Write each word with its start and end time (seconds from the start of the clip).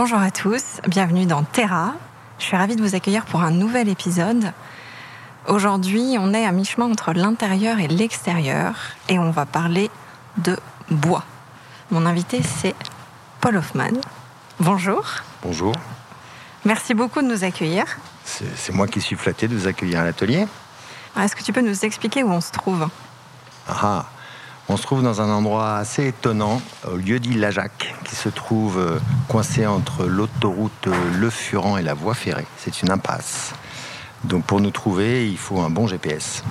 Bonjour 0.00 0.20
à 0.20 0.30
tous, 0.30 0.62
bienvenue 0.86 1.26
dans 1.26 1.42
Terra. 1.42 1.94
Je 2.38 2.44
suis 2.44 2.56
ravie 2.56 2.76
de 2.76 2.80
vous 2.80 2.94
accueillir 2.94 3.24
pour 3.24 3.42
un 3.42 3.50
nouvel 3.50 3.88
épisode. 3.88 4.52
Aujourd'hui, 5.48 6.14
on 6.20 6.32
est 6.32 6.46
à 6.46 6.52
mi-chemin 6.52 6.88
entre 6.88 7.12
l'intérieur 7.12 7.80
et 7.80 7.88
l'extérieur 7.88 8.76
et 9.08 9.18
on 9.18 9.32
va 9.32 9.44
parler 9.44 9.90
de 10.36 10.56
bois. 10.88 11.24
Mon 11.90 12.06
invité, 12.06 12.44
c'est 12.44 12.76
Paul 13.40 13.56
Hoffman. 13.56 14.00
Bonjour. 14.60 15.04
Bonjour. 15.42 15.74
Merci 16.64 16.94
beaucoup 16.94 17.20
de 17.20 17.26
nous 17.26 17.42
accueillir. 17.42 17.84
C'est 18.24 18.72
moi 18.72 18.86
qui 18.86 19.00
suis 19.00 19.16
flatté 19.16 19.48
de 19.48 19.56
vous 19.56 19.66
accueillir 19.66 19.98
à 19.98 20.04
l'atelier. 20.04 20.46
Est-ce 21.18 21.34
que 21.34 21.42
tu 21.42 21.52
peux 21.52 21.60
nous 21.60 21.84
expliquer 21.84 22.22
où 22.22 22.30
on 22.30 22.40
se 22.40 22.52
trouve? 22.52 22.88
Ah, 23.68 24.04
on 24.68 24.76
se 24.76 24.82
trouve 24.82 25.02
dans 25.02 25.22
un 25.22 25.30
endroit 25.30 25.76
assez 25.76 26.08
étonnant, 26.08 26.60
au 26.86 26.96
lieu 26.96 27.18
dit 27.18 27.34
Lajac, 27.34 27.94
qui 28.04 28.14
se 28.14 28.28
trouve 28.28 28.78
euh, 28.78 28.98
coincé 29.26 29.66
entre 29.66 30.04
l'autoroute 30.04 30.88
euh, 30.88 30.92
Le 31.18 31.30
Furan 31.30 31.78
et 31.78 31.82
la 31.82 31.94
voie 31.94 32.14
ferrée. 32.14 32.46
C'est 32.58 32.82
une 32.82 32.90
impasse. 32.90 33.54
Donc 34.24 34.44
pour 34.44 34.60
nous 34.60 34.70
trouver, 34.70 35.26
il 35.26 35.38
faut 35.38 35.60
un 35.60 35.70
bon 35.70 35.86
GPS. 35.86 36.44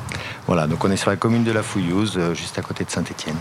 Voilà, 0.47 0.65
donc 0.65 0.83
on 0.83 0.89
est 0.89 0.97
sur 0.97 1.11
la 1.11 1.17
commune 1.17 1.43
de 1.43 1.51
la 1.51 1.61
Fouillouse, 1.61 2.15
euh, 2.17 2.33
juste 2.33 2.57
à 2.57 2.63
côté 2.63 2.83
de 2.83 2.89
Saint-Étienne. 2.89 3.37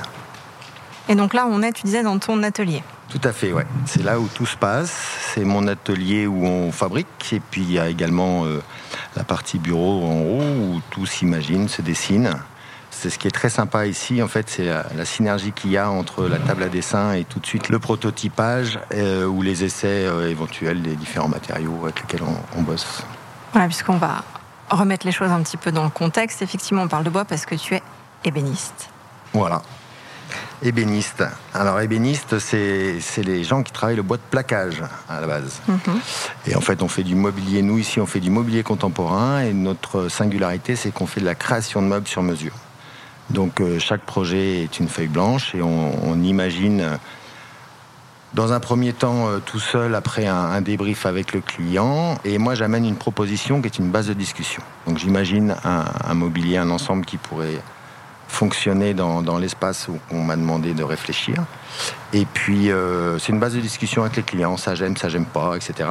Et 1.08 1.14
donc 1.14 1.32
là, 1.32 1.46
on 1.48 1.62
est, 1.62 1.72
tu 1.72 1.84
disais, 1.84 2.02
dans 2.02 2.18
ton 2.18 2.42
atelier 2.42 2.82
Tout 3.08 3.20
à 3.24 3.32
fait, 3.32 3.52
ouais. 3.52 3.66
C'est 3.86 4.02
là 4.02 4.20
où 4.20 4.26
tout 4.26 4.44
se 4.44 4.56
passe. 4.56 4.92
C'est 5.32 5.44
mon 5.44 5.68
atelier 5.68 6.26
où 6.26 6.44
on 6.44 6.70
fabrique. 6.72 7.32
Et 7.32 7.40
puis 7.40 7.62
il 7.62 7.72
y 7.72 7.78
a 7.78 7.88
également 7.88 8.44
la 9.14 9.22
partie 9.22 9.60
bureau 9.60 10.04
en 10.04 10.22
haut 10.22 10.74
où 10.74 10.80
tout 10.90 11.06
s'imagine, 11.06 11.68
se 11.68 11.80
dessine. 11.80 12.34
C'est 12.98 13.10
ce 13.10 13.18
qui 13.18 13.28
est 13.28 13.30
très 13.30 13.50
sympa 13.50 13.86
ici, 13.86 14.22
en 14.22 14.28
fait, 14.28 14.48
c'est 14.48 14.64
la, 14.64 15.04
synergie 15.04 15.52
qu'il 15.52 15.70
y 15.70 15.76
a 15.76 15.90
entre 15.90 16.26
la 16.26 16.38
table 16.38 16.62
à 16.62 16.68
dessin 16.68 17.12
et 17.12 17.24
tout 17.24 17.40
de 17.40 17.46
suite 17.46 17.68
le 17.68 17.78
prototypage 17.78 18.80
euh, 18.94 19.26
ou 19.26 19.42
les 19.42 19.64
essais 19.64 20.06
euh, 20.06 20.30
éventuels 20.30 20.80
des 20.80 20.96
différents 20.96 21.28
matériaux 21.28 21.78
avec 21.82 22.00
lesquels 22.00 22.22
on, 22.56 22.62
bosse. 22.62 23.02
Voilà, 23.52 23.68
puisqu'on 23.68 23.98
va 23.98 24.24
remettre 24.70 25.04
les 25.04 25.12
choses 25.12 25.30
un 25.30 25.42
petit 25.42 25.58
peu 25.58 25.72
dans 25.72 25.84
le 25.84 25.90
contexte. 25.90 26.40
Effectivement, 26.40 26.82
on 26.84 26.88
parle 26.88 27.04
de 27.04 27.10
bois 27.10 27.26
parce 27.26 27.44
que 27.44 27.54
tu 27.54 27.74
es 27.74 27.82
ébéniste. 28.24 28.88
Voilà. 29.34 29.60
Ébéniste. 30.62 31.22
Alors, 31.52 31.78
ébéniste, 31.80 32.38
c'est 32.38 32.98
les 33.18 33.44
gens 33.44 33.62
qui 33.62 33.72
travaillent 33.72 33.96
le 33.96 34.02
bois 34.02 34.16
de 34.16 34.22
plaquage 34.30 34.82
à 35.10 35.20
la 35.20 35.26
base. 35.26 35.60
Mhm. 35.68 36.00
Et 36.46 36.56
en 36.56 36.62
fait, 36.62 36.82
on 36.82 36.88
fait 36.88 37.04
du 37.04 37.14
mobilier. 37.14 37.60
Nous, 37.60 37.76
ici, 37.76 38.00
on 38.00 38.06
fait 38.06 38.20
du 38.20 38.30
mobilier 38.30 38.62
contemporain. 38.62 39.40
Et 39.42 39.52
notre 39.52 40.08
singularité, 40.08 40.76
c'est 40.76 40.92
qu'on 40.92 41.06
fait 41.06 41.20
de 41.20 41.26
la 41.26 41.34
création 41.34 41.82
de 41.82 41.88
meubles 41.88 42.08
sur 42.08 42.22
mesure. 42.22 42.54
Donc 43.30 43.60
euh, 43.60 43.78
chaque 43.78 44.02
projet 44.02 44.62
est 44.62 44.78
une 44.78 44.88
feuille 44.88 45.08
blanche 45.08 45.54
et 45.54 45.62
on, 45.62 46.22
imagine 46.22 46.80
euh, 46.80 46.96
dans 48.34 48.52
un 48.52 48.60
premier 48.60 48.92
temps 48.92 49.28
euh, 49.28 49.38
tout 49.44 49.58
seul, 49.58 49.94
après 49.94 50.26
un, 50.26 50.60
débrief 50.60 51.06
avec 51.06 51.32
le 51.32 51.40
client. 51.40 52.18
Et 52.24 52.38
moi 52.38 52.54
j'amène 52.54 52.84
une 52.84 52.96
proposition 52.96 53.60
qui 53.60 53.66
est 53.66 53.78
une 53.78 53.90
base 53.90 54.06
de 54.08 54.14
discussion. 54.14 54.62
Donc 54.86 54.98
j'imagine 54.98 55.56
un, 55.64 56.14
mobilier, 56.14 56.56
un 56.56 56.70
ensemble 56.70 57.04
qui 57.04 57.16
pourrait 57.16 57.60
fonctionner 58.28 58.92
dans, 58.92 59.38
l'espace 59.38 59.88
où 59.88 59.98
on 60.10 60.22
m'a 60.22 60.36
demandé 60.36 60.74
de 60.74 60.82
réfléchir. 60.82 61.44
Et 62.12 62.26
puis 62.26 62.70
c'est 63.18 63.32
une 63.32 63.38
base 63.38 63.54
de 63.54 63.60
discussion 63.60 64.02
avec 64.02 64.16
les 64.16 64.22
clients, 64.24 64.56
ça 64.56 64.74
j'aime, 64.74 64.96
ça 64.96 65.08
j'aime 65.08 65.26
pas, 65.26 65.54
etc. 65.56 65.88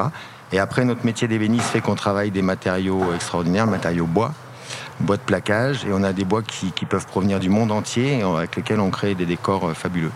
Et 0.52 0.58
après 0.58 0.84
notre 0.84 1.04
métier 1.06 1.28
d'ébéniste 1.28 1.64
fait 1.64 1.80
qu'on 1.80 1.94
travaille 1.94 2.30
des 2.30 2.42
matériaux 2.42 3.14
extraordinaires, 3.14 3.66
matériaux 3.66 4.06
bois 4.06 4.32
bois 5.00 5.16
de 5.16 5.22
plaquage 5.22 5.84
et 5.84 5.92
on 5.92 6.02
a 6.02 6.12
des 6.12 6.24
bois 6.24 6.42
qui, 6.42 6.70
peuvent 6.86 7.06
provenir 7.06 7.40
du 7.40 7.48
monde 7.48 7.72
entier 7.72 8.22
avec 8.22 8.56
lesquels 8.56 8.80
on 8.80 8.90
crée 8.90 9.14
des 9.14 9.26
décors 9.26 9.68
euh, 9.68 9.74
fabuleux. 9.74 10.12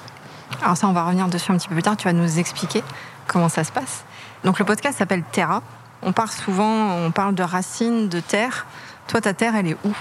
Alors 0.62 0.76
ça, 0.76 0.88
on 0.88 0.92
va 0.92 1.04
revenir 1.04 1.28
dessus 1.28 1.52
un 1.52 1.56
petit 1.56 1.68
peu 1.68 1.74
plus 1.74 1.82
tard. 1.82 1.96
Tu 1.96 2.04
vas 2.04 2.12
nous 2.12 2.38
expliquer 2.38 2.82
comment 3.26 3.48
ça 3.48 3.64
se 3.64 3.72
passe. 3.72 4.04
Donc 4.44 4.58
le 4.58 4.64
podcast 4.64 4.98
s'appelle 4.98 5.22
Terra. 5.30 5.62
On 6.02 6.12
parle 6.12 6.30
souvent, 6.30 6.94
on 6.96 7.10
parle 7.10 7.34
de 7.34 7.42
racines, 7.42 8.08
de 8.08 8.20
terre. 8.20 8.66
Toi, 9.06 9.20
ta 9.20 9.34
terre, 9.34 9.54
elle 9.54 9.68
est 9.68 9.76
où? 9.84 9.94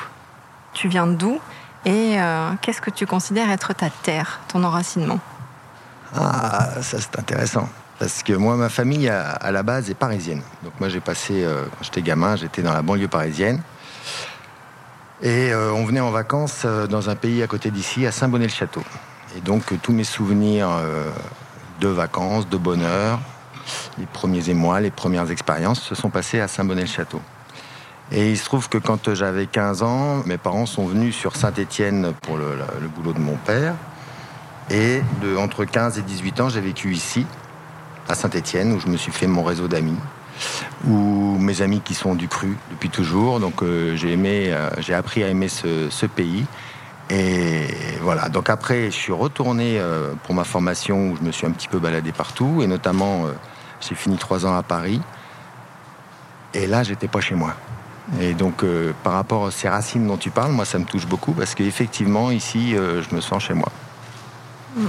Tu 0.73 0.88
viens 0.88 1.07
d'où? 1.07 1.39
Et 1.85 2.19
euh, 2.19 2.51
qu'est-ce 2.62 2.81
que 2.81 2.89
tu 2.89 3.06
considères 3.06 3.50
être 3.51 3.73
ta 3.73 3.89
terre, 3.89 4.39
ton 4.47 4.63
enracinement? 4.63 5.19
Ah, 6.16 6.69
ça 6.81 6.97
c'est 7.00 7.19
intéressant. 7.19 7.68
Parce 8.00 8.23
que 8.23 8.34
moi, 8.34 8.56
ma 8.56 8.69
famille, 8.69 9.09
à, 9.09 9.51
la 9.51 9.62
base, 9.62 9.89
est 9.89 9.94
parisienne. 9.94 10.41
Donc 10.63 10.73
moi, 10.79 10.88
j'ai 10.88 11.01
passé, 11.01 11.44
euh, 11.44 11.66
quand 11.66 11.84
j'étais 11.84 12.01
gamin, 12.01 12.38
j'étais 12.38 12.62
dans 12.62 12.73
la 12.73 12.81
banlieue 12.81 13.09
parisienne. 13.09 13.62
Et 15.22 15.52
euh, 15.52 15.74
on 15.74 15.84
venait 15.84 16.00
en 16.00 16.12
vacances 16.12 16.62
euh, 16.63 16.88
dans 16.88 17.09
un 17.09 17.16
pays 17.16 17.44
à 17.44 17.47
côté 17.47 17.72
d'ici, 17.72 18.06
à 18.06 18.12
Saint-Bonnet-le-Château. 18.12 18.84
Et 19.35 19.41
donc 19.41 19.74
euh, 19.74 19.75
tous 19.81 19.91
mes 19.91 20.06
souvenirs 20.06 20.69
de 21.81 21.88
vacances, 21.90 22.47
de 22.47 22.57
bonheur, 22.57 23.19
les 23.97 24.06
premiers 24.06 24.50
émois, 24.50 24.80
les 24.80 24.91
premières 24.91 25.30
expériences 25.30 25.81
se 25.81 25.94
sont 25.94 26.09
passés 26.09 26.40
à 26.40 26.47
Saint-Bonnet-le-Château. 26.47 27.22
Et 28.12 28.31
il 28.31 28.38
se 28.38 28.46
trouve 28.46 28.69
que 28.69 28.78
quand 28.78 29.13
j'avais 29.13 29.46
15 29.46 29.84
ans, 29.84 30.24
mes 30.25 30.38
parents 30.38 30.66
sont 30.66 30.85
venus 30.85 31.16
sur 31.16 31.36
Saint-Étienne 31.36 32.13
pour 32.22 32.38
le, 32.38 32.56
boulot 32.96 33.13
de 33.13 33.19
mon 33.19 33.36
père. 33.36 33.75
Et 34.72 35.01
entre 35.38 35.66
15 35.66 36.00
et 36.00 36.01
18 36.01 36.41
ans, 36.41 36.50
j'ai 36.50 36.62
vécu 36.62 36.91
ici, 36.91 37.28
à 38.07 38.16
Saint-Étienne, 38.16 38.74
où 38.74 38.80
je 38.80 38.88
me 38.88 38.97
suis 38.97 39.12
fait 39.12 39.28
mon 39.28 39.44
réseau 39.44 39.68
d'amis 39.68 39.97
ou 40.88 41.38
mes 41.39 41.61
amis 41.61 41.81
qui 41.81 41.94
sont 41.94 42.16
du 42.16 42.27
cru 42.27 42.57
depuis 42.72 42.89
toujours. 42.89 43.39
Donc 43.39 43.61
euh, 43.61 43.95
j'ai 43.95 44.13
aimé, 44.13 44.47
euh, 44.47 44.69
j'ai 44.79 44.94
appris 44.94 45.23
à 45.23 45.27
aimer 45.27 45.47
ce, 45.47 46.05
pays. 46.05 46.45
Et 47.09 47.67
voilà. 48.01 48.29
Donc 48.29 48.50
après, 48.50 48.85
je 48.85 48.95
suis 48.95 49.13
retourné 49.13 49.79
euh, 49.79 50.13
pour 50.23 50.35
ma 50.35 50.44
formation 50.44 51.11
où 51.11 51.17
je 51.17 51.23
me 51.23 51.31
suis 51.31 51.47
un 51.47 51.51
petit 51.51 51.67
peu 51.67 51.79
baladé 51.79 52.11
partout, 52.11 52.61
et 52.61 52.67
notamment 52.67 53.25
j'ai 53.81 53.95
fini 53.95 54.17
trois 54.17 54.45
ans 54.45 54.55
à 54.55 54.63
Paris. 54.63 55.01
Et 56.53 56.67
là, 56.67 56.83
j'étais 56.83 57.07
pas 57.07 57.21
chez 57.21 57.35
moi. 57.35 57.53
Et 58.19 58.33
donc, 58.33 58.66
par 59.03 59.13
rapport 59.13 59.45
à 59.45 59.51
ces 59.51 59.69
racines 59.69 60.07
dont 60.07 60.17
tu 60.17 60.31
parles, 60.31 60.51
moi, 60.51 60.66
ça 60.66 60.79
me 60.79 60.85
touche 60.85 61.06
beaucoup 61.06 61.33
parce 61.33 61.53
qu'effectivement, 61.53 62.31
ici, 62.31 62.71
je 62.73 63.16
me 63.16 63.21
sens 63.21 63.44
chez 63.44 63.53
moi. 63.53 63.71
Hmm. 64.75 64.88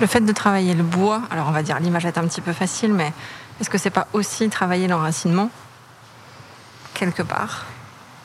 Le 0.00 0.06
fait 0.06 0.20
de 0.20 0.32
travailler 0.32 0.74
le 0.74 0.82
bois, 0.82 1.22
alors 1.30 1.48
on 1.48 1.52
va 1.52 1.62
dire 1.62 1.78
l'image 1.80 2.06
est 2.06 2.18
un 2.18 2.26
petit 2.26 2.40
peu 2.40 2.52
facile, 2.52 2.92
mais 2.92 3.12
est-ce 3.60 3.70
que 3.70 3.78
c'est 3.78 3.90
pas 3.90 4.06
aussi 4.12 4.48
travailler 4.48 4.88
l'enracinement 4.88 5.50
quelque 6.94 7.22
part 7.22 7.66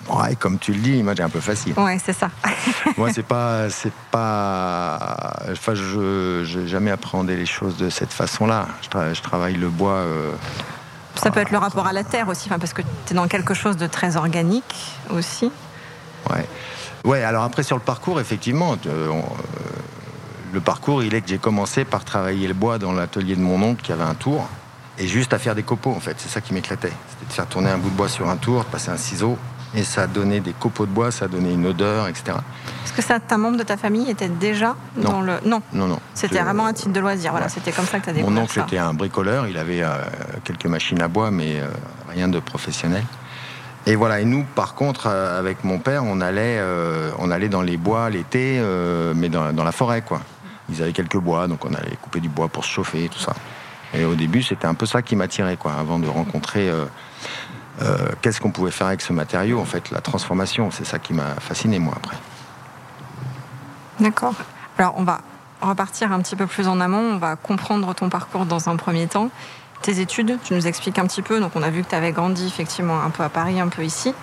Ouais, 0.10 0.36
comme 0.36 0.58
tu 0.58 0.72
le 0.72 0.80
dis, 0.80 0.92
l'image 0.92 1.20
est 1.20 1.24
un 1.24 1.30
peu 1.30 1.42
facile. 1.42 1.74
Ouais, 1.78 1.98
c'est 2.04 2.14
ça. 2.14 2.30
Moi, 2.98 3.12
c'est 3.12 3.26
pas, 3.26 3.70
c'est 3.70 3.94
pas. 4.12 5.34
Enfin, 5.52 5.74
je 5.74 6.60
n'ai 6.60 6.68
jamais 6.68 6.92
appréhendé 6.92 7.36
les 7.36 7.46
choses 7.46 7.78
de 7.78 7.90
cette 7.90 8.14
façon-là. 8.14 8.68
Je, 8.82 9.22
travaille 9.22 9.56
le 9.56 9.70
bois. 9.70 9.92
Euh, 9.92 10.32
ça 11.16 11.32
peut 11.32 11.42
être 11.42 11.52
le 11.52 11.58
rapport 11.58 11.88
à 11.88 11.94
la 11.94 12.04
terre 12.04 12.30
aussi, 12.30 12.48
parce 12.48 12.74
que 12.74 12.84
tu 13.06 13.14
es 13.14 13.16
dans 13.16 13.28
quelque 13.28 13.54
chose 13.54 13.76
de 13.76 13.88
très 13.88 14.16
organique 14.18 14.96
aussi. 15.10 15.52
Ouais. 16.30 16.46
Ouais, 17.04 17.24
alors 17.24 17.44
après, 17.44 17.64
sur 17.64 17.76
le 17.76 17.82
parcours, 17.82 18.20
effectivement, 18.20 18.78
euh, 18.86 19.10
euh, 19.10 19.22
le 20.54 20.62
parcours, 20.62 21.04
il 21.04 21.14
est 21.16 21.22
que 21.22 21.30
j'ai 21.30 21.38
commencé 21.38 21.86
par 21.86 22.06
travailler 22.06 22.48
le 22.48 22.54
bois 22.54 22.78
dans 22.78 22.94
l'atelier 22.94 23.36
de 23.36 23.42
mon 23.42 23.62
oncle 23.62 23.82
qui 23.82 23.92
avait 23.92 24.04
un 24.04 24.16
tour 24.16 24.48
et 25.00 25.08
juste 25.08 25.34
à 25.34 25.40
faire 25.40 25.56
des 25.56 25.64
copeaux 25.64 25.92
en 25.92 26.00
fait. 26.00 26.16
C'est 26.18 26.30
ça 26.30 26.42
qui 26.42 26.54
m'éclatait. 26.54 26.94
C'était 27.10 27.26
de 27.28 27.34
faire 27.34 27.48
tourner 27.48 27.70
un 27.70 27.78
bout 27.78 27.90
de 27.90 27.96
bois 27.96 28.10
sur 28.10 28.30
un 28.30 28.38
tour, 28.38 28.64
de 28.64 28.70
passer 28.70 28.90
un 28.90 28.98
ciseau, 28.98 29.38
et 29.76 29.84
ça 29.84 30.08
donnait 30.08 30.40
des 30.40 30.54
copeaux 30.54 30.86
de 30.86 30.92
bois, 30.92 31.12
ça 31.12 31.28
donnait 31.28 31.54
une 31.54 31.66
odeur, 31.66 32.08
etc. 32.08 32.38
Est-ce 32.84 32.94
que 32.94 33.02
ça, 33.02 33.20
un 33.30 33.38
membre 33.38 33.58
de 33.58 33.64
ta 33.64 33.78
famille 33.78 34.10
était 34.10 34.30
déjà 34.30 34.76
dans 34.96 35.22
le. 35.22 35.34
Non. 35.46 35.62
Non, 35.74 35.88
non. 35.88 36.00
C'était 36.14 36.40
vraiment 36.40 36.66
un 36.66 36.74
titre 36.74 36.92
de 36.92 37.00
loisir. 37.00 37.32
Voilà, 37.32 37.50
c'était 37.50 37.72
comme 37.72 37.86
ça 37.86 38.00
que 38.00 38.06
tu 38.06 38.10
as 38.10 38.14
découvert. 38.14 38.36
Mon 38.36 38.44
oncle 38.44 38.60
était 38.60 38.78
un 38.78 38.94
bricoleur, 38.94 39.48
il 39.48 39.58
avait 39.58 39.84
euh, 39.84 39.98
quelques 40.44 40.66
machines 40.66 41.02
à 41.02 41.08
bois, 41.08 41.32
mais 41.32 41.60
euh, 41.60 41.68
rien 42.10 42.28
de 42.28 42.40
professionnel. 42.40 43.04
Et 43.86 43.96
voilà, 43.96 44.20
et 44.20 44.26
nous, 44.26 44.44
par 44.44 44.74
contre, 44.74 45.08
euh, 45.08 45.40
avec 45.40 45.64
mon 45.64 45.80
père, 45.80 46.04
on 46.04 46.20
allait, 46.22 46.62
on 47.20 47.32
allait 47.32 47.50
dans 47.50 47.62
les 47.62 47.78
bois 47.78 48.10
l'été, 48.10 48.62
mais 49.16 49.30
dans, 49.30 49.54
dans, 49.54 49.64
la 49.64 49.72
forêt, 49.72 50.02
quoi. 50.02 50.22
Ils 50.70 50.82
avaient 50.82 50.92
quelques 50.92 51.18
bois, 51.18 51.48
donc 51.48 51.64
on 51.64 51.74
allait 51.74 51.98
couper 52.02 52.20
du 52.20 52.28
bois 52.30 52.50
pour 52.50 52.66
se 52.66 52.70
chauffer, 52.70 53.10
tout 53.10 53.20
ça. 53.20 53.34
Et 53.94 54.06
au 54.06 54.16
début, 54.16 54.44
c'était 54.44 54.68
un 54.68 54.74
peu 54.74 54.86
ça 54.86 55.02
qui 55.02 55.16
m'attirait, 55.16 55.58
quoi, 55.58 55.74
avant 55.74 56.00
de 56.00 56.08
rencontrer 56.08 56.70
euh, 56.70 56.86
euh, 57.82 58.10
qu'est-ce 58.22 58.42
qu'on 58.42 58.52
pouvait 58.52 58.72
faire 58.72 58.88
avec 58.88 59.02
ce 59.02 59.14
matériau, 59.14 59.60
en 59.60 59.66
fait, 59.66 59.92
la 59.92 60.02
transformation. 60.02 60.72
C'est 60.72 60.86
ça 60.86 61.00
qui 61.00 61.14
m'a 61.14 61.36
fasciné, 61.40 61.80
moi, 61.80 61.94
après. 61.96 62.18
D'accord. 64.00 64.36
Alors, 64.78 64.96
on 64.98 65.04
va 65.04 65.22
repartir 65.62 66.12
un 66.12 66.20
petit 66.22 66.36
peu 66.36 66.48
plus 66.48 66.68
en 66.68 66.80
amont. 66.80 67.16
On 67.16 67.18
va 67.18 67.36
comprendre 67.36 67.94
ton 67.96 68.10
parcours 68.10 68.46
dans 68.46 68.70
un 68.70 68.76
premier 68.76 69.08
temps. 69.08 69.30
Tes 69.82 70.00
études, 70.00 70.38
tu 70.44 70.54
nous 70.54 70.68
expliques 70.68 71.00
un 71.00 71.08
petit 71.08 71.22
peu. 71.22 71.40
Donc, 71.40 71.52
on 71.56 71.64
a 71.64 71.70
vu 71.70 71.84
que 71.84 71.90
tu 71.90 71.96
avais 71.96 72.12
grandi 72.12 72.46
effectivement 72.46 73.02
un 73.02 73.10
peu 73.10 73.24
à 73.24 73.30
Paris, 73.30 73.60
un 73.60 73.70
peu 73.70 73.84
ici. 73.84 74.14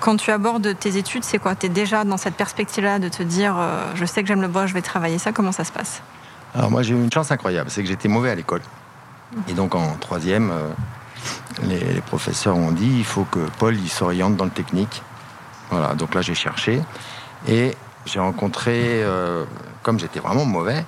Quand 0.00 0.16
tu 0.16 0.30
abordes 0.30 0.76
tes 0.78 0.96
études, 0.96 1.24
c'est 1.24 1.38
quoi? 1.38 1.54
Tu 1.54 1.66
es 1.66 1.68
déjà 1.68 2.04
dans 2.04 2.16
cette 2.16 2.34
perspective-là 2.34 2.98
de 2.98 3.08
te 3.08 3.22
dire 3.22 3.54
euh, 3.56 3.86
je 3.94 4.04
sais 4.04 4.22
que 4.22 4.28
j'aime 4.28 4.42
le 4.42 4.48
bois, 4.48 4.66
je 4.66 4.74
vais 4.74 4.82
travailler 4.82 5.18
ça. 5.18 5.32
Comment 5.32 5.52
ça 5.52 5.64
se 5.64 5.72
passe? 5.72 6.02
Alors, 6.54 6.70
moi, 6.70 6.82
j'ai 6.82 6.94
eu 6.94 6.96
une 6.96 7.12
chance 7.12 7.30
incroyable. 7.30 7.70
C'est 7.70 7.82
que 7.82 7.88
j'étais 7.88 8.08
mauvais 8.08 8.30
à 8.30 8.34
l'école. 8.34 8.62
Et 9.48 9.52
donc, 9.52 9.74
en 9.74 9.96
troisième, 9.96 10.50
euh, 10.50 10.70
les, 11.62 12.00
professeurs 12.02 12.56
ont 12.56 12.70
dit 12.70 12.90
il 12.98 13.04
faut 13.04 13.24
que 13.24 13.40
Paul 13.58 13.74
il 13.76 13.88
s'oriente 13.88 14.36
dans 14.36 14.44
le 14.44 14.50
technique. 14.50 15.02
Voilà, 15.70 15.94
donc 15.94 16.14
là, 16.14 16.22
j'ai 16.22 16.34
cherché. 16.34 16.80
Et 17.48 17.74
j'ai 18.06 18.20
rencontré, 18.20 19.02
euh, 19.02 19.44
comme 19.82 19.98
j'étais 19.98 20.20
vraiment 20.20 20.44
mauvais, 20.44 20.84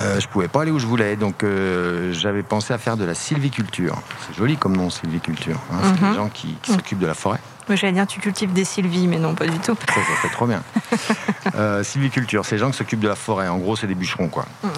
euh, 0.00 0.18
je 0.18 0.26
pouvais 0.28 0.48
pas 0.48 0.62
aller 0.62 0.70
où 0.70 0.78
je 0.78 0.86
voulais, 0.86 1.16
donc 1.16 1.44
euh, 1.44 2.12
j'avais 2.12 2.42
pensé 2.42 2.74
à 2.74 2.78
faire 2.78 2.96
de 2.96 3.04
la 3.04 3.14
sylviculture. 3.14 3.96
C'est 4.26 4.36
joli 4.36 4.56
comme 4.56 4.76
nom, 4.76 4.90
sylviculture. 4.90 5.58
Hein, 5.72 5.76
C'est 5.82 6.00
des 6.00 6.06
mhm. 6.06 6.14
gens 6.14 6.28
qui, 6.28 6.56
s'occupent 6.64 6.98
de 6.98 7.06
la 7.06 7.14
forêt. 7.14 7.40
Oui, 7.68 7.76
j'allais 7.76 7.92
dire 7.92 8.06
tu 8.06 8.20
cultives 8.20 8.52
des 8.52 8.64
sylvies, 8.64 9.08
mais 9.08 9.18
non, 9.18 9.34
pas 9.34 9.46
du 9.46 9.58
tout. 9.58 9.76
Ça, 9.88 9.94
ça 9.94 10.16
fait 10.22 10.28
trop 10.28 10.46
bien. 10.46 10.62
euh, 11.56 11.82
sylviculture, 11.82 12.44
c'est 12.44 12.56
les 12.56 12.60
gens 12.60 12.70
qui 12.70 12.76
s'occupent 12.76 13.00
de 13.00 13.08
la 13.08 13.16
forêt. 13.16 13.48
En 13.48 13.58
gros, 13.58 13.76
c'est 13.76 13.86
des 13.86 13.94
bûcherons, 13.94 14.28
quoi. 14.28 14.46
Mhm. 14.62 14.70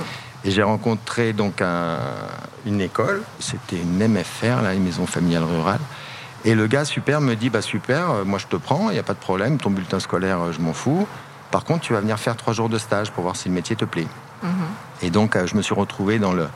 Et 0.44 0.50
j'ai 0.50 0.62
rencontré 0.62 1.32
donc 1.32 1.60
une 2.64 2.80
école, 2.80 3.22
c'était 3.40 3.76
une 3.76 3.98
MFR, 4.06 4.62
là, 4.62 4.72
une 4.74 4.84
maison 4.84 5.06
familiale 5.06 5.44
rurale. 5.44 5.80
Et 6.44 6.54
le 6.54 6.66
gars 6.66 6.84
super 6.84 7.20
me 7.20 7.34
dit 7.34 7.50
bah 7.50 7.62
super, 7.62 8.10
euh, 8.10 8.24
moi 8.24 8.38
je 8.38 8.46
te 8.46 8.56
prends, 8.56 8.90
il 8.90 8.92
n'y 8.92 8.98
a 8.98 9.02
pas 9.02 9.14
de 9.14 9.18
problème, 9.18 9.58
ton 9.58 9.70
bulletin 9.70 9.98
scolaire, 9.98 10.52
je 10.52 10.60
m'en 10.60 10.72
fous. 10.72 11.06
Par 11.50 11.64
contre, 11.64 11.80
tu 11.80 11.92
vas 11.92 12.00
venir 12.00 12.18
faire 12.18 12.36
trois 12.36 12.52
jours 12.52 12.68
de 12.68 12.78
stage 12.78 13.10
pour 13.10 13.24
voir 13.24 13.34
si 13.34 13.48
le 13.48 13.54
métier 13.54 13.74
te 13.74 13.84
plaît. 13.84 14.06
Mhm. 14.42 14.50
Et 15.02 15.10
donc, 15.10 15.34
euh, 15.34 15.46
je 15.46 15.56
me 15.56 15.62
suis 15.62 15.74
retrouvé 15.74 16.18
dans 16.18 16.32
le, 16.32 16.46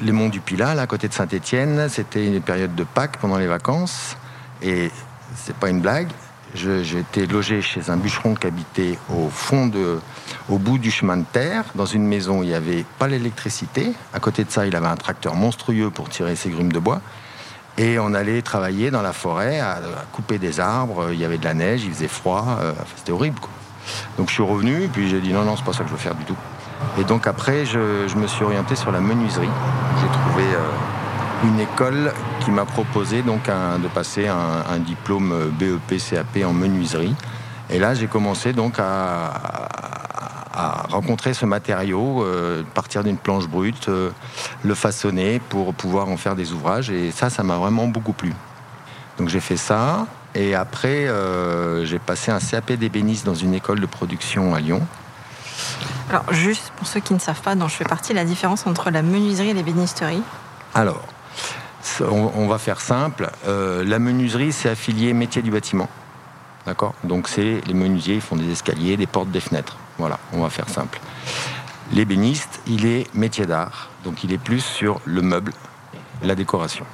les 0.00 0.12
monts 0.12 0.28
du 0.28 0.40
Pilat, 0.40 0.70
à 0.70 0.86
côté 0.86 1.08
de 1.08 1.12
Saint-Étienne. 1.12 1.88
C'était 1.88 2.26
une 2.26 2.40
période 2.40 2.74
de 2.74 2.84
Pâques 2.84 3.18
pendant 3.18 3.36
les 3.36 3.46
vacances. 3.46 4.16
Et 4.62 4.90
c'est 5.36 5.56
pas 5.56 5.68
une 5.68 5.80
blague. 5.80 6.08
J'étais 6.54 7.26
logé 7.26 7.62
chez 7.62 7.90
un 7.90 7.96
bûcheron 7.96 8.34
qui 8.34 8.46
habitait 8.48 8.98
au 9.08 9.28
fond 9.28 9.68
de, 9.68 10.00
au 10.48 10.58
bout 10.58 10.78
du 10.78 10.90
chemin 10.90 11.16
de 11.16 11.24
terre, 11.32 11.64
dans 11.76 11.86
une 11.86 12.04
maison 12.04 12.40
où 12.40 12.42
il 12.42 12.48
n'y 12.48 12.54
avait 12.54 12.84
pas 12.98 13.06
l'électricité. 13.06 13.92
À 14.12 14.18
côté 14.18 14.42
de 14.42 14.50
ça, 14.50 14.66
il 14.66 14.74
avait 14.74 14.88
un 14.88 14.96
tracteur 14.96 15.36
monstrueux 15.36 15.90
pour 15.90 16.08
tirer 16.08 16.34
ses 16.34 16.50
grumes 16.50 16.72
de 16.72 16.80
bois. 16.80 17.00
Et 17.78 18.00
on 18.00 18.14
allait 18.14 18.42
travailler 18.42 18.90
dans 18.90 19.00
la 19.00 19.12
forêt, 19.12 19.60
à, 19.60 19.78
couper 20.12 20.38
des 20.38 20.58
arbres. 20.58 21.10
Il 21.12 21.20
y 21.20 21.24
avait 21.24 21.38
de 21.38 21.44
la 21.44 21.54
neige, 21.54 21.84
il 21.84 21.92
faisait 21.92 22.08
froid. 22.08 22.58
Euh, 22.60 22.72
c'était 22.96 23.12
horrible. 23.12 23.38
Donc 24.18 24.28
je 24.28 24.34
suis 24.34 24.42
revenu, 24.42 24.88
puis 24.92 25.08
j'ai 25.08 25.20
dit 25.20 25.32
non, 25.32 25.44
non, 25.44 25.56
c'est 25.56 25.64
pas 25.64 25.72
ça 25.72 25.84
que 25.84 25.88
je 25.88 25.94
veux 25.94 26.00
faire 26.00 26.16
du 26.16 26.24
tout. 26.24 26.36
Et 26.98 27.04
donc 27.04 27.26
après, 27.26 27.64
je, 27.64 28.14
me 28.16 28.26
suis 28.26 28.44
orienté 28.44 28.74
sur 28.74 28.90
la 28.90 29.00
menuiserie. 29.00 29.48
J'ai 30.00 30.08
trouvé 30.08 30.42
euh, 30.42 30.68
une 31.44 31.60
école 31.60 32.12
qui 32.44 32.50
m'a 32.50 32.64
proposé 32.64 33.22
donc 33.22 33.44
de 33.46 33.88
passer 33.88 34.28
un, 34.28 34.78
diplôme 34.78 35.52
BEP 35.58 35.98
CAP 35.98 36.44
en 36.44 36.52
menuiserie. 36.52 37.14
Et 37.70 37.78
là, 37.78 37.94
j'ai 37.94 38.06
commencé 38.06 38.52
donc 38.52 38.74
à, 38.78 39.68
rencontrer 40.90 41.32
ce 41.32 41.46
matériau, 41.46 42.22
euh, 42.22 42.62
partir 42.74 43.02
d'une 43.02 43.16
planche 43.16 43.46
brute, 43.46 43.88
euh, 43.88 44.10
le 44.62 44.74
façonner 44.74 45.40
pour 45.48 45.72
pouvoir 45.72 46.08
en 46.08 46.16
faire 46.16 46.34
des 46.34 46.52
ouvrages. 46.52 46.90
Et 46.90 47.12
ça, 47.12 47.30
ça 47.30 47.42
m'a 47.42 47.56
vraiment 47.56 47.86
beaucoup 47.86 48.12
plu. 48.12 48.34
Donc 49.16 49.28
j'ai 49.28 49.40
fait 49.40 49.56
ça. 49.56 50.06
Et 50.34 50.54
après, 50.54 51.06
euh, 51.06 51.86
j'ai 51.86 51.98
passé 51.98 52.30
un 52.30 52.40
CAP 52.40 52.72
d'ébéniste 52.72 53.24
dans 53.24 53.34
une 53.34 53.54
école 53.54 53.80
de 53.80 53.86
production 53.86 54.54
à 54.54 54.60
Lyon. 54.60 54.82
Alors, 56.10 56.30
juste 56.32 56.72
pour 56.76 56.86
ceux 56.86 57.00
qui 57.00 57.14
ne 57.14 57.18
savent 57.18 57.40
pas, 57.40 57.54
dont 57.54 57.68
je 57.68 57.76
fais 57.76 57.84
partie, 57.84 58.12
la 58.12 58.24
différence 58.24 58.66
entre 58.66 58.90
la 58.90 59.02
menuiserie 59.02 59.50
et 59.50 59.54
l'ébénisterie? 59.54 60.22
Alors, 60.74 61.02
on, 62.00 62.46
va 62.46 62.58
faire 62.58 62.80
simple. 62.80 63.30
Euh, 63.46 63.84
la 63.84 63.98
menuiserie, 63.98 64.52
c'est 64.52 64.68
affilié 64.68 65.12
métier 65.12 65.42
du 65.42 65.50
bâtiment. 65.50 65.88
D'accord? 66.66 66.94
Donc, 67.04 67.28
c'est 67.28 67.60
les 67.66 67.74
menuisiers, 67.74 68.16
ils 68.16 68.20
font 68.20 68.36
des 68.36 68.50
escaliers, 68.50 68.96
des 68.96 69.06
portes, 69.06 69.30
des 69.30 69.40
fenêtres. 69.40 69.76
Voilà, 69.98 70.18
on 70.32 70.42
va 70.42 70.50
faire 70.50 70.68
simple. 70.68 71.00
L'ébéniste, 71.92 72.60
il 72.66 72.86
est 72.86 73.12
métier 73.14 73.46
d'art. 73.46 73.90
Donc, 74.04 74.24
il 74.24 74.32
est 74.32 74.38
plus 74.38 74.60
sur 74.60 75.00
le 75.04 75.22
meuble, 75.22 75.52
la 76.22 76.34
décoration. 76.34 76.84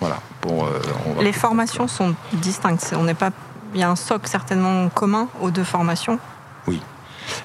Voilà. 0.00 0.18
Pour, 0.40 0.66
euh, 0.66 0.80
Les 1.20 1.32
formations 1.32 1.88
sont 1.88 2.14
distinctes. 2.32 2.94
On 2.96 3.04
n'est 3.04 3.14
pas. 3.14 3.30
Il 3.74 3.80
y 3.80 3.82
a 3.82 3.90
un 3.90 3.96
socle 3.96 4.28
certainement 4.28 4.88
commun 4.88 5.28
aux 5.40 5.50
deux 5.50 5.64
formations. 5.64 6.18
Oui. 6.66 6.80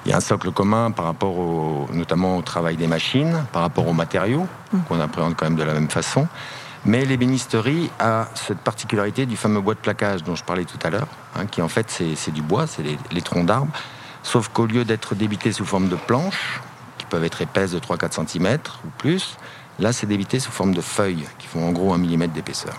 Il 0.04 0.10
y 0.10 0.14
a 0.14 0.16
un 0.16 0.20
socle 0.20 0.52
commun 0.52 0.92
par 0.92 1.06
rapport 1.06 1.36
au, 1.36 1.88
notamment 1.92 2.36
au 2.36 2.42
travail 2.42 2.76
des 2.76 2.86
machines, 2.86 3.44
par 3.52 3.62
rapport 3.62 3.88
aux 3.88 3.92
matériaux, 3.92 4.46
mmh. 4.72 4.78
qu'on 4.88 5.00
appréhende 5.00 5.34
quand 5.36 5.46
même 5.46 5.56
de 5.56 5.64
la 5.64 5.74
même 5.74 5.90
façon. 5.90 6.28
Mais 6.84 7.04
l'ébénisterie 7.04 7.90
a 7.98 8.28
cette 8.34 8.58
particularité 8.58 9.24
du 9.26 9.36
fameux 9.36 9.60
bois 9.60 9.74
de 9.74 9.78
plaquage 9.78 10.24
dont 10.24 10.34
je 10.34 10.42
parlais 10.42 10.64
tout 10.64 10.78
à 10.82 10.90
l'heure, 10.90 11.08
hein, 11.36 11.46
qui 11.46 11.62
en 11.62 11.68
fait 11.68 11.90
c'est 11.90 12.32
du 12.32 12.42
bois, 12.42 12.66
c'est 12.66 12.82
les, 12.82 13.22
troncs 13.22 13.46
d'arbres, 13.46 13.72
sauf 14.22 14.48
qu'au 14.48 14.66
lieu 14.66 14.84
d'être 14.84 15.14
débités 15.14 15.52
sous 15.52 15.64
forme 15.64 15.88
de 15.88 15.96
planches, 15.96 16.60
qui 16.98 17.06
peuvent 17.06 17.24
être 17.24 17.40
épaisses 17.40 17.70
de 17.70 17.78
3-4 17.78 18.26
cm 18.26 18.58
ou 18.84 18.88
plus, 18.98 19.36
Là, 19.78 19.92
c'est 19.92 20.06
d'éviter 20.06 20.38
sous 20.38 20.50
forme 20.50 20.74
de 20.74 20.80
feuilles 20.80 21.24
qui 21.38 21.46
font 21.46 21.66
en 21.66 21.72
gros 21.72 21.92
un 21.92 21.98
millimètre 21.98 22.32
d'épaisseur. 22.32 22.74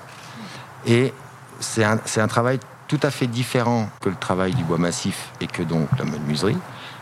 Et 0.85 1.13
c'est 1.59 1.83
un, 1.83 2.27
travail 2.27 2.59
tout 2.87 2.99
à 3.03 3.09
fait 3.09 3.27
différent 3.27 3.89
que 4.01 4.09
le 4.09 4.15
travail 4.15 4.53
du 4.53 4.63
bois 4.63 4.77
massif 4.77 5.29
et 5.41 5.47
que 5.47 5.63
donc 5.63 5.87
la 5.97 6.05
menuiserie, 6.05 6.57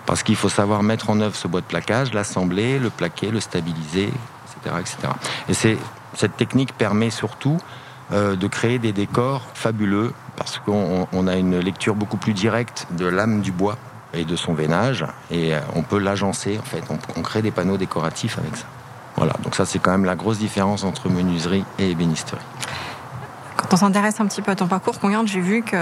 parce 0.05 0.23
qu'il 0.23 0.35
faut 0.35 0.49
savoir 0.49 0.83
mettre 0.83 1.09
en 1.09 1.19
œuvre 1.19 1.35
ce 1.35 1.47
bois 1.47 1.61
de 1.61 1.65
plaquage, 1.65 2.13
l'assembler, 2.13 2.79
le 2.79 2.89
plaquer, 2.89 3.31
le 3.31 3.39
stabiliser, 3.39 4.11
etc. 4.59 4.75
etc. 4.79 5.13
Et 5.49 5.53
cette 6.13 6.37
technique 6.37 6.73
permet 6.77 7.09
surtout 7.09 7.57
euh, 8.11 8.35
de 8.35 8.47
créer 8.47 8.79
des 8.79 8.91
décors 8.91 9.47
fabuleux, 9.53 10.13
parce 10.35 10.59
qu'on 10.59 11.27
a 11.27 11.35
une 11.35 11.59
lecture 11.59 11.95
beaucoup 11.95 12.17
plus 12.17 12.33
directe 12.33 12.87
de 12.91 13.05
l'âme 13.05 13.41
du 13.41 13.51
bois 13.51 13.77
et 14.13 14.25
de 14.25 14.35
son 14.35 14.53
veinage, 14.53 15.05
et 15.29 15.55
euh, 15.55 15.59
on 15.75 15.83
peut 15.83 15.99
l'agencer, 15.99 16.59
en 16.59 16.65
fait, 16.65 16.83
on 17.15 17.21
crée 17.21 17.41
des 17.41 17.51
panneaux 17.51 17.77
décoratifs 17.77 18.37
avec 18.37 18.57
ça. 18.57 18.65
Voilà, 19.15 19.33
donc 19.43 19.55
ça 19.55 19.65
c'est 19.65 19.79
quand 19.79 19.91
même 19.91 20.05
la 20.05 20.15
grosse 20.15 20.37
différence 20.37 20.83
entre 20.83 21.09
menuiserie 21.09 21.63
et 21.79 21.91
ébénisterie. 21.91 22.41
Quand 23.57 23.73
on 23.73 23.77
s'intéresse 23.77 24.19
un 24.19 24.25
petit 24.25 24.41
peu 24.41 24.51
à 24.51 24.55
ton 24.55 24.67
parcours, 24.67 24.95
regarde, 25.01 25.27
j'ai 25.27 25.41
vu 25.41 25.61
que 25.61 25.77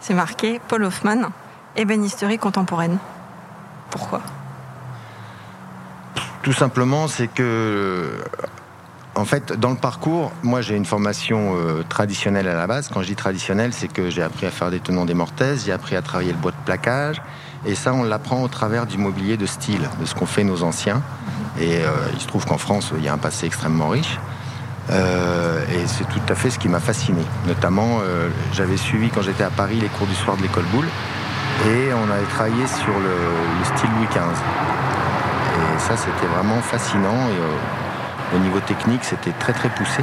c'est 0.00 0.14
marqué 0.14 0.60
Paul 0.68 0.84
Hoffman, 0.84 1.30
ébénisterie 1.76 2.38
contemporaine? 2.38 2.98
Pourquoi? 3.90 4.20
Tout 6.42 6.52
simplement, 6.52 7.08
c'est 7.08 7.28
que 7.28 8.10
en 9.14 9.24
fait, 9.26 9.52
dans 9.52 9.70
le 9.70 9.76
parcours, 9.76 10.32
moi 10.42 10.62
j'ai 10.62 10.74
une 10.74 10.86
formation 10.86 11.54
euh, 11.56 11.82
traditionnelle 11.86 12.48
à 12.48 12.54
la 12.54 12.66
base. 12.66 12.88
Quand 12.88 13.02
je 13.02 13.08
dis 13.08 13.14
traditionnelle, 13.14 13.72
c'est 13.74 13.88
que 13.88 14.08
j'ai 14.08 14.22
appris 14.22 14.46
à 14.46 14.50
faire 14.50 14.70
des 14.70 14.80
tenants 14.80 15.04
des 15.04 15.14
mortaises, 15.14 15.64
j'ai 15.66 15.72
appris 15.72 15.96
à 15.96 16.02
travailler 16.02 16.32
le 16.32 16.38
bois 16.38 16.50
de 16.50 16.64
plaquage. 16.64 17.20
Et 17.66 17.74
ça, 17.74 17.92
on 17.92 18.04
l'apprend 18.04 18.42
au 18.42 18.48
travers 18.48 18.86
du 18.86 18.96
mobilier 18.96 19.36
de 19.36 19.46
style, 19.46 19.88
de 20.00 20.06
ce 20.06 20.14
qu'ont 20.14 20.26
fait 20.26 20.44
nos 20.44 20.62
anciens. 20.62 21.02
Et 21.60 21.76
euh, 21.76 21.90
il 22.14 22.20
se 22.20 22.26
trouve 22.26 22.46
qu'en 22.46 22.56
France, 22.56 22.92
il 22.96 23.04
y 23.04 23.08
a 23.08 23.12
un 23.12 23.18
passé 23.18 23.46
extrêmement 23.46 23.90
riche. 23.90 24.18
Euh, 24.90 25.62
et 25.68 25.86
c'est 25.86 26.08
tout 26.08 26.20
à 26.28 26.34
fait 26.34 26.50
ce 26.50 26.58
qui 26.58 26.68
m'a 26.68 26.80
fasciné. 26.80 27.22
Notamment, 27.46 28.00
j'avais 28.52 28.78
suivi 28.78 29.10
quand 29.10 29.22
j'étais 29.22 29.44
à 29.44 29.50
Paris 29.50 29.78
les 29.78 29.88
cours 29.88 30.06
du 30.06 30.14
soir 30.14 30.36
de 30.38 30.42
l'école 30.42 30.64
Boulle. 30.72 30.88
Et 31.68 31.92
on 31.92 32.10
avait 32.10 32.26
travaillé 32.30 32.66
sur 32.66 32.98
le, 32.98 33.76
style 33.76 33.90
Louis 33.96 34.08
XV. 34.10 34.20
Et 34.24 35.78
ça, 35.78 35.96
c'était 35.96 36.26
vraiment 36.34 36.60
fascinant. 36.62 37.28
Au 38.34 38.38
niveau 38.38 38.60
technique, 38.60 39.04
c'était 39.04 39.32
très 39.32 39.52
très 39.52 39.68
poussé. 39.68 40.02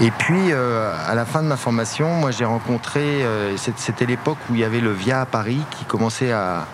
Et 0.00 0.10
puis, 0.10 0.52
euh, 0.52 0.94
à 1.06 1.14
la 1.14 1.26
fin 1.26 1.42
de 1.42 1.48
ma 1.48 1.56
formation, 1.56 2.08
moi 2.14 2.30
j'ai 2.30 2.46
rencontré, 2.46 3.00
euh, 3.02 3.56
c'était 3.56 4.06
l'époque 4.06 4.38
où 4.50 4.54
il 4.54 4.60
y 4.60 4.64
avait 4.64 4.80
le 4.80 4.92
VIA 4.92 5.20
à 5.22 5.26
Paris 5.26 5.60
qui 5.70 5.84
commençait 5.84 6.32
à, 6.32 6.66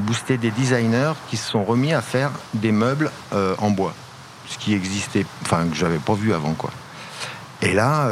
booster 0.00 0.36
des 0.36 0.50
designers 0.50 1.12
qui 1.30 1.36
se 1.36 1.50
sont 1.50 1.64
remis 1.64 1.94
à 1.94 2.02
faire 2.02 2.30
des 2.54 2.72
meubles 2.72 3.10
euh, 3.32 3.54
en 3.58 3.70
bois. 3.70 3.94
Ce 4.46 4.58
qui 4.58 4.74
existait, 4.74 5.24
enfin 5.42 5.66
que 5.68 5.76
j'avais 5.76 5.98
pas 5.98 6.14
vu 6.14 6.34
avant 6.34 6.52
quoi. 6.54 6.70
Et 7.60 7.72
là, 7.72 8.08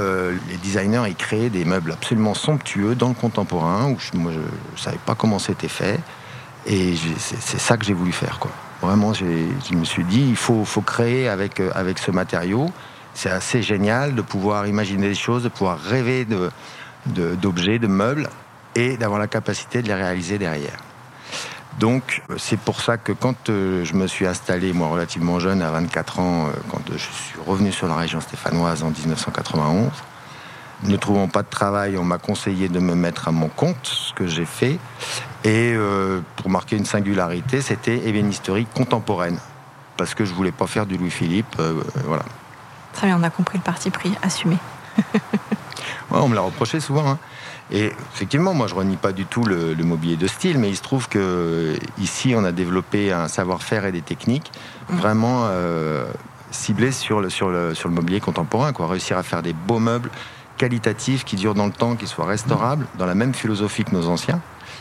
les 0.48 0.56
designers, 0.56 1.04
ils 1.06 1.14
créaient 1.14 1.50
des 1.50 1.64
meubles 1.64 1.92
absolument 1.92 2.34
somptueux 2.34 2.96
dans 2.96 3.08
le 3.08 3.14
contemporain, 3.14 3.90
où 3.90 3.96
je, 4.00 4.18
ne 4.18 4.32
savais 4.76 4.98
pas 5.06 5.14
comment 5.14 5.38
c'était 5.38 5.68
fait. 5.68 6.00
Et 6.66 6.94
c'est 7.20 7.60
ça 7.60 7.76
que 7.76 7.84
j'ai 7.84 7.94
voulu 7.94 8.10
faire 8.10 8.40
quoi. 8.40 8.50
Vraiment, 8.82 9.14
je 9.14 9.24
me 9.74 9.84
suis 9.84 10.04
dit, 10.04 10.26
il 10.28 10.36
faut, 10.36 10.64
créer 10.84 11.28
avec, 11.28 11.60
euh, 11.60 11.70
avec 11.74 11.98
ce 11.98 12.10
matériau. 12.10 12.70
C'est 13.14 13.30
assez 13.30 13.62
génial 13.62 14.14
de 14.14 14.22
pouvoir 14.22 14.66
imaginer 14.66 15.08
des 15.08 15.14
choses, 15.14 15.42
de 15.42 15.48
pouvoir 15.48 15.78
rêver 15.78 16.26
d'objets, 17.06 17.78
de, 17.78 17.86
de 17.86 17.92
meubles, 17.92 18.28
et 18.74 18.98
d'avoir 18.98 19.18
la 19.18 19.26
capacité 19.26 19.80
de 19.80 19.88
les 19.88 19.94
réaliser 19.94 20.38
derrière. 20.38 20.76
Donc, 21.78 22.22
c'est 22.38 22.58
pour 22.58 22.80
ça 22.80 22.96
que 22.96 23.12
quand 23.12 23.50
euh, 23.50 23.84
je 23.84 23.94
me 23.94 24.06
suis 24.06 24.26
installé, 24.26 24.72
moi, 24.72 24.88
relativement 24.88 25.38
jeune, 25.40 25.60
à 25.62 25.70
24 25.70 26.20
ans, 26.20 26.46
euh, 26.46 26.50
quand 26.70 26.80
je 26.90 26.96
suis 26.96 27.38
revenu 27.46 27.70
sur 27.70 27.86
la 27.86 27.96
région 27.96 28.20
stéphanoise 28.20 28.82
en 28.82 28.90
1991, 28.90 29.90
ne 30.84 30.96
trouvant 30.96 31.28
pas 31.28 31.42
de 31.42 31.48
travail, 31.48 31.96
on 31.96 32.04
m'a 32.04 32.18
conseillé 32.18 32.68
de 32.68 32.80
me 32.80 32.94
mettre 32.94 33.28
à 33.28 33.32
mon 33.32 33.48
compte, 33.48 33.76
ce 33.82 34.12
que 34.14 34.26
j'ai 34.26 34.44
fait. 34.44 34.78
Et 35.46 35.72
euh, 35.76 36.22
pour 36.34 36.50
marquer 36.50 36.76
une 36.76 36.84
singularité, 36.84 37.60
c'était 37.60 38.08
ébénisterie 38.08 38.66
contemporaine. 38.66 39.38
Parce 39.96 40.12
que 40.12 40.24
je 40.24 40.34
voulais 40.34 40.50
pas 40.50 40.66
faire 40.66 40.86
du 40.86 40.98
Louis-Philippe. 40.98 41.54
Euh, 41.60 41.80
voilà. 42.04 42.24
Très 42.92 43.06
bien, 43.06 43.16
on 43.16 43.22
a 43.22 43.30
compris 43.30 43.58
le 43.58 43.62
parti 43.62 43.90
pris, 43.90 44.12
assumé. 44.22 44.56
on 46.10 46.28
me 46.28 46.34
l'a 46.34 46.40
reproché 46.40 46.80
souvent. 46.80 47.08
Hein. 47.08 47.18
Et 47.70 47.92
effectivement, 48.12 48.54
moi, 48.54 48.66
je 48.66 48.74
renie 48.74 48.96
pas 48.96 49.12
du 49.12 49.24
tout 49.24 49.44
le, 49.44 49.76
mobilier 49.76 50.16
de 50.16 50.26
style, 50.26 50.58
mais 50.58 50.68
il 50.68 50.76
se 50.76 50.82
trouve 50.82 51.08
que 51.08 51.76
ici, 51.98 52.34
on 52.36 52.42
a 52.42 52.50
développé 52.50 53.12
un 53.12 53.28
savoir-faire 53.28 53.84
et 53.84 53.92
des 53.92 54.02
techniques 54.02 54.50
mmh. 54.90 54.96
vraiment 54.96 55.42
euh, 55.44 56.06
ciblés 56.50 56.90
sur 56.90 57.20
le, 57.20 57.30
sur, 57.30 57.50
le, 57.50 57.72
sur 57.74 57.88
le 57.88 57.94
mobilier 57.94 58.18
contemporain. 58.18 58.72
Quoi. 58.72 58.88
Réussir 58.88 59.16
à 59.16 59.22
faire 59.22 59.42
des 59.42 59.52
beaux 59.52 59.78
meubles 59.78 60.10
qualitatifs 60.56 61.24
qui 61.24 61.36
durent 61.36 61.54
dans 61.54 61.66
le 61.66 61.72
temps, 61.72 61.94
qui 61.94 62.08
soient 62.08 62.26
restaurables, 62.26 62.86
dans 62.98 63.06
la 63.06 63.14
même 63.14 63.32
philosophie 63.32 63.84
que 63.84 63.92
nos 63.92 64.08
anciens, 64.08 64.40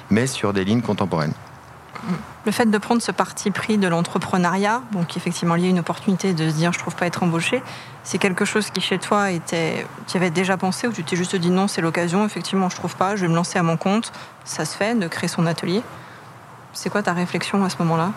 mais 0.10 0.28
sur 0.28 0.54
des 0.54 0.66
lignes 0.66 0.82
contemporaines. 0.82 1.34
Le 2.46 2.52
fait 2.52 2.70
de 2.70 2.78
prendre 2.78 3.02
ce 3.02 3.12
parti 3.12 3.50
pris 3.50 3.78
de 3.78 3.88
l'entrepreneuriat, 3.88 4.84
donc 4.92 5.18
effectivement 5.18 5.56
lié 5.56 5.68
à 5.68 5.70
une 5.70 5.80
opportunité 5.80 6.34
de 6.34 6.50
se 6.50 6.56
dire 6.56 6.72
je 6.72 6.80
trouve 6.80 6.96
pas 6.96 7.08
être 7.08 7.24
embauché, 7.24 7.64
c'est 8.04 8.20
quelque 8.20 8.46
chose 8.46 8.70
qui 8.70 8.82
chez 8.82 9.00
toi 9.00 9.32
était, 9.32 9.88
tu 10.08 10.18
avais 10.18 10.30
déjà 10.30 10.56
pensé 10.56 10.88
ou 10.88 10.92
tu 10.92 11.04
t'es 11.04 11.16
juste 11.16 11.36
dit 11.36 11.50
non 11.50 11.68
c'est 11.68 11.82
l'occasion, 11.82 12.24
effectivement 12.26 12.70
je 12.70 12.76
trouve 12.76 12.96
pas, 12.96 13.16
je 13.16 13.22
vais 13.22 13.28
me 13.28 13.36
lancer 13.36 13.58
à 13.58 13.64
mon 13.64 13.78
compte, 13.78 14.12
ça 14.44 14.66
se 14.66 14.78
fait 14.78 14.94
de 14.94 15.08
créer 15.08 15.28
son 15.28 15.48
atelier. 15.48 15.82
C'est 16.74 16.90
quoi 16.90 17.02
ta 17.02 17.14
réflexion 17.14 17.64
à 17.64 17.70
ce 17.70 17.78
moment-là? 17.80 18.12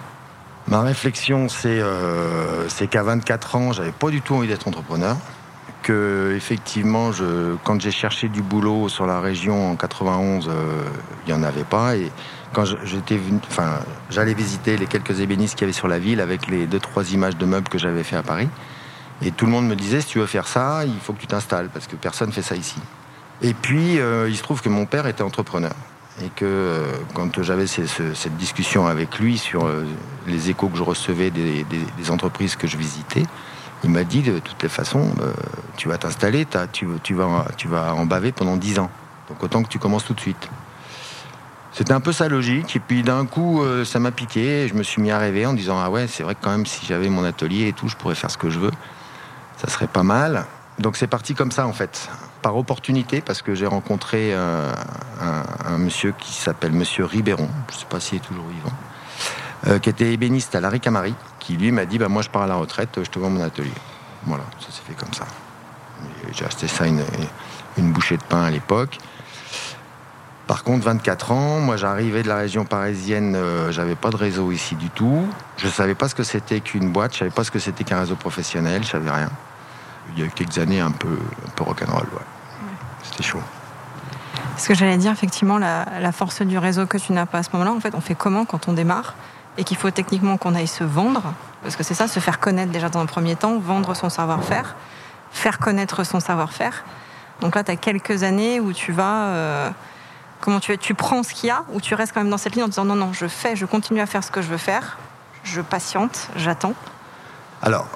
Ma 0.66 0.83
réflexion 0.83 1.49
c'est 1.49 1.78
euh, 1.80 2.68
qu'à 2.90 3.02
24 3.02 3.57
ans 3.57 3.73
j'avais 3.73 3.92
pas 3.92 4.11
du 4.11 4.21
tout 4.21 4.35
envie 4.35 4.49
d'être 4.49 4.68
entrepreneur 4.68 5.16
que 5.82 6.35
effectivement, 6.37 7.11
quand 7.64 7.80
j'ai 7.80 7.90
cherché 7.90 8.28
du 8.28 8.42
boulot 8.42 8.88
sur 8.88 9.06
la 9.06 9.20
région 9.20 9.70
en 9.70 9.76
91, 9.76 10.49
euh, 10.49 10.82
il 11.26 11.35
n'y 11.35 11.38
en 11.38 11.42
avait 11.42 11.64
pas. 11.64 11.97
Et 11.97 12.11
quand 12.52 12.64
j'étais 12.85 13.18
enfin, 13.50 13.80
j'allais 14.11 14.35
visiter 14.35 14.76
les 14.76 14.87
quelques 14.87 15.20
ébénistes 15.20 15.54
qu'il 15.54 15.62
y 15.62 15.64
avait 15.64 15.73
sur 15.73 15.88
la 15.88 15.99
ville 15.99 16.20
avec 16.20 16.47
les 16.49 16.66
deux 16.66 16.80
trois 16.80 17.12
images 17.12 17.37
de 17.37 17.47
meubles 17.47 17.68
que 17.68 17.78
j'avais 17.78 18.02
fait 18.02 18.16
à 18.16 18.23
Paris. 18.23 18.49
Et 19.23 19.32
tout 19.32 19.47
le 19.47 19.52
monde 19.52 19.66
me 19.66 19.75
disait, 19.75 20.00
si 20.00 20.08
tu 20.08 20.18
veux 20.18 20.26
faire 20.26 20.47
ça, 20.47 20.85
il 20.85 20.99
faut 21.00 21.12
que 21.12 21.20
tu 21.20 21.26
t'installes 21.26 21.70
parce 21.73 21.87
que 21.87 21.97
personne 21.97 22.32
fait 22.32 22.42
ça 22.42 22.54
ici. 22.54 22.80
Et 23.42 23.54
puis, 23.54 23.99
euh, 23.99 24.28
il 24.28 24.37
se 24.37 24.42
trouve 24.42 24.62
que 24.62 24.68
mon 24.68 24.87
père 24.87 25.06
était 25.06 25.23
entrepreneur 25.23 25.73
et 26.25 26.28
que 26.30 26.44
euh, 26.44 26.92
quand 27.14 27.42
j'avais 27.42 27.66
cette 27.66 28.37
discussion 28.37 28.87
avec 28.87 29.18
lui 29.18 29.38
sur 29.38 29.68
les 30.26 30.50
échos 30.50 30.68
que 30.68 30.76
je 30.76 30.82
recevais 30.82 31.30
des 31.30 32.11
entreprises 32.11 32.56
que 32.56 32.66
je 32.66 32.76
visitais, 32.76 33.25
il 33.85 33.90
m'a 33.90 34.04
dit 34.04 34.23
de 34.23 34.38
toutes 34.38 34.62
les 34.62 34.68
façons, 34.68 35.12
euh, 35.20 35.32
tu 35.76 35.88
vas 35.88 35.99
t'installer, 35.99 36.47
tu, 36.73 37.14
vas, 37.14 37.94
en 37.94 38.06
baver 38.06 38.32
pendant 38.32 38.56
10 38.56 38.80
ans. 38.80 38.90
Donc 39.28 39.42
autant 39.42 39.62
que 39.62 39.68
tu 39.68 39.78
commences 39.78 40.04
tout 40.04 40.14
de 40.14 40.20
suite. 40.20 40.49
C'était 41.73 41.92
un 41.92 42.00
peu 42.00 42.12
sa 42.12 42.28
logique. 42.28 42.75
Et 42.75 42.80
puis 42.80 43.02
d'un 43.02 43.26
coup, 43.26 43.62
euh, 43.62 43.85
ça 43.85 44.00
m'a 44.00 44.11
piqué. 44.11 44.66
je 44.68 44.75
me 44.75 44.82
suis 44.82 45.00
mis 45.00 45.11
à 45.11 45.18
rêver 45.18 45.47
en 45.47 45.52
disant 45.52 45.78
Ah 45.78 45.90
ouais, 45.90 46.08
c'est 46.08 46.23
vrai 46.23 46.35
que 46.35 46.40
quand 46.42 46.50
même, 46.50 46.66
si 46.66 46.85
j'avais 46.87 47.08
mon 47.08 47.25
atelier 47.25 47.68
et 47.68 47.73
tout, 47.73 47.88
je 47.88 47.97
pourrais 47.97 48.14
faire 48.16 48.30
ce 48.30 48.38
que 48.38 48.50
je 48.50 48.58
veux. 48.58 48.73
Ça 49.58 49.68
serait 49.68 49.87
pas 49.87 50.02
mal. 50.02 50.47
Donc 50.78 50.97
c'est 50.97 51.06
parti 51.06 51.35
comme 51.35 51.50
ça 51.50 51.66
en 51.66 51.73
fait, 51.73 52.08
par 52.40 52.56
opportunité, 52.56 53.20
parce 53.20 53.42
que 53.42 53.54
j'ai 53.54 53.66
rencontré 53.66 54.30
euh, 54.32 54.73
un, 55.20 55.42
un, 55.73 55.78
monsieur 55.78 56.14
qui 56.16 56.32
s'appelle 56.32 56.73
Monsieur 56.73 57.04
Ribéron. 57.04 57.49
Je 57.68 57.75
ne 57.75 57.80
sais 57.80 57.87
pas 57.87 58.00
s'il 58.00 58.18
est 58.18 58.23
toujours 58.23 58.47
vivant 58.47 58.73
euh, 59.66 59.78
qui 59.78 59.88
était 59.88 60.12
ébéniste 60.12 60.54
à 60.54 60.60
la 60.60 60.68
Ricamari, 60.68 61.14
qui 61.38 61.56
lui 61.56 61.72
m'a 61.72 61.84
dit 61.84 61.98
bah, 61.98 62.08
Moi, 62.08 62.22
je 62.22 62.28
pars 62.28 62.42
à 62.42 62.46
la 62.46 62.54
retraite, 62.54 62.90
je 63.02 63.10
te 63.10 63.18
vends 63.18 63.30
mon 63.30 63.42
atelier. 63.42 63.72
Voilà, 64.24 64.44
ça 64.60 64.70
s'est 64.70 64.82
fait 64.86 64.94
comme 64.94 65.12
ça. 65.12 65.24
J'ai 66.32 66.44
acheté 66.44 66.68
ça 66.68 66.86
une, 66.86 67.02
une 67.76 67.92
bouchée 67.92 68.16
de 68.16 68.22
pain 68.22 68.42
à 68.42 68.50
l'époque. 68.50 68.98
Par 70.48 70.64
contre, 70.64 70.84
24 70.86 71.32
ans, 71.32 71.60
moi 71.60 71.76
j'arrivais 71.76 72.22
de 72.22 72.28
la 72.28 72.36
région 72.36 72.64
parisienne, 72.64 73.34
euh, 73.36 73.70
j'avais 73.70 73.96
pas 73.96 74.08
de 74.08 74.16
réseau 74.16 74.50
ici 74.50 74.76
du 74.76 74.88
tout. 74.88 75.28
Je 75.58 75.68
savais 75.68 75.94
pas 75.94 76.08
ce 76.08 76.14
que 76.14 76.22
c'était 76.22 76.60
qu'une 76.60 76.90
boîte, 76.90 77.12
je 77.12 77.18
savais 77.18 77.30
pas 77.30 77.44
ce 77.44 77.50
que 77.50 77.58
c'était 77.58 77.84
qu'un 77.84 78.00
réseau 78.00 78.16
professionnel, 78.16 78.82
je 78.82 78.88
savais 78.88 79.10
rien. 79.10 79.30
Il 80.14 80.20
y 80.20 80.22
a 80.22 80.26
eu 80.26 80.30
quelques 80.30 80.56
années 80.56 80.80
un 80.80 80.90
peu, 80.90 81.18
un 81.46 81.50
peu 81.50 81.64
rock'n'roll, 81.64 82.06
ouais. 82.14 82.68
C'était 83.02 83.24
chaud. 83.24 83.42
Ce 84.56 84.68
que 84.68 84.74
j'allais 84.74 84.96
dire, 84.96 85.12
effectivement, 85.12 85.58
la, 85.58 85.84
la, 86.00 86.12
force 86.12 86.40
du 86.40 86.56
réseau 86.56 86.86
que 86.86 86.96
tu 86.96 87.12
n'as 87.12 87.26
pas 87.26 87.38
à 87.38 87.42
ce 87.42 87.50
moment-là, 87.52 87.72
en 87.72 87.80
fait, 87.80 87.94
on 87.94 88.00
fait 88.00 88.14
comment 88.14 88.46
quand 88.46 88.68
on 88.68 88.72
démarre? 88.72 89.14
Et 89.58 89.64
qu'il 89.64 89.76
faut 89.76 89.90
techniquement 89.90 90.38
qu'on 90.38 90.54
aille 90.54 90.68
se 90.68 90.84
vendre, 90.84 91.34
parce 91.62 91.76
que 91.76 91.82
c'est 91.82 91.92
ça, 91.92 92.06
se 92.08 92.20
faire 92.20 92.38
connaître 92.38 92.70
déjà 92.70 92.88
dans 92.88 93.00
un 93.00 93.06
premier 93.06 93.36
temps, 93.36 93.58
vendre 93.58 93.94
son 93.94 94.08
savoir-faire, 94.08 94.76
faire 95.32 95.58
connaître 95.58 96.04
son 96.04 96.20
savoir-faire. 96.20 96.84
Donc 97.40 97.56
là, 97.56 97.64
tu 97.64 97.72
as 97.72 97.76
quelques 97.76 98.22
années 98.22 98.60
où 98.60 98.72
tu 98.72 98.92
vas... 98.92 99.26
Euh, 99.26 99.70
comment 100.40 100.60
tu, 100.60 100.78
tu 100.78 100.94
prends 100.94 101.24
ce 101.24 101.34
qu'il 101.34 101.48
y 101.48 101.50
a, 101.50 101.64
ou 101.72 101.80
tu 101.80 101.94
restes 101.94 102.14
quand 102.14 102.20
même 102.20 102.30
dans 102.30 102.38
cette 102.38 102.54
ligne 102.54 102.64
en 102.64 102.68
disant 102.68 102.84
non, 102.84 102.94
non, 102.94 103.12
je 103.12 103.26
fais, 103.26 103.56
je 103.56 103.66
continue 103.66 104.00
à 104.00 104.06
faire 104.06 104.22
ce 104.22 104.30
que 104.30 104.40
je 104.40 104.46
veux 104.46 104.58
faire, 104.58 104.96
je 105.42 105.60
patiente, 105.60 106.28
j'attends 106.36 106.74
Alors, 107.60 107.88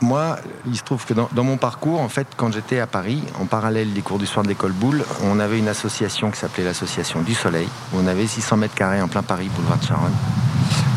moi, 0.00 0.36
il 0.66 0.76
se 0.76 0.82
trouve 0.82 1.04
que 1.06 1.14
dans, 1.14 1.44
mon 1.44 1.56
parcours, 1.56 2.00
en 2.00 2.08
fait, 2.08 2.26
quand 2.36 2.52
j'étais 2.52 2.80
à 2.80 2.88
Paris, 2.88 3.22
en 3.40 3.46
parallèle 3.46 3.92
des 3.92 4.02
cours 4.02 4.18
du 4.18 4.26
soir 4.26 4.42
de 4.42 4.48
l'école 4.48 4.72
Boulle, 4.72 5.04
on 5.22 5.38
avait 5.38 5.60
une 5.60 5.68
association 5.68 6.32
qui 6.32 6.38
s'appelait 6.38 6.64
l'association 6.64 7.22
du 7.22 7.34
Soleil, 7.34 7.68
où 7.92 7.98
on 7.98 8.06
avait 8.08 8.26
600 8.26 8.56
mètres 8.56 8.74
carrés 8.74 9.00
en 9.00 9.08
plein 9.08 9.22
Paris, 9.22 9.48
boulevard 9.54 9.78
de 9.78 9.84
Charonne 9.84 10.14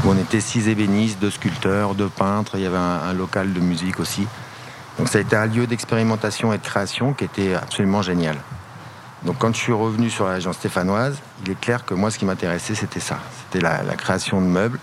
où 0.03 0.09
on 0.09 0.17
était 0.17 0.41
six 0.41 0.67
ébénistes, 0.67 1.19
deux 1.19 1.31
sculpteurs, 1.31 1.95
deux 1.95 2.09
peintres, 2.09 2.53
il 2.55 2.61
y 2.61 2.65
avait 2.65 2.77
un, 2.77 3.13
local 3.13 3.53
de 3.53 3.59
musique 3.59 3.99
aussi. 3.99 4.27
Donc 4.97 5.07
ça 5.09 5.17
a 5.17 5.21
été 5.21 5.35
un 5.35 5.45
lieu 5.45 5.67
d'expérimentation 5.67 6.53
et 6.53 6.57
de 6.57 6.63
création 6.63 7.13
qui 7.13 7.23
était 7.23 7.53
absolument 7.53 8.01
génial. 8.01 8.37
Donc 9.23 9.37
quand 9.39 9.53
je 9.53 9.59
suis 9.59 9.73
revenu 9.73 10.09
sur 10.09 10.25
la 10.25 10.33
région 10.33 10.53
stéphanoise, 10.53 11.17
il 11.43 11.51
est 11.51 11.59
clair 11.59 11.85
que 11.85 11.93
moi 11.93 12.11
ce 12.11 12.17
qui 12.17 12.25
m'intéressait 12.25 12.75
c'était 12.75 12.99
ça, 12.99 13.19
c'était 13.43 13.63
la, 13.63 13.95
création 13.95 14.41
de 14.41 14.45
meubles, 14.45 14.79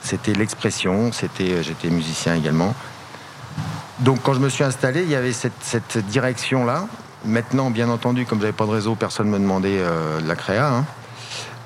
c'était 0.00 0.32
l'expression, 0.32 1.12
c'était 1.12 1.62
j'étais 1.62 1.88
musicien 1.88 2.34
également. 2.34 2.74
Donc 4.00 4.22
quand 4.22 4.34
je 4.34 4.40
me 4.40 4.48
suis 4.48 4.64
installé, 4.64 5.02
il 5.02 5.10
y 5.10 5.14
avait 5.14 5.32
cette, 5.32 5.98
direction-là. 6.08 6.86
Maintenant, 7.24 7.70
bien 7.70 7.88
entendu, 7.88 8.24
comme 8.24 8.40
j'avais 8.40 8.52
pas 8.52 8.66
de 8.66 8.70
réseau, 8.70 8.94
personne 8.94 9.26
ne 9.26 9.32
me 9.32 9.38
demandait 9.38 9.78
euh, 9.80 10.20
de 10.20 10.28
la 10.28 10.36
créa. 10.36 10.68
Hein. 10.68 10.84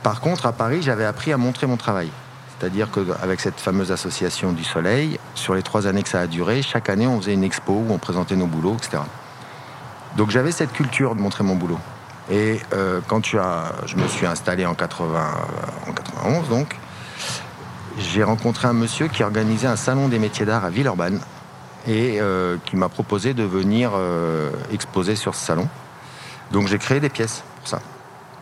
Par 0.03 0.21
contre, 0.21 0.47
à 0.47 0.53
Paris, 0.53 0.81
j'avais 0.81 1.05
appris 1.05 1.33
à 1.33 1.37
montrer 1.37 1.67
mon 1.67 1.77
travail. 1.77 2.11
C'est-à-dire 2.61 2.91
qu'avec 2.91 3.41
cette 3.41 3.59
fameuse 3.59 3.91
association 3.91 4.53
du 4.53 4.65
Soleil, 4.65 5.19
sur 5.35 5.55
les 5.55 5.63
trois 5.63 5.87
années 5.87 6.03
que 6.03 6.11
ça 6.11 6.21
a 6.21 6.27
duré, 6.27 6.61
chaque 6.61 6.91
année 6.91 7.07
on 7.07 7.19
faisait 7.19 7.33
une 7.33 7.43
expo 7.43 7.73
où 7.73 7.87
on 7.89 7.97
présentait 7.97 8.37
nos 8.37 8.47
boulots, 8.47 8.77
etc. 8.77 8.99
Donc 10.19 10.29
j'avais 10.29 10.53
cette 10.53 10.73
culture 10.73 11.15
de 11.15 11.21
montrer 11.23 11.43
mon 11.43 11.57
boulot. 11.57 11.79
Et 12.31 12.61
euh, 12.75 13.01
quand 13.09 13.25
je 13.25 13.97
me 13.97 14.07
suis 14.09 14.27
installé 14.27 14.67
en, 14.67 14.75
80, 14.75 15.31
en 15.89 15.93
91, 15.93 16.49
donc, 16.51 16.77
j'ai 17.99 18.23
rencontré 18.23 18.69
un 18.69 18.75
monsieur 18.75 19.09
qui 19.09 19.23
organisait 19.23 19.67
un 19.67 19.77
salon 19.77 20.09
des 20.09 20.19
métiers 20.19 20.45
d'art 20.45 20.65
à 20.65 20.71
Villeurbanne 20.71 21.19
et 21.89 22.21
euh, 22.21 22.59
qui 22.67 22.77
m'a 22.77 22.91
proposé 22.91 23.33
de 23.33 23.43
venir 23.43 23.93
euh, 23.95 24.51
exposer 24.71 25.17
sur 25.17 25.35
ce 25.35 25.47
salon. 25.47 25.67
Donc 26.53 26.69
j'ai 26.69 26.79
créé 26.79 27.01
des 27.01 27.09
pièces 27.09 27.43
pour 27.57 27.69
ça. 27.69 27.81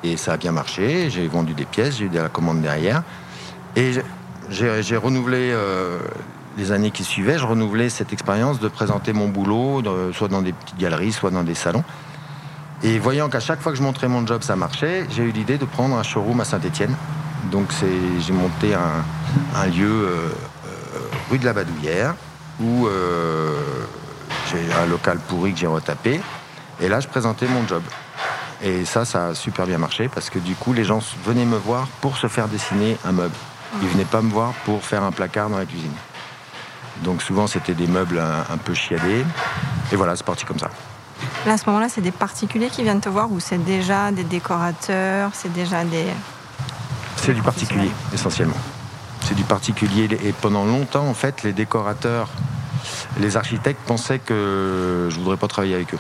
Et 0.03 0.17
ça 0.17 0.33
a 0.33 0.37
bien 0.37 0.53
marché, 0.53 1.09
j'ai 1.09 1.29
vendu 1.29 1.55
des 1.55 1.65
pièces, 1.65 1.99
j'ai 1.99 2.07
eu 2.07 2.09
de 2.09 2.19
la 2.19 2.29
commande 2.29 2.63
derrière. 2.63 3.05
Et 3.77 3.93
j'ai 4.51 4.97
renouvelé 4.97 5.51
euh, 5.53 5.99
les 6.57 6.73
années 6.73 6.91
qui 6.91 7.05
suivaient, 7.05 7.39
je 7.39 7.47
renouvelais 7.47 7.89
cette 7.89 8.13
expérience 8.13 8.61
de 8.61 8.69
présenter 8.69 9.13
mon 9.13 9.29
boulot, 9.29 9.83
soit 10.13 10.29
dans 10.29 10.43
des 10.43 10.53
petites 10.53 10.79
galeries, 10.79 11.13
soit 11.13 11.31
dans 11.31 11.45
des 11.45 11.55
salons. 11.55 11.85
Et 12.83 12.99
voyant 12.99 13.29
qu'à 13.29 13.41
chaque 13.41 13.61
fois 13.61 13.73
que 13.73 13.79
je 13.79 13.83
montrais 13.83 14.09
mon 14.09 14.27
job, 14.27 14.43
ça 14.43 14.57
marchait, 14.57 15.07
j'ai 15.11 15.25
eu 15.25 15.33
l'idée 15.33 15.59
de 15.59 15.65
prendre 15.65 15.97
un 15.97 16.03
showroom 16.03 16.41
à 16.41 16.45
Saint-Étienne. 16.45 16.95
Donc 17.51 17.73
j'ai 18.21 18.33
monté 18.33 18.75
un, 18.75 19.67
lieu 19.67 19.87
euh, 19.87 20.29
euh, 20.67 20.99
rue 21.31 21.39
de 21.39 21.45
la 21.45 21.53
Badouillère 21.53 22.15
où 22.61 22.89
j'ai 24.51 24.73
un 24.73 24.87
local 24.87 25.19
pourri 25.29 25.53
que 25.53 25.59
j'ai 25.61 25.67
retapé. 25.67 26.21
Et 26.81 26.89
là, 26.89 27.01
je 27.01 27.09
présentais 27.09 27.47
mon 27.47 27.67
job. 27.67 27.83
Et 28.63 28.85
ça, 28.85 29.05
ça 29.05 29.29
a 29.29 29.35
super 29.35 29.67
bien 29.67 29.79
marché 29.79 30.09
parce 30.09 30.31
que 30.31 30.39
du 30.39 30.55
coup, 30.55 30.73
les 30.73 30.85
gens 30.85 31.01
venaient 31.25 31.45
me 31.45 31.57
voir 31.57 31.87
pour 32.01 32.17
se 32.17 32.27
faire 32.27 32.49
dessiner 32.49 32.97
un 33.05 33.13
meuble. 33.13 33.35
Ils 33.83 33.89
venaient 33.89 34.05
pas 34.05 34.23
me 34.23 34.31
voir 34.31 34.53
pour 34.65 34.83
faire 34.85 35.03
un 35.03 35.13
placard 35.13 35.51
dans 35.51 35.59
la 35.59 35.67
cuisine. 35.67 35.93
Donc 37.05 37.23
souvent 37.23 37.47
c'était 37.47 37.75
des 37.75 37.87
meubles 37.87 38.19
un, 38.19 38.57
peu 38.57 38.75
chiadés. 38.75 39.25
Et 39.93 39.97
voilà, 39.97 40.17
c'est 40.17 40.27
parti 40.27 40.45
comme 40.45 40.59
ça. 40.59 40.71
Là, 41.47 41.53
à 41.53 41.59
ce 41.59 41.67
moment-là, 41.67 41.89
c'est 41.89 42.01
des 42.01 42.13
particuliers 42.13 42.69
qui 42.69 42.83
viennent 42.83 43.01
te 43.01 43.09
voir 43.09 43.31
ou 43.31 43.41
c'est 43.41 43.59
déjà 43.59 44.13
des 44.13 44.25
décorateurs, 44.25 45.31
c'est 45.33 45.53
déjà 45.53 45.85
des... 45.85 46.07
C'est 47.17 47.33
du 47.33 47.43
particulier, 47.43 47.91
essentiellement. 48.13 48.57
C'est 49.23 49.35
du 49.35 49.43
particulier. 49.43 50.09
Et 50.25 50.33
pendant 50.33 50.65
longtemps, 50.65 51.07
en 51.07 51.15
fait, 51.15 51.43
les 51.43 51.53
décorateurs, 51.53 52.29
les 53.19 53.37
architectes 53.37 53.81
pensaient 53.87 54.21
que 54.21 55.09
je 55.11 55.19
voudrais 55.19 55.37
pas 55.37 55.49
travailler 55.49 55.75
avec 55.75 55.95
eux. 55.95 55.99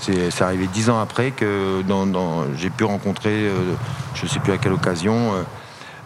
C'est 0.00 0.42
arrivé 0.42 0.68
dix 0.72 0.90
ans 0.90 1.00
après 1.00 1.30
que 1.30 1.82
j'ai 2.56 2.70
pu 2.70 2.84
rencontrer, 2.84 3.48
euh, 3.48 3.74
je 4.14 4.24
ne 4.24 4.28
sais 4.28 4.38
plus 4.38 4.52
à 4.52 4.58
quelle 4.58 4.72
occasion, 4.72 5.34
euh, 5.34 5.42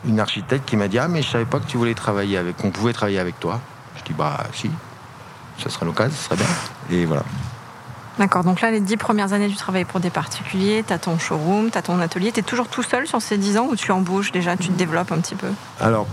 une 0.07 0.21
architecte 0.21 0.69
qui 0.69 0.77
m'a 0.77 0.89
dit 0.89 0.99
Ah, 0.99 1.09
mais 1.09 1.23
je 1.23 1.29
savais 1.29 1.45
pas 1.45 1.59
que 1.61 1.67
tu 1.67 1.77
voulais 1.77 1.95
travailler 1.95 2.39
avec, 2.39 2.57
qu'on 2.57 2.71
pouvait 2.71 2.93
travailler 2.93 3.19
avec 3.19 3.39
toi. 3.41 3.61
Je 3.97 4.05
dis 4.05 4.13
Bah, 4.13 4.45
si, 4.53 4.71
ça 5.59 5.71
serait 5.71 5.87
l'occasion, 5.87 6.17
ce 6.17 6.25
serait 6.25 6.37
bien. 6.37 6.47
Et 6.91 7.05
voilà. 7.05 7.25
D'accord, 8.19 8.43
donc 8.43 8.61
là, 8.61 8.73
les 8.73 8.81
dix 8.81 8.97
premières 8.97 9.33
années, 9.33 9.49
tu 9.49 9.55
travailles 9.55 9.85
pour 9.85 10.01
des 10.01 10.11
particuliers, 10.11 10.85
tu 10.85 10.93
as 10.93 10.99
ton 10.99 11.19
showroom, 11.19 11.71
tu 11.71 11.79
as 11.79 11.83
ton 11.83 12.01
atelier. 12.01 12.33
Tu 12.33 12.41
es 12.41 12.43
toujours 12.43 12.67
tout 12.67 12.83
seul 12.83 13.07
sur 13.07 13.23
ces 13.23 13.39
dix 13.39 13.57
ans 13.59 13.69
ou 13.71 13.77
tu 13.77 13.93
embauches 13.93 14.33
déjà, 14.33 14.57
tu 14.57 14.69
te 14.69 14.73
développes 14.73 15.13
un 15.13 15.19
petit 15.19 15.37
peu? 15.37 15.47
Alors, 15.81 16.09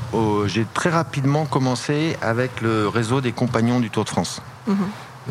j'ai 0.46 0.68
très 0.72 0.92
rapidement 0.92 1.46
commencé 1.46 2.16
avec 2.22 2.62
le 2.62 2.88
réseau 2.88 3.22
des 3.22 3.32
compagnons 3.32 3.80
du 3.80 3.90
Tour 3.90 4.04
de 4.04 4.10
France. 4.10 4.42
Mhm. 4.68 4.78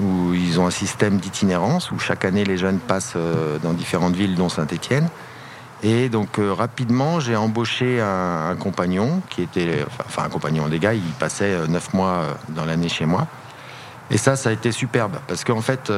Où 0.00 0.34
ils 0.34 0.58
ont 0.58 0.66
un 0.66 0.72
système 0.72 1.18
d'itinérance 1.18 1.92
où 1.92 2.00
chaque 2.00 2.24
année 2.24 2.44
les 2.44 2.56
jeunes 2.56 2.80
passent 2.80 3.12
euh, 3.14 3.58
dans 3.62 3.72
différentes 3.72 4.16
villes, 4.16 4.34
dont 4.34 4.48
Saint-Étienne. 4.48 5.08
Et 5.84 6.08
donc 6.08 6.38
euh, 6.38 6.52
rapidement, 6.52 7.20
j'ai 7.20 7.36
embauché 7.36 8.00
un, 8.00 8.56
compagnon 8.58 9.22
qui 9.28 9.42
était, 9.42 9.84
enfin 10.04 10.24
un 10.24 10.28
compagnon 10.28 10.66
des 10.68 10.80
gars, 10.80 10.94
il 10.94 11.02
passait 11.20 11.52
euh, 11.52 11.66
neuf 11.66 11.92
mois 11.92 12.38
dans 12.48 12.64
l'année 12.64 12.88
chez 12.88 13.06
moi. 13.06 13.28
Et 14.10 14.18
ça, 14.18 14.34
ça 14.34 14.48
a 14.48 14.52
été 14.52 14.72
superbe 14.72 15.18
parce 15.28 15.44
qu'en 15.44 15.60
fait, 15.60 15.92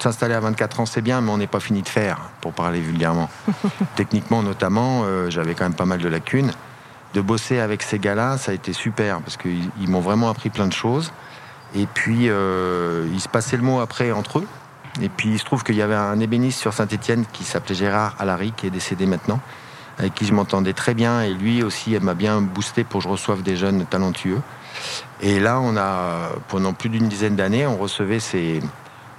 S'installer 0.00 0.32
à 0.32 0.40
24 0.40 0.80
ans, 0.80 0.86
c'est 0.86 1.02
bien, 1.02 1.20
mais 1.20 1.30
on 1.30 1.36
n'est 1.36 1.46
pas 1.46 1.60
fini 1.60 1.82
de 1.82 1.88
faire, 1.88 2.30
pour 2.40 2.54
parler 2.54 2.80
vulgairement. 2.80 3.28
Techniquement, 3.96 4.42
notamment, 4.42 5.02
euh, 5.04 5.28
j'avais 5.28 5.54
quand 5.54 5.64
même 5.64 5.74
pas 5.74 5.84
mal 5.84 6.00
de 6.00 6.08
lacunes. 6.08 6.52
De 7.12 7.20
bosser 7.20 7.58
avec 7.58 7.82
ces 7.82 7.98
gars-là, 7.98 8.38
ça 8.38 8.52
a 8.52 8.54
été 8.54 8.72
super, 8.72 9.20
parce 9.20 9.36
qu'ils 9.36 9.70
m'ont 9.88 10.00
vraiment 10.00 10.30
appris 10.30 10.48
plein 10.48 10.66
de 10.66 10.72
choses. 10.72 11.12
Et 11.74 11.84
puis, 11.84 12.30
euh, 12.30 13.06
il 13.12 13.20
se 13.20 13.28
passait 13.28 13.58
le 13.58 13.62
mot 13.62 13.80
après 13.80 14.10
entre 14.10 14.38
eux. 14.38 14.46
Et 15.02 15.08
puis, 15.08 15.30
il 15.30 15.38
se 15.38 15.44
trouve 15.44 15.64
qu'il 15.64 15.76
y 15.76 15.82
avait 15.82 15.94
un 15.94 16.20
ébéniste 16.20 16.60
sur 16.60 16.72
Saint-Etienne 16.72 17.24
qui 17.32 17.44
s'appelait 17.44 17.74
Gérard 17.74 18.14
Alary, 18.18 18.52
qui 18.56 18.66
est 18.66 18.70
décédé 18.70 19.06
maintenant, 19.06 19.40
avec 19.98 20.14
qui 20.14 20.26
je 20.26 20.34
m'entendais 20.34 20.72
très 20.72 20.94
bien. 20.94 21.22
Et 21.22 21.32
lui 21.32 21.62
aussi, 21.62 21.98
m'a 22.00 22.14
bien 22.14 22.40
boosté 22.40 22.84
pour 22.84 23.00
que 23.00 23.04
je 23.04 23.08
reçoive 23.08 23.42
des 23.42 23.56
jeunes 23.56 23.86
talentueux. 23.86 24.40
Et 25.20 25.40
là, 25.40 25.60
on 25.60 25.76
a, 25.76 26.30
pendant 26.48 26.72
plus 26.72 26.88
d'une 26.88 27.08
dizaine 27.08 27.36
d'années, 27.36 27.66
on 27.66 27.76
recevait 27.76 28.20
ces, 28.20 28.60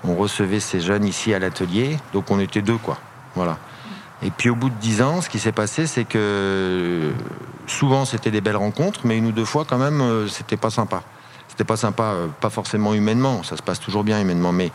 on 0.04 0.16
recevait 0.16 0.60
ces 0.60 0.82
jeunes 0.82 1.06
ici 1.06 1.34
à 1.34 1.40
l'atelier, 1.40 1.98
donc 2.14 2.32
on 2.32 2.40
était 2.40 2.62
deux, 2.62 2.78
quoi. 2.78 2.98
Voilà. 3.36 3.58
Et 4.24 4.30
puis 4.30 4.50
au 4.50 4.56
bout 4.56 4.70
de 4.70 4.76
dix 4.76 5.02
ans, 5.02 5.22
ce 5.22 5.30
qui 5.30 5.40
s'est 5.40 5.52
passé, 5.52 5.88
c'est 5.88 6.06
que 6.06 7.12
souvent 7.66 8.06
c'était 8.06 8.32
des 8.32 8.42
belles 8.42 8.58
rencontres, 8.58 9.02
mais 9.04 9.18
une 9.18 9.28
ou 9.28 9.32
deux 9.32 9.46
fois 9.46 9.66
quand 9.68 9.78
même, 9.78 10.02
euh, 10.02 10.28
c'était 10.28 10.58
pas 10.58 10.70
sympa. 10.70 11.02
C'était 11.48 11.64
pas 11.64 11.78
sympa, 11.78 12.04
euh, 12.04 12.28
pas 12.40 12.50
forcément 12.50 12.94
humainement, 12.94 13.44
ça 13.44 13.58
se 13.58 13.64
passe 13.64 13.80
toujours 13.80 14.04
bien 14.04 14.22
humainement, 14.22 14.52
mais 14.52 14.72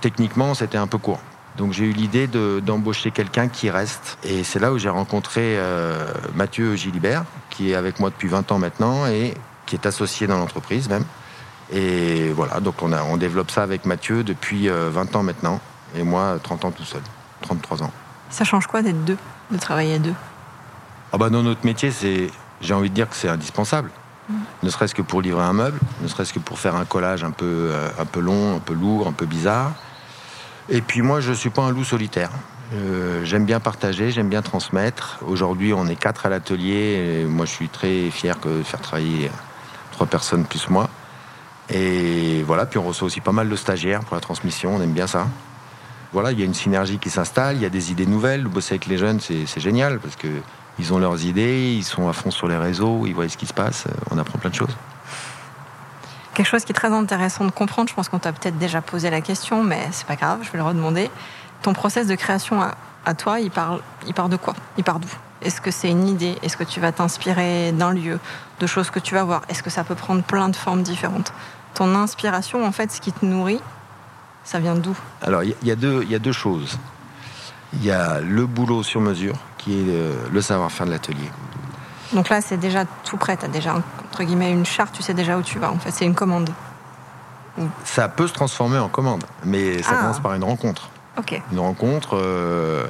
techniquement 0.00 0.54
c'était 0.54 0.78
un 0.78 0.86
peu 0.86 0.98
court. 0.98 1.20
Donc 1.56 1.72
j'ai 1.72 1.84
eu 1.84 1.92
l'idée 1.92 2.26
d'embaucher 2.26 3.10
quelqu'un 3.10 3.48
qui 3.48 3.70
reste. 3.70 4.18
Et 4.24 4.44
c'est 4.44 4.58
là 4.58 4.72
où 4.72 4.78
j'ai 4.78 4.88
rencontré 4.88 5.58
euh, 5.58 6.06
Mathieu 6.34 6.76
Gilibert, 6.76 7.24
qui 7.50 7.72
est 7.72 7.74
avec 7.74 8.00
moi 8.00 8.10
depuis 8.10 8.28
20 8.28 8.52
ans 8.52 8.58
maintenant 8.58 9.06
et 9.06 9.34
qui 9.66 9.74
est 9.74 9.86
associé 9.86 10.26
dans 10.26 10.38
l'entreprise 10.38 10.88
même. 10.88 11.04
Et 11.72 12.30
voilà, 12.30 12.60
donc 12.60 12.82
on, 12.82 12.92
a, 12.92 13.02
on 13.02 13.16
développe 13.16 13.50
ça 13.50 13.62
avec 13.62 13.84
Mathieu 13.84 14.24
depuis 14.24 14.68
20 14.68 14.74
euh, 14.74 15.04
ans 15.14 15.22
maintenant, 15.22 15.60
et 15.94 16.02
moi 16.02 16.38
30 16.42 16.64
ans 16.64 16.70
tout 16.72 16.84
seul, 16.84 17.02
33 17.42 17.84
ans. 17.84 17.92
Ça 18.28 18.44
change 18.44 18.66
quoi 18.66 18.82
d'être 18.82 19.04
deux, 19.04 19.18
de 19.50 19.58
travailler 19.58 19.94
à 19.94 19.98
deux? 19.98 20.14
Ah 21.12 21.18
bah 21.18 21.30
Dans 21.30 21.42
notre 21.42 21.64
métier, 21.64 21.90
c'est, 21.90 22.30
j'ai 22.60 22.74
envie 22.74 22.90
de 22.90 22.94
dire 22.94 23.08
que 23.08 23.14
c'est 23.14 23.28
indispensable. 23.28 23.90
Mm. 24.28 24.34
Ne 24.64 24.70
serait-ce 24.70 24.94
que 24.94 25.02
pour 25.02 25.22
livrer 25.22 25.42
un 25.42 25.52
meuble, 25.52 25.78
ne 26.02 26.08
serait-ce 26.08 26.32
que 26.32 26.38
pour 26.40 26.58
faire 26.58 26.74
un 26.74 26.84
collage 26.84 27.22
un 27.22 27.30
peu, 27.30 27.44
euh, 27.70 27.88
un 27.98 28.04
peu 28.04 28.20
long, 28.20 28.56
un 28.56 28.60
peu 28.60 28.74
lourd, 28.74 29.06
un 29.06 29.12
peu 29.12 29.26
bizarre. 29.26 29.72
Et 30.68 30.80
puis 30.80 31.02
moi, 31.02 31.20
je 31.20 31.30
ne 31.30 31.34
suis 31.34 31.50
pas 31.50 31.62
un 31.62 31.70
loup 31.70 31.84
solitaire. 31.84 32.30
Euh, 32.72 33.24
j'aime 33.24 33.44
bien 33.44 33.58
partager, 33.58 34.10
j'aime 34.10 34.28
bien 34.28 34.42
transmettre. 34.42 35.18
Aujourd'hui, 35.26 35.72
on 35.72 35.86
est 35.86 35.96
quatre 35.96 36.26
à 36.26 36.28
l'atelier. 36.28 37.24
Moi, 37.26 37.46
je 37.46 37.50
suis 37.50 37.68
très 37.68 38.10
fier 38.10 38.36
de 38.44 38.62
faire 38.62 38.80
travailler 38.80 39.30
trois 39.92 40.06
personnes 40.06 40.44
plus 40.44 40.68
moi. 40.70 40.88
Et 41.72 42.42
voilà, 42.46 42.66
puis 42.66 42.78
on 42.78 42.82
reçoit 42.82 43.06
aussi 43.06 43.20
pas 43.20 43.32
mal 43.32 43.48
de 43.48 43.56
stagiaires 43.56 44.00
pour 44.00 44.16
la 44.16 44.20
transmission, 44.20 44.74
on 44.74 44.82
aime 44.82 44.92
bien 44.92 45.06
ça. 45.06 45.28
Voilà, 46.12 46.32
il 46.32 46.40
y 46.40 46.42
a 46.42 46.44
une 46.44 46.54
synergie 46.54 46.98
qui 46.98 47.10
s'installe, 47.10 47.56
il 47.56 47.62
y 47.62 47.66
a 47.66 47.68
des 47.68 47.92
idées 47.92 48.06
nouvelles. 48.06 48.44
Bosser 48.44 48.74
avec 48.74 48.86
les 48.86 48.98
jeunes, 48.98 49.20
c'est 49.20 49.60
génial 49.60 50.00
parce 50.00 50.16
qu'ils 50.16 50.92
ont 50.92 50.98
leurs 50.98 51.24
idées, 51.24 51.74
ils 51.76 51.84
sont 51.84 52.08
à 52.08 52.12
fond 52.12 52.32
sur 52.32 52.48
les 52.48 52.56
réseaux, 52.56 53.06
ils 53.06 53.14
voient 53.14 53.28
ce 53.28 53.36
qui 53.36 53.46
se 53.46 53.54
passe, 53.54 53.84
on 54.10 54.18
apprend 54.18 54.38
plein 54.38 54.50
de 54.50 54.56
choses. 54.56 54.76
Quelque 56.34 56.46
chose 56.46 56.64
qui 56.64 56.72
est 56.72 56.74
très 56.74 56.92
intéressant 56.92 57.44
de 57.44 57.50
comprendre, 57.50 57.88
je 57.88 57.94
pense 57.94 58.08
qu'on 58.08 58.18
t'a 58.18 58.32
peut-être 58.32 58.58
déjà 58.58 58.80
posé 58.80 59.10
la 59.10 59.20
question, 59.20 59.64
mais 59.64 59.88
c'est 59.90 60.06
pas 60.06 60.16
grave, 60.16 60.40
je 60.42 60.50
vais 60.50 60.58
le 60.58 60.64
redemander. 60.64 61.10
Ton 61.62 61.72
process 61.72 62.06
de 62.06 62.14
création 62.14 62.62
à, 63.04 63.14
toi, 63.14 63.40
il 63.40 63.50
part, 63.50 63.80
il 64.06 64.14
part 64.14 64.28
de 64.28 64.36
quoi? 64.36 64.54
Il 64.78 64.84
part 64.84 65.00
d'où? 65.00 65.08
Est-ce 65.42 65.60
que 65.60 65.70
c'est 65.70 65.90
une 65.90 66.06
idée? 66.06 66.36
Est-ce 66.42 66.56
que 66.56 66.64
tu 66.64 66.80
vas 66.80 66.92
t'inspirer 66.92 67.72
d'un 67.72 67.92
lieu, 67.92 68.20
de 68.60 68.66
choses 68.66 68.90
que 68.90 68.98
tu 69.00 69.14
vas 69.14 69.24
voir? 69.24 69.42
Est-ce 69.48 69.62
que 69.62 69.70
ça 69.70 69.84
peut 69.84 69.94
prendre 69.94 70.22
plein 70.22 70.48
de 70.48 70.56
formes 70.56 70.82
différentes? 70.82 71.32
Ton 71.74 71.94
inspiration, 71.94 72.64
en 72.64 72.72
fait, 72.72 72.92
ce 72.92 73.00
qui 73.00 73.12
te 73.12 73.24
nourrit, 73.24 73.60
ça 74.44 74.58
vient 74.58 74.74
d'où? 74.74 74.96
Alors, 75.22 75.42
il 75.42 75.54
y, 75.62 75.70
a 75.70 75.76
deux, 75.76 76.04
y 76.04 76.14
a 76.14 76.18
deux 76.18 76.32
choses. 76.32 76.78
Il 77.72 77.84
y 77.84 77.90
a 77.90 78.20
le 78.20 78.46
boulot 78.46 78.82
sur 78.82 79.00
mesure, 79.00 79.36
qui 79.58 79.80
est 79.80 79.84
le, 80.32 80.40
savoir-faire 80.40 80.86
de 80.86 80.92
l'atelier. 80.92 81.30
Donc 82.12 82.28
là, 82.28 82.40
c'est 82.40 82.56
déjà 82.56 82.84
tout 83.04 83.16
prêt. 83.16 83.36
Tu 83.36 83.44
as 83.44 83.48
déjà, 83.48 83.74
entre 83.74 84.24
guillemets, 84.24 84.50
une 84.50 84.66
charte, 84.66 84.94
tu 84.94 85.02
sais 85.02 85.14
déjà 85.14 85.36
où 85.36 85.42
tu 85.42 85.58
vas. 85.58 85.70
En 85.70 85.78
fait, 85.78 85.90
c'est 85.90 86.04
une 86.04 86.14
commande. 86.14 86.50
Ça 87.84 88.08
peut 88.08 88.26
se 88.26 88.32
transformer 88.32 88.78
en 88.78 88.88
commande, 88.88 89.24
mais 89.44 89.82
ça 89.82 89.92
ah. 89.92 90.00
commence 90.00 90.20
par 90.20 90.34
une 90.34 90.44
rencontre. 90.44 90.88
Une 91.52 91.58
rencontre. 91.58 92.16
Euh, 92.16 92.86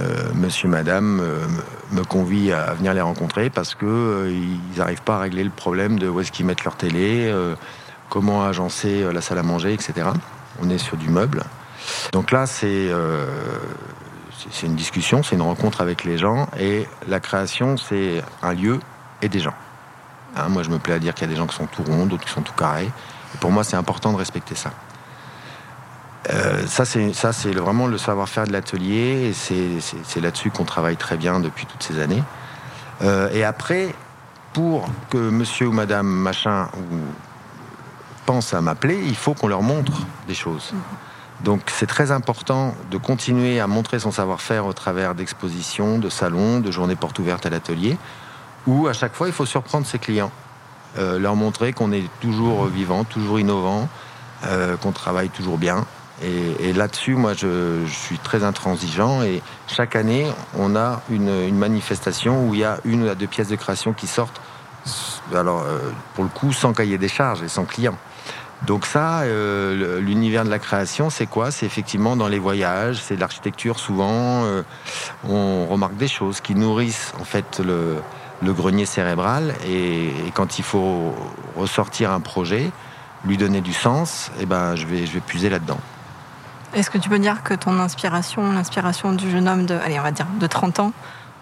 euh, 0.00 0.30
monsieur, 0.34 0.68
madame 0.68 1.20
euh, 1.20 1.46
me 1.90 2.02
convie 2.02 2.50
à 2.50 2.72
venir 2.72 2.94
les 2.94 3.02
rencontrer 3.02 3.50
parce 3.50 3.74
qu'ils 3.74 4.58
n'arrivent 4.78 5.02
pas 5.02 5.16
à 5.16 5.18
régler 5.18 5.44
le 5.44 5.50
problème 5.50 5.98
de 5.98 6.08
où 6.08 6.18
est-ce 6.20 6.32
qu'ils 6.32 6.46
mettent 6.46 6.64
leur 6.64 6.76
télé, 6.76 7.30
comment 8.08 8.42
agencer 8.44 9.04
la 9.12 9.20
salle 9.20 9.38
à 9.38 9.42
manger, 9.42 9.74
etc. 9.74 10.06
On 10.62 10.70
est 10.70 10.78
sur 10.78 10.96
du 10.96 11.10
meuble. 11.10 11.42
Donc 12.12 12.30
là, 12.30 12.44
euh, 12.64 13.26
c'est 14.50 14.66
une 14.66 14.76
discussion, 14.76 15.22
c'est 15.22 15.36
une 15.36 15.42
rencontre 15.42 15.80
avec 15.80 16.04
les 16.04 16.18
gens, 16.18 16.48
et 16.58 16.86
la 17.08 17.20
création, 17.20 17.76
c'est 17.76 18.22
un 18.42 18.52
lieu 18.52 18.80
et 19.20 19.28
des 19.28 19.40
gens. 19.40 19.54
Hein, 20.36 20.48
moi, 20.48 20.62
je 20.62 20.70
me 20.70 20.78
plais 20.78 20.94
à 20.94 20.98
dire 20.98 21.14
qu'il 21.14 21.26
y 21.26 21.30
a 21.30 21.32
des 21.32 21.38
gens 21.38 21.46
qui 21.46 21.56
sont 21.56 21.66
tout 21.66 21.82
ronds, 21.82 22.06
d'autres 22.06 22.24
qui 22.24 22.30
sont 22.32 22.42
tout 22.42 22.54
carrés. 22.54 22.90
Et 23.34 23.38
pour 23.38 23.50
moi, 23.50 23.64
c'est 23.64 23.76
important 23.76 24.12
de 24.12 24.16
respecter 24.16 24.54
ça. 24.54 24.72
Euh, 26.30 26.66
ça, 26.66 26.84
c'est 26.84 27.52
vraiment 27.52 27.86
le 27.86 27.98
savoir-faire 27.98 28.46
de 28.46 28.52
l'atelier, 28.52 29.30
et 29.30 29.32
c'est 29.32 30.20
là-dessus 30.20 30.50
qu'on 30.50 30.64
travaille 30.64 30.96
très 30.96 31.16
bien 31.16 31.40
depuis 31.40 31.66
toutes 31.66 31.82
ces 31.82 32.00
années. 32.00 32.22
et 33.32 33.44
après, 33.44 33.94
pour 34.52 34.86
que 35.10 35.16
monsieur 35.16 35.68
ou 35.68 35.72
madame 35.72 36.06
machin 36.06 36.68
ou 36.76 36.98
pensent 38.26 38.54
à 38.54 38.60
m'appeler, 38.60 39.00
il 39.04 39.16
faut 39.16 39.34
qu'on 39.34 39.48
leur 39.48 39.62
montre 39.62 40.02
des 40.28 40.34
choses. 40.34 40.72
Donc 41.44 41.62
c'est 41.66 41.86
très 41.86 42.12
important 42.12 42.74
de 42.90 42.96
continuer 42.98 43.58
à 43.58 43.66
montrer 43.66 43.98
son 43.98 44.12
savoir-faire 44.12 44.66
au 44.66 44.72
travers 44.72 45.14
d'expositions, 45.14 45.98
de 45.98 46.08
salons, 46.08 46.60
de 46.60 46.70
journées 46.70 46.94
portes 46.94 47.18
ouvertes 47.18 47.46
à 47.46 47.50
l'atelier, 47.50 47.96
où 48.66 48.86
à 48.86 48.92
chaque 48.92 49.14
fois 49.14 49.26
il 49.26 49.32
faut 49.32 49.46
surprendre 49.46 49.86
ses 49.86 49.98
clients, 49.98 50.30
euh, 50.98 51.18
leur 51.18 51.34
montrer 51.34 51.72
qu'on 51.72 51.90
est 51.90 52.08
toujours 52.20 52.66
vivant, 52.66 53.02
toujours 53.02 53.40
innovant, 53.40 53.88
euh, 54.44 54.76
qu'on 54.76 54.92
travaille 54.92 55.30
toujours 55.30 55.58
bien. 55.58 55.84
Et, 56.24 56.72
là-dessus, 56.72 57.16
moi, 57.16 57.32
je, 57.34 57.84
suis 57.86 58.18
très 58.18 58.44
intransigeant. 58.44 59.22
Et 59.22 59.42
chaque 59.66 59.96
année, 59.96 60.26
on 60.56 60.76
a 60.76 61.00
une, 61.10 61.56
manifestation 61.56 62.46
où 62.46 62.54
il 62.54 62.60
y 62.60 62.64
a 62.64 62.78
une 62.84 63.08
ou 63.08 63.14
deux 63.16 63.26
pièces 63.26 63.48
de 63.48 63.56
création 63.56 63.92
qui 63.92 64.06
sortent. 64.06 64.40
Alors, 65.34 65.62
euh, 65.62 65.80
pour 66.14 66.22
le 66.22 66.30
coup, 66.30 66.52
sans 66.52 66.72
cahier 66.72 66.96
des 66.96 67.08
charges 67.08 67.42
et 67.42 67.48
sans 67.48 67.64
client. 67.64 67.96
Donc 68.66 68.86
ça, 68.86 69.22
euh, 69.22 70.00
l'univers 70.00 70.44
de 70.44 70.50
la 70.50 70.60
création, 70.60 71.10
c'est 71.10 71.26
quoi? 71.26 71.50
C'est 71.50 71.66
effectivement 71.66 72.14
dans 72.14 72.28
les 72.28 72.38
voyages, 72.38 72.96
c'est 72.96 73.16
l'architecture 73.16 73.78
souvent. 73.78 74.44
Euh, 74.44 74.62
on 75.28 75.66
remarque 75.66 75.96
des 75.96 76.06
choses 76.06 76.40
qui 76.40 76.54
nourrissent 76.54 77.12
en 77.20 77.24
fait 77.24 77.60
le, 77.60 78.00
grenier 78.52 78.86
cérébral 78.86 79.54
et, 79.66 80.12
quand 80.34 80.58
il 80.58 80.64
faut 80.64 81.14
ressortir 81.56 82.12
un 82.12 82.20
projet, 82.20 82.70
lui 83.24 83.36
donner 83.36 83.60
du 83.60 83.72
sens, 83.72 84.30
eh 84.40 84.46
ben, 84.46 84.76
je, 84.76 84.86
vais, 84.86 85.06
je 85.06 85.12
vais 85.12 85.20
puiser 85.20 85.48
là-dedans. 85.48 85.78
Est-ce 86.74 86.90
que 86.90 86.98
tu 86.98 87.08
peux 87.08 87.18
dire 87.18 87.42
que 87.42 87.54
ton 87.54 87.78
inspiration, 87.80 88.52
l'inspiration 88.52 89.12
du 89.12 89.30
jeune 89.30 89.48
homme 89.48 89.66
de, 89.66 89.74
allez, 89.74 89.98
on 89.98 90.02
va 90.02 90.12
dire, 90.12 90.26
de 90.40 90.46
30 90.46 90.80
ans 90.80 90.92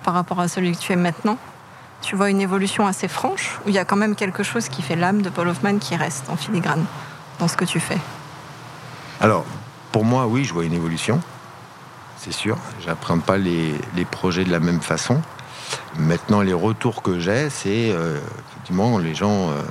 par 0.02 0.14
rapport 0.14 0.40
à 0.40 0.48
celui 0.48 0.72
que 0.72 0.78
tu 0.78 0.92
es 0.92 0.96
maintenant, 0.96 1.37
tu 2.00 2.16
vois 2.16 2.30
une 2.30 2.40
évolution 2.40 2.87
assez 2.87 3.09
franche 3.09 3.59
ou 3.64 3.68
il 3.68 3.74
y 3.74 3.78
a 3.78 3.85
quand 3.85 3.96
même 3.96 4.14
quelque 4.14 4.42
chose 4.42 4.68
qui 4.68 4.80
fait 4.80 4.96
l'âme 4.96 5.20
de 5.20 5.28
Paul 5.28 5.48
Hoffman 5.48 5.78
qui 5.78 5.96
reste 5.96 6.30
en 6.30 6.37
filigrane? 6.37 6.85
Dans 7.40 7.48
ce 7.48 7.57
que 7.57 7.64
tu 7.64 7.81
fais 7.81 7.98
Alors, 9.20 9.44
pour 9.90 10.05
moi, 10.05 10.26
oui, 10.26 10.44
je 10.44 10.55
vois 10.55 10.64
une 10.64 10.74
évolution, 10.74 11.20
c'est 12.18 12.33
sûr. 12.33 12.59
J'apprends 12.85 13.18
pas 13.18 13.38
les, 13.38 13.74
projets 14.11 14.44
de 14.44 14.53
la 14.53 14.61
même 14.61 14.81
façon. 14.81 15.20
Maintenant, 15.96 16.42
les 16.42 16.53
retours 16.53 17.03
que 17.03 17.18
j'ai, 17.18 17.48
c'est 17.48 17.90
euh, 17.92 18.20
effectivement 18.50 18.98
les 18.98 19.14
gens 19.14 19.50
euh, 19.50 19.62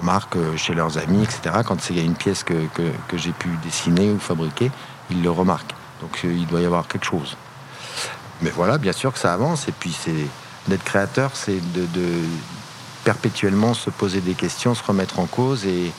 remarquent 0.00 0.56
chez 0.56 0.74
leurs 0.74 0.98
amis, 0.98 1.22
etc. 1.22 1.62
Quand 1.66 1.90
il 1.90 1.98
y 1.98 2.00
a 2.00 2.02
une 2.02 2.14
pièce 2.14 2.42
que, 2.44 2.54
j'ai 3.14 3.32
pu 3.32 3.48
dessiner 3.62 4.10
ou 4.10 4.18
fabriquer, 4.18 4.70
ils 5.10 5.22
le 5.22 5.30
remarquent. 5.30 5.74
Donc 6.00 6.20
euh, 6.24 6.32
il 6.32 6.46
doit 6.46 6.60
y 6.60 6.64
avoir 6.64 6.88
quelque 6.88 7.04
chose. 7.04 7.36
Mais 8.40 8.50
voilà, 8.50 8.78
bien 8.78 8.92
sûr 8.92 9.12
que 9.12 9.18
ça 9.18 9.34
avance. 9.34 9.68
Et 9.68 9.72
puis 9.72 9.92
c'est 9.92 10.26
d'être 10.68 10.84
créateur, 10.84 11.32
c'est 11.34 11.60
de, 11.72 11.86
perpétuellement 13.04 13.74
se 13.74 13.90
poser 13.90 14.20
des 14.20 14.34
questions, 14.34 14.74
se 14.74 14.82
remettre 14.82 15.18
en 15.18 15.26
cause 15.26 15.66
et, 15.66 15.92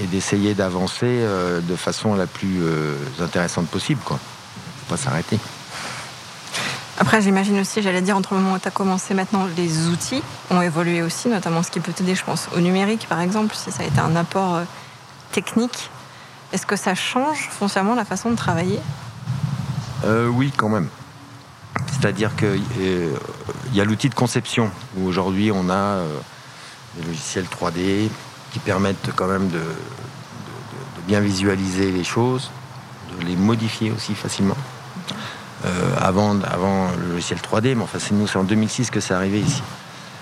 et 0.00 0.06
d'essayer 0.06 0.54
d'avancer 0.54 1.06
euh, 1.06 1.60
de 1.60 1.76
façon 1.76 2.14
la 2.14 2.26
plus 2.26 2.62
euh, 2.62 2.96
intéressante 3.20 3.68
possible. 3.68 4.00
Quoi. 4.04 4.18
Faut 4.18 4.90
pas 4.90 4.96
s'arrêter. 4.96 5.38
Après, 6.98 7.20
j'imagine 7.20 7.58
aussi, 7.60 7.82
j'allais 7.82 8.02
dire, 8.02 8.16
entre 8.16 8.34
le 8.34 8.40
moment 8.40 8.54
où 8.54 8.58
tu 8.58 8.68
as 8.68 8.72
commencé 8.72 9.14
maintenant, 9.14 9.46
les 9.56 9.88
outils 9.88 10.22
ont 10.50 10.62
évolué 10.62 11.02
aussi, 11.02 11.28
notamment 11.28 11.62
ce 11.62 11.70
qui 11.70 11.80
peut 11.80 11.92
t'aider, 11.92 12.14
je 12.14 12.24
pense, 12.24 12.48
au 12.56 12.60
numérique, 12.60 13.06
par 13.08 13.20
exemple, 13.20 13.54
si 13.54 13.72
ça 13.72 13.82
a 13.82 13.86
été 13.86 13.98
un 13.98 14.14
apport 14.14 14.54
euh, 14.54 14.64
technique. 15.32 15.90
Est-ce 16.52 16.66
que 16.66 16.76
ça 16.76 16.94
change 16.94 17.48
foncièrement 17.50 17.94
la 17.94 18.04
façon 18.04 18.30
de 18.30 18.36
travailler? 18.36 18.78
Oui, 20.04 20.52
quand 20.54 20.68
même. 20.68 20.88
C'est-à-dire 21.92 22.34
qu'il 22.34 22.60
y 23.72 23.80
a 23.80 23.84
l'outil 23.84 24.08
de 24.08 24.14
conception, 24.14 24.68
où 24.96 25.06
aujourd'hui 25.06 25.50
on 25.50 25.70
a 25.70 26.02
des 26.96 27.06
logiciels 27.06 27.46
3D, 27.46 28.10
qui 28.52 28.58
permettent 28.58 29.10
quand 29.16 29.26
même 29.26 29.48
de, 29.48 29.60
bien 31.06 31.20
visualiser 31.20 31.90
les 31.90 32.04
choses, 32.04 32.50
de 33.18 33.24
les 33.24 33.36
modifier 33.36 33.90
aussi 33.90 34.14
facilement. 34.14 34.56
Euh, 35.64 35.94
avant, 36.00 36.40
avant 36.42 36.90
le 36.98 37.12
logiciel 37.12 37.38
3D, 37.38 37.74
mais 37.74 37.82
enfin 37.82 37.98
c'est 37.98 38.14
nous, 38.14 38.26
c'est 38.26 38.38
en 38.38 38.44
2006 38.44 38.90
que 38.90 39.00
c'est 39.00 39.14
arrivé 39.14 39.40
ici. 39.40 39.62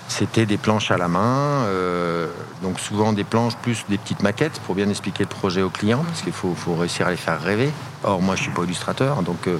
C'était 0.07 0.45
des 0.45 0.57
planches 0.57 0.91
à 0.91 0.97
la 0.97 1.07
main, 1.07 1.63
euh, 1.65 2.27
donc 2.61 2.79
souvent 2.79 3.13
des 3.13 3.23
planches 3.23 3.55
plus 3.55 3.85
des 3.89 3.97
petites 3.97 4.21
maquettes 4.21 4.59
pour 4.65 4.75
bien 4.75 4.89
expliquer 4.89 5.23
le 5.23 5.29
projet 5.29 5.61
au 5.61 5.69
client, 5.69 6.03
parce 6.05 6.21
qu'il 6.21 6.33
faut, 6.33 6.55
réussir 6.75 7.07
à 7.07 7.11
les 7.11 7.17
faire 7.17 7.41
rêver. 7.41 7.71
Or 8.03 8.21
moi 8.21 8.35
je 8.35 8.43
suis 8.43 8.51
pas 8.51 8.63
illustrateur, 8.63 9.23
donc 9.23 9.47
euh, 9.47 9.57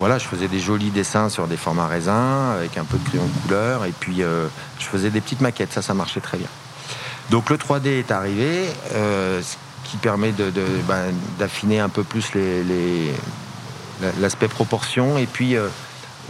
voilà, 0.00 0.18
je 0.18 0.26
faisais 0.26 0.48
des 0.48 0.60
jolis 0.60 0.90
dessins 0.90 1.28
sur 1.28 1.46
des 1.46 1.56
formats 1.56 1.86
raisins 1.86 2.54
avec 2.56 2.76
un 2.78 2.84
peu 2.84 2.98
de 2.98 3.08
crayon 3.08 3.24
de 3.26 3.42
couleur, 3.42 3.84
et 3.84 3.92
puis 3.92 4.22
je 4.22 4.84
faisais 4.84 5.10
des 5.10 5.20
petites 5.20 5.40
maquettes, 5.40 5.72
ça 5.72 5.82
ça 5.82 5.94
marchait 5.94 6.20
très 6.20 6.38
bien. 6.38 6.48
Donc 7.30 7.50
le 7.50 7.56
3D 7.56 7.86
est 7.86 8.10
arrivé, 8.10 8.66
euh, 8.92 9.42
ce 9.42 9.56
qui 9.90 9.96
permet 9.96 10.32
ben, 10.32 11.12
d'affiner 11.38 11.80
un 11.80 11.88
peu 11.88 12.04
plus 12.04 12.30
l'aspect 14.20 14.48
proportion 14.48 15.18
et 15.18 15.26
puis 15.26 15.56
euh, 15.56 15.68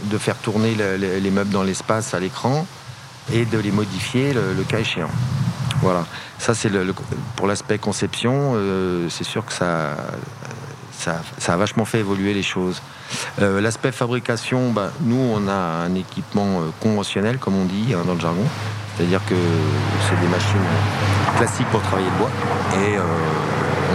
de 0.05 0.17
faire 0.17 0.35
tourner 0.35 0.75
les 0.75 1.31
meubles 1.31 1.51
dans 1.51 1.63
l'espace 1.63 2.13
à 2.13 2.19
l'écran 2.19 2.65
et 3.31 3.45
de 3.45 3.57
les 3.59 3.71
modifier 3.71 4.33
le, 4.33 4.63
cas 4.63 4.79
échéant. 4.79 5.09
Voilà, 5.81 6.05
ça 6.39 6.55
c'est 6.55 6.71
pour 7.35 7.45
l'aspect 7.45 7.77
conception, 7.77 8.53
euh, 8.55 9.07
c'est 9.09 9.23
sûr 9.23 9.45
que 9.45 9.53
ça, 9.53 9.95
a 11.05 11.57
vachement 11.57 11.85
fait 11.85 11.99
évoluer 11.99 12.33
les 12.33 12.43
choses. 12.43 12.81
l'aspect 13.39 13.91
fabrication, 13.91 14.71
ben, 14.71 14.91
nous 15.01 15.19
on 15.19 15.47
a 15.47 15.53
un 15.53 15.93
équipement 15.93 16.61
conventionnel 16.79 17.37
comme 17.37 17.55
on 17.55 17.65
dit 17.65 17.93
hein, 17.93 18.03
dans 18.05 18.15
le 18.15 18.19
jargon, 18.19 18.45
c'est-à-dire 18.97 19.23
que 19.25 19.35
c'est 20.09 20.19
des 20.19 20.27
machines 20.27 20.57
classiques 21.37 21.67
pour 21.67 21.81
travailler 21.81 22.09
le 22.09 22.17
bois. 22.17 22.31
Et 22.73 22.97
euh, 22.97 23.01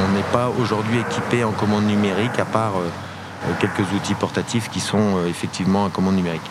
on 0.05 0.13
n'est 0.13 0.23
pas 0.33 0.49
aujourd'hui 0.49 1.01
équipé 1.01 1.43
en 1.43 1.51
commande 1.51 1.85
numérique 1.85 2.39
à 2.39 2.45
part 2.45 2.75
euh, 2.77 3.53
quelques 3.59 3.93
outils 3.93 4.15
portatifs 4.15 4.71
qui 4.71 4.79
sont 4.79 5.17
euh, 5.17 5.29
effectivement 5.29 5.85
en 5.85 5.91
commande 5.91 6.15
numérique. 6.15 6.49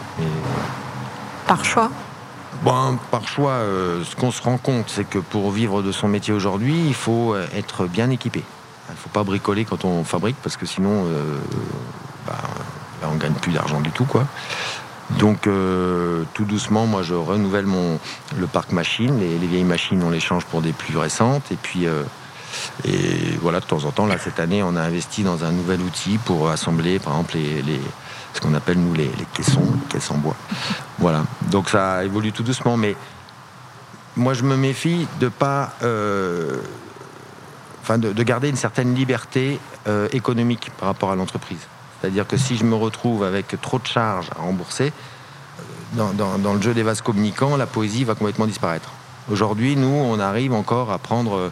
Par 1.48 1.64
choix? 1.64 1.90
Bon, 2.64 2.98
par 3.10 3.28
choix, 3.28 3.60
ce 4.04 4.16
qu'on 4.16 4.30
se 4.30 4.42
rend 4.42 4.58
compte, 4.58 4.86
c'est 4.88 5.06
que 5.06 5.18
pour 5.18 5.50
vivre 5.52 5.82
de 5.82 5.92
son 5.92 6.08
métier 6.08 6.34
aujourd'hui, 6.34 6.76
il 6.86 6.94
faut 6.94 7.36
être 7.56 7.86
bien 7.86 8.10
équipé. 8.12 8.44
Il 8.90 8.92
ne 8.92 8.98
faut 8.98 9.10
pas 9.10 9.24
bricoler 9.24 9.66
quand 9.66 9.84
on 9.84 10.04
fabrique, 10.04 10.36
parce 10.44 10.58
que 10.58 10.68
sinon, 10.68 11.06
bah, 12.28 12.36
on 13.04 13.16
gagne 13.16 13.34
plus 13.34 13.52
d'argent 13.52 13.80
du 13.80 13.90
tout. 13.90 14.06
Quoi. 14.06 14.28
Donc 15.20 15.48
euh, 15.48 16.24
tout 16.34 16.46
doucement, 16.46 16.86
moi 16.86 17.04
je 17.04 17.14
renouvelle 17.14 17.66
mon, 17.66 18.00
le 18.38 18.48
parc 18.48 18.72
machine. 18.72 19.20
Les, 19.20 19.48
vieilles 19.48 19.64
machines, 19.64 20.02
on 20.04 20.10
les 20.10 20.20
change 20.20 20.46
pour 20.46 20.62
des 20.62 20.72
plus 20.72 20.98
récentes. 20.98 21.52
Et 21.52 21.58
puis 21.62 21.88
euh, 21.88 22.04
et 22.86 23.38
voilà, 23.42 23.60
de 23.60 23.66
temps 23.66 23.84
en 23.86 23.92
temps, 23.92 24.06
là 24.06 24.18
cette 24.18 24.40
année, 24.40 24.64
on 24.64 24.76
a 24.76 24.82
investi 24.82 25.24
dans 25.24 25.44
un 25.44 25.52
nouvel 25.52 25.82
outil 25.82 26.18
pour 26.18 26.50
assembler, 26.50 27.00
par 27.00 27.14
exemple, 27.14 27.38
les, 27.38 27.82
ce 28.34 28.42
qu'on 28.42 28.54
appelle 28.54 28.80
nous 28.80 28.94
les, 28.94 29.12
caissons, 29.34 29.62
les 29.62 29.88
caisses 29.90 30.12
en 30.12 30.18
bois. 30.18 30.36
Voilà. 31.00 31.24
Donc 31.50 31.70
ça 31.70 32.04
évolue 32.04 32.32
tout 32.32 32.44
doucement, 32.44 32.78
mais 32.78 32.96
moi 34.16 34.34
je 34.34 34.44
me 34.44 34.56
méfie 34.56 35.08
de 35.20 35.30
pas, 35.30 35.74
euh, 35.84 36.58
enfin 37.82 37.98
de, 37.98 38.24
garder 38.24 38.50
une 38.50 38.56
certaine 38.56 38.94
liberté 38.96 39.60
économique 40.14 40.72
par 40.78 40.90
rapport 40.90 41.12
à 41.12 41.16
l'entreprise. 41.16 41.68
C'est-à-dire 42.02 42.26
que 42.28 42.38
si 42.38 42.58
je 42.58 42.66
me 42.66 42.76
retrouve 42.76 43.24
avec 43.24 43.56
trop 43.62 43.78
de 43.78 43.86
charges 43.86 44.30
à 44.36 44.42
rembourser, 44.42 44.92
euh, 45.98 46.14
dans, 46.14 46.54
le 46.54 46.62
jeu 46.62 46.74
des 46.74 46.84
vases 46.84 47.02
communicants, 47.02 47.58
la 47.58 47.68
poésie 47.68 48.04
va 48.04 48.16
complètement 48.16 48.48
disparaître. 48.48 48.90
Aujourd'hui, 49.30 49.76
nous, 49.76 49.88
on 49.88 50.20
arrive 50.20 50.54
encore 50.54 50.92
à 50.92 50.98
prendre 50.98 51.36
euh, 51.36 51.52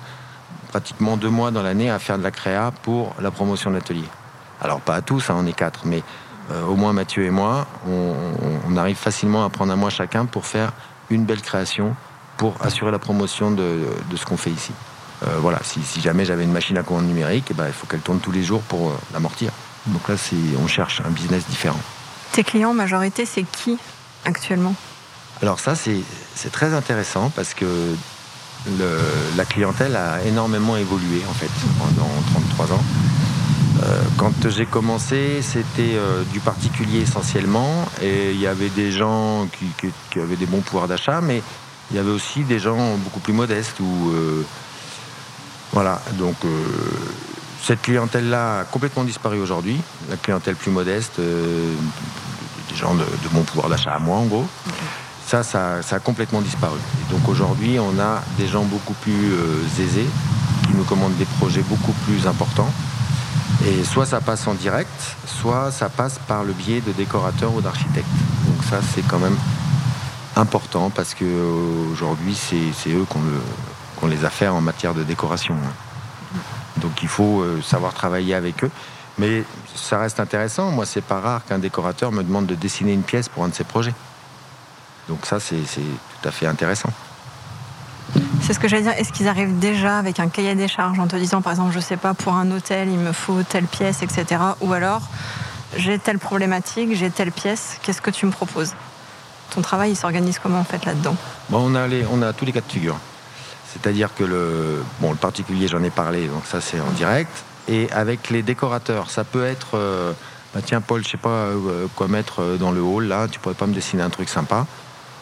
pratiquement 0.69 1.17
deux 1.17 1.29
mois 1.29 1.51
dans 1.51 1.61
l'année 1.61 1.89
à 1.89 1.99
faire 1.99 2.17
de 2.17 2.23
la 2.23 2.31
créa 2.31 2.71
pour 2.83 3.13
la 3.19 3.31
promotion 3.31 3.69
de 3.69 3.75
l'atelier. 3.75 4.07
Alors 4.61 4.81
pas 4.81 4.95
à 4.95 5.01
tous, 5.01 5.29
hein, 5.29 5.35
on 5.37 5.45
est 5.45 5.53
quatre, 5.53 5.81
mais 5.85 6.03
euh, 6.51 6.63
au 6.65 6.75
moins 6.75 6.93
Mathieu 6.93 7.23
et 7.23 7.29
moi, 7.29 7.67
on, 7.87 8.75
arrive 8.77 8.97
facilement 8.97 9.43
à 9.43 9.49
prendre 9.49 9.73
un 9.73 9.75
mois 9.75 9.89
chacun 9.89 10.25
pour 10.25 10.45
faire 10.45 10.71
une 11.09 11.25
belle 11.25 11.41
création 11.41 11.95
pour 12.37 12.55
assurer 12.61 12.91
la 12.91 12.99
promotion 12.99 13.51
de, 13.51 13.79
ce 14.15 14.25
qu'on 14.25 14.37
fait 14.37 14.51
ici. 14.51 14.71
Voilà, 15.39 15.59
si, 15.63 16.01
jamais 16.01 16.25
j'avais 16.25 16.43
une 16.43 16.51
machine 16.51 16.77
à 16.77 16.83
commande 16.83 17.05
numérique, 17.05 17.45
eh 17.51 17.53
ben, 17.53 17.67
il 17.67 17.73
faut 17.73 17.87
qu'elle 17.87 17.99
tourne 17.99 18.19
tous 18.19 18.31
les 18.31 18.43
jours 18.43 18.61
pour 18.61 18.93
l'amortir. 19.13 19.51
Donc 19.87 20.07
là, 20.07 20.15
on 20.61 20.67
cherche 20.67 21.01
un 21.05 21.09
business 21.09 21.45
différent. 21.47 21.79
Tes 22.31 22.43
clients 22.43 22.73
majorité, 22.73 23.25
c'est 23.25 23.43
qui 23.43 23.77
actuellement? 24.25 24.75
Alors 25.41 25.59
ça, 25.59 25.73
c'est 25.75 26.51
très 26.51 26.73
intéressant 26.73 27.31
parce 27.35 27.53
que 27.53 27.65
la 29.37 29.45
clientèle 29.45 29.95
a 29.95 30.21
énormément 30.23 30.77
évolué 30.77 31.21
en 31.29 31.33
fait 31.33 31.49
pendant 31.77 32.09
33 32.57 32.73
ans. 32.73 32.83
Euh, 33.83 34.01
quand 34.17 34.49
j'ai 34.49 34.65
commencé, 34.65 35.41
c'était 35.41 35.95
euh, 35.95 36.23
du 36.33 36.41
particulier 36.41 36.99
essentiellement, 36.99 37.87
et 38.01 38.31
il 38.31 38.39
y 38.39 38.47
avait 38.47 38.67
des 38.69 38.91
gens 38.91 39.47
qui, 39.47 40.19
avaient 40.19 40.35
des 40.35 40.45
bons 40.45 40.59
pouvoirs 40.59 40.89
d'achat, 40.89 41.21
mais 41.21 41.41
il 41.89 41.95
y 41.95 41.99
avait 41.99 42.11
aussi 42.11 42.43
des 42.43 42.59
gens 42.59 42.97
beaucoup 42.97 43.21
plus 43.21 43.31
modestes. 43.31 43.77
Euh, 43.79 44.43
voilà, 45.71 46.01
donc 46.13 46.35
cette 47.63 47.81
clientèle-là 47.81 48.61
a 48.61 48.63
complètement 48.63 49.03
disparu 49.03 49.39
aujourd'hui. 49.39 49.79
La 50.09 50.17
clientèle 50.17 50.55
plus 50.55 50.71
modeste, 50.71 51.19
euh, 51.19 51.73
des 52.69 52.75
gens 52.75 52.95
de, 52.95 53.05
mon 53.31 53.43
pouvoir 53.43 53.69
d'achat 53.69 53.93
à 53.93 53.99
moi 53.99 54.17
en 54.17 54.25
gros. 54.25 54.47
Ça, 55.25 55.43
ça, 55.43 55.79
a 55.91 55.99
complètement 55.99 56.41
disparu. 56.41 56.79
Et 57.01 57.13
donc 57.13 57.27
aujourd'hui, 57.29 57.77
on 57.79 57.99
a 57.99 58.23
des 58.37 58.47
gens 58.47 58.63
beaucoup 58.63 58.93
plus 58.93 59.33
euh, 59.33 59.63
aisés 59.79 60.07
qui 60.65 60.73
nous 60.73 60.83
commandent 60.83 61.15
des 61.17 61.25
projets 61.25 61.61
beaucoup 61.61 61.93
plus 62.07 62.25
importants. 62.25 62.71
Et 63.67 63.83
soit 63.83 64.07
ça 64.07 64.21
passe 64.21 64.47
en 64.47 64.55
direct, 64.55 65.17
soit 65.27 65.71
ça 65.71 65.89
passe 65.89 66.19
par 66.27 66.43
le 66.43 66.53
biais 66.53 66.81
de 66.81 66.91
décorateurs 66.93 67.53
ou 67.53 67.61
d'architectes. 67.61 68.07
Donc 68.47 68.63
ça, 68.67 68.79
c'est 68.95 69.05
quand 69.05 69.19
même 69.19 69.37
important 70.35 70.89
parce 70.89 71.13
qu'aujourd'hui, 71.13 72.35
c'est 72.35 72.89
eux 72.89 73.05
qui 73.07 73.17
ont, 74.01 74.07
les 74.07 74.25
affaires 74.25 74.55
en 74.55 74.61
matière 74.61 74.93
de 74.93 75.03
décoration. 75.03 75.55
Hein. 75.55 76.39
Donc 76.77 77.01
il 77.01 77.07
faut 77.07 77.41
euh, 77.41 77.61
savoir 77.61 77.93
travailler 77.93 78.35
avec 78.35 78.63
eux. 78.63 78.71
Mais 79.17 79.43
ça 79.75 79.99
reste 79.99 80.19
intéressant. 80.19 80.71
Moi, 80.71 80.85
c'est 80.85 81.01
pas 81.01 81.19
rare 81.19 81.45
qu'un 81.45 81.59
décorateur 81.59 82.11
me 82.11 82.23
demande 82.23 82.45
de 82.45 82.55
dessiner 82.55 82.93
une 82.93 83.03
pièce 83.03 83.27
pour 83.27 83.43
un 83.43 83.49
de 83.49 83.53
ses 83.53 83.65
projets. 83.65 83.93
Donc 85.09 85.25
ça, 85.25 85.39
c'est 85.39 85.57
tout 85.57 86.27
à 86.27 86.31
fait 86.31 86.45
intéressant. 86.45 86.89
C'est 88.41 88.53
ce 88.53 88.59
que 88.59 88.67
j'allais 88.67 88.83
dire. 88.83 88.93
Est-ce 88.93 89.11
qu'ils 89.11 89.27
arrivent 89.27 89.59
déjà 89.59 89.97
avec 89.97 90.19
un 90.19 90.29
cahier 90.29 90.55
des 90.55 90.67
charges 90.67 90.99
en 90.99 91.07
te 91.07 91.15
disant, 91.15 91.41
par 91.41 91.51
exemple, 91.51 91.73
je 91.73 91.79
sais 91.79 91.97
pas, 91.97 92.13
pour 92.13 92.33
un 92.33 92.49
hôtel, 92.51 92.87
il 92.89 92.97
me 92.97 93.11
faut 93.11 93.43
telle 93.43 93.65
pièce, 93.65 94.01
etc. 94.01 94.41
Ou 94.61 94.73
alors, 94.73 95.01
j'ai 95.75 95.99
telle 95.99 96.19
problématique, 96.19 96.95
j'ai 96.95 97.09
telle 97.09 97.31
pièce, 97.31 97.77
qu'est-ce 97.83 98.01
que 98.01 98.11
tu 98.11 98.25
me 98.25 98.31
proposes? 98.31 98.73
Ton 99.51 99.61
travail, 99.61 99.91
il 99.91 99.95
s'organise 99.95 100.39
comment 100.39 100.59
en 100.59 100.63
fait 100.63 100.85
là-dedans? 100.85 101.15
Bon, 101.49 101.71
on, 101.71 101.75
a 101.75 101.87
on 102.11 102.21
a 102.21 102.33
tous 102.33 102.45
les 102.45 102.51
cas 102.51 102.61
de 102.61 102.71
figure. 102.71 102.97
C'est-à-dire 103.71 104.13
que 104.15 104.23
le, 104.23 104.83
bon, 104.99 105.13
particulier, 105.15 105.67
j'en 105.67 105.83
ai 105.83 105.89
parlé, 105.89 106.27
donc 106.27 106.43
ça 106.45 106.61
c'est 106.61 106.79
en 106.79 106.91
direct. 106.91 107.31
Et 107.67 107.89
avec 107.91 108.29
les 108.29 108.41
décorateurs, 108.41 109.09
ça 109.09 109.23
peut 109.23 109.45
être, 109.45 109.75
euh, 109.75 110.11
bah 110.53 110.61
tiens 110.65 110.81
Paul, 110.81 111.03
je 111.03 111.09
sais 111.09 111.17
pas 111.17 111.29
euh, 111.29 111.85
quoi 111.95 112.07
mettre 112.07 112.41
euh, 112.41 112.57
dans 112.57 112.71
le 112.71 112.81
hall, 112.81 113.05
là, 113.05 113.27
tu 113.27 113.39
pourrais 113.39 113.55
pas 113.55 113.67
me 113.67 113.73
dessiner 113.73 114.01
un 114.01 114.09
truc 114.09 114.29
sympa? 114.29 114.65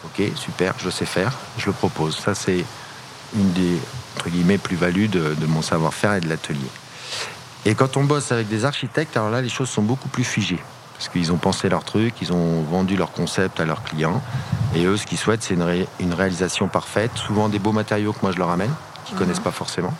Ok, 0.04 0.22
super, 0.34 0.74
je 0.82 0.88
sais 0.88 1.04
faire, 1.04 1.32
je 1.58 1.66
le 1.66 1.72
propose. 1.72 2.16
Ça 2.16 2.34
c'est 2.34 2.64
une 3.36 3.52
des, 3.52 3.78
entre 4.16 4.30
guillemets, 4.30 4.58
plus-values 4.58 5.08
de 5.08 5.46
mon 5.46 5.60
savoir-faire 5.60 6.14
et 6.14 6.20
de 6.20 6.28
l'atelier. 6.28 6.70
Et 7.66 7.74
quand 7.74 7.98
on 7.98 8.04
bosse 8.04 8.32
avec 8.32 8.48
des 8.48 8.64
architectes, 8.64 9.16
alors 9.16 9.30
là, 9.30 9.42
les 9.42 9.50
choses 9.50 9.68
sont 9.68 9.82
beaucoup 9.82 10.08
plus 10.08 10.24
figées 10.24 10.60
parce 10.98 11.10
qu'ils 11.10 11.30
ont 11.30 11.36
pensé 11.36 11.68
leur 11.68 11.84
truc, 11.84 12.14
ils 12.20 12.32
ont 12.32 12.62
vendu 12.62 12.96
leur 12.96 13.12
concept 13.12 13.60
à 13.60 13.64
leurs 13.64 13.84
clients. 13.84 14.20
Et 14.74 14.84
eux, 14.84 14.96
ce 14.96 15.06
qu'ils 15.06 15.16
souhaitent, 15.16 15.44
c'est 15.44 15.54
une, 15.54 16.12
réalisation 16.12 16.66
parfaite, 16.66 17.12
souvent 17.14 17.48
des 17.48 17.60
beaux 17.60 17.70
matériaux 17.70 18.12
que 18.12 18.18
moi 18.20 18.32
je 18.32 18.38
leur 18.38 18.50
amène, 18.50 18.72
qu'ils 19.04 19.14
ne 19.14 19.20
mhm. 19.20 19.26
connaissent 19.26 19.42
pas 19.42 19.52
forcément. 19.52 19.94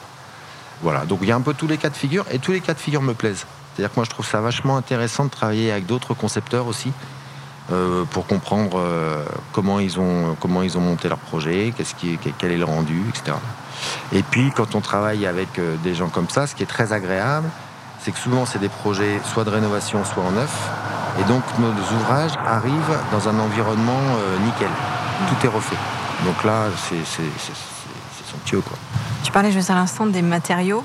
Voilà, 0.83 1.07
donc 1.07 1.21
il 1.23 1.29
y 1.29 1.33
a 1.33 1.37
un 1.37 1.41
peu 1.41 1.55
tous 1.55 1.69
les 1.69 1.79
cas 1.79 1.89
de 1.89 1.97
figure, 1.97 2.25
et 2.33 2.41
tous 2.41 2.51
les 2.51 2.61
cas 2.61 2.75
de 2.75 2.81
figure 2.81 3.01
me 3.01 3.15
plaisent. 3.15 3.47
C'est-à-dire 3.75 3.91
que 3.91 4.01
moi 4.01 4.05
je 4.05 4.11
trouve 4.11 4.27
ça 4.27 4.41
vachement 4.41 4.77
intéressant 4.77 5.25
de 5.25 5.31
travailler 5.31 5.71
avec 5.71 5.87
d'autres 5.87 6.15
concepteurs 6.15 6.67
aussi, 6.67 6.93
euh, 7.71 8.05
pour 8.11 8.27
comprendre 8.27 8.81
euh, 8.81 9.25
comment, 9.53 9.79
ils 9.79 10.01
ont, 10.01 10.37
comment 10.41 10.63
ils 10.63 10.77
ont 10.77 10.81
monté 10.81 11.09
leur 11.09 11.19
projet, 11.19 11.73
qu'est-ce 11.77 11.95
qui, 11.95 12.19
quel 12.39 12.51
est 12.51 12.57
le 12.57 12.65
rendu, 12.65 13.05
etc. 13.11 13.37
Et 14.11 14.25
puis 14.25 14.51
quand 14.51 14.75
on 14.75 14.81
travaille 14.81 15.27
avec 15.27 15.61
euh, 15.61 15.77
des 15.85 15.95
gens 15.95 16.09
comme 16.09 16.29
ça, 16.29 16.49
ce 16.49 16.57
qui 16.57 16.65
est 16.65 16.67
très 16.67 16.93
agréable, 16.93 17.49
c'est 18.01 18.11
que 18.11 18.19
souvent 18.19 18.47
c'est 18.47 18.59
des 18.59 18.69
projets 18.69 19.21
soit 19.33 19.45
de 19.45 19.51
rénovation, 19.51 20.05
soit 20.05 20.23
en 20.23 20.33
neuf. 20.33 20.71
Et 21.21 21.25
donc 21.25 21.43
nos 21.59 21.71
ouvrages 21.71 22.33
arrivent 22.47 22.99
dans 23.13 23.29
un 23.29 23.39
environnement 23.39 24.01
nickel. 24.45 24.69
Tout 25.29 25.47
est 25.47 25.51
refait. 25.51 25.77
Donc 26.25 26.45
là, 26.45 26.67
c'est 26.89 27.05
somptueux. 28.31 28.61
Quoi. 28.61 28.77
Tu 29.25 29.33
parlais 29.33 29.53
juste 29.53 29.71
à 29.71 29.75
l'instant 29.75 30.07
des 30.07 30.23
matériaux. 30.23 30.85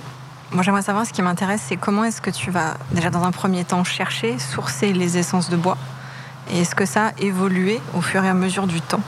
Moi, 0.51 0.61
j'aimerais 0.63 0.83
savoir 0.83 1.05
ce 1.05 1.13
qui 1.13 1.21
m'intéresse, 1.23 1.63
c'est 1.67 1.77
comment 1.77 2.03
est-ce 2.03 2.21
que 2.21 2.29
tu 2.29 2.51
vas, 2.51 2.75
déjà 2.91 3.09
dans 3.09 3.23
un 3.23 3.31
premier 3.31 3.63
temps, 3.63 3.83
chercher, 3.83 4.37
sourcer 4.37 4.93
les 4.93 5.17
essences 5.17 5.49
de 5.49 5.55
bois? 5.55 5.77
Et 6.51 6.61
est-ce 6.61 6.75
que 6.75 6.85
ça 6.85 7.07
a 7.07 7.11
évolué 7.17 7.81
au 7.95 8.01
fur 8.01 8.23
et 8.23 8.29
à 8.29 8.35
mesure 8.35 8.67
du 8.67 8.79
temps? 8.79 9.01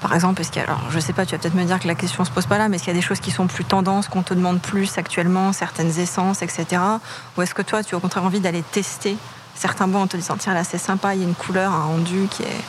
Par 0.00 0.14
exemple, 0.14 0.40
est-ce 0.40 0.52
qu'il 0.52 0.62
y 0.62 0.64
a, 0.64 0.68
alors 0.68 0.82
je 0.90 1.00
sais 1.00 1.12
pas, 1.12 1.26
tu 1.26 1.34
vas 1.34 1.38
peut-être 1.38 1.56
me 1.56 1.64
dire 1.64 1.80
que 1.80 1.88
la 1.88 1.96
question 1.96 2.24
se 2.24 2.30
pose 2.30 2.46
pas 2.46 2.56
là, 2.56 2.68
mais 2.68 2.76
est-ce 2.76 2.84
qu'il 2.84 2.92
y 2.92 2.96
a 2.96 3.00
des 3.00 3.04
choses 3.04 3.18
qui 3.18 3.32
sont 3.32 3.48
plus 3.48 3.64
tendances, 3.64 4.06
qu'on 4.06 4.22
te 4.22 4.32
demande 4.32 4.60
plus 4.60 4.96
actuellement, 4.96 5.52
certaines 5.52 5.98
essences, 5.98 6.40
etc. 6.42 6.80
Ou 7.36 7.42
est-ce 7.42 7.54
que 7.54 7.62
toi, 7.62 7.82
tu 7.82 7.94
as 7.94 7.98
au 7.98 8.00
contraire 8.00 8.24
envie 8.24 8.40
d'aller 8.40 8.62
tester 8.62 9.16
certains 9.60 9.86
bois 9.86 10.00
en 10.00 10.06
te 10.06 10.16
disant 10.16 10.36
tiens 10.38 10.54
là 10.54 10.64
c'est 10.64 10.78
sympa, 10.78 11.14
il 11.14 11.20
y 11.20 11.24
a 11.24 11.28
une 11.28 11.34
couleur, 11.34 11.72
un 11.72 11.84
rendu 11.84 12.26
qui 12.30 12.42
est. 12.42 12.64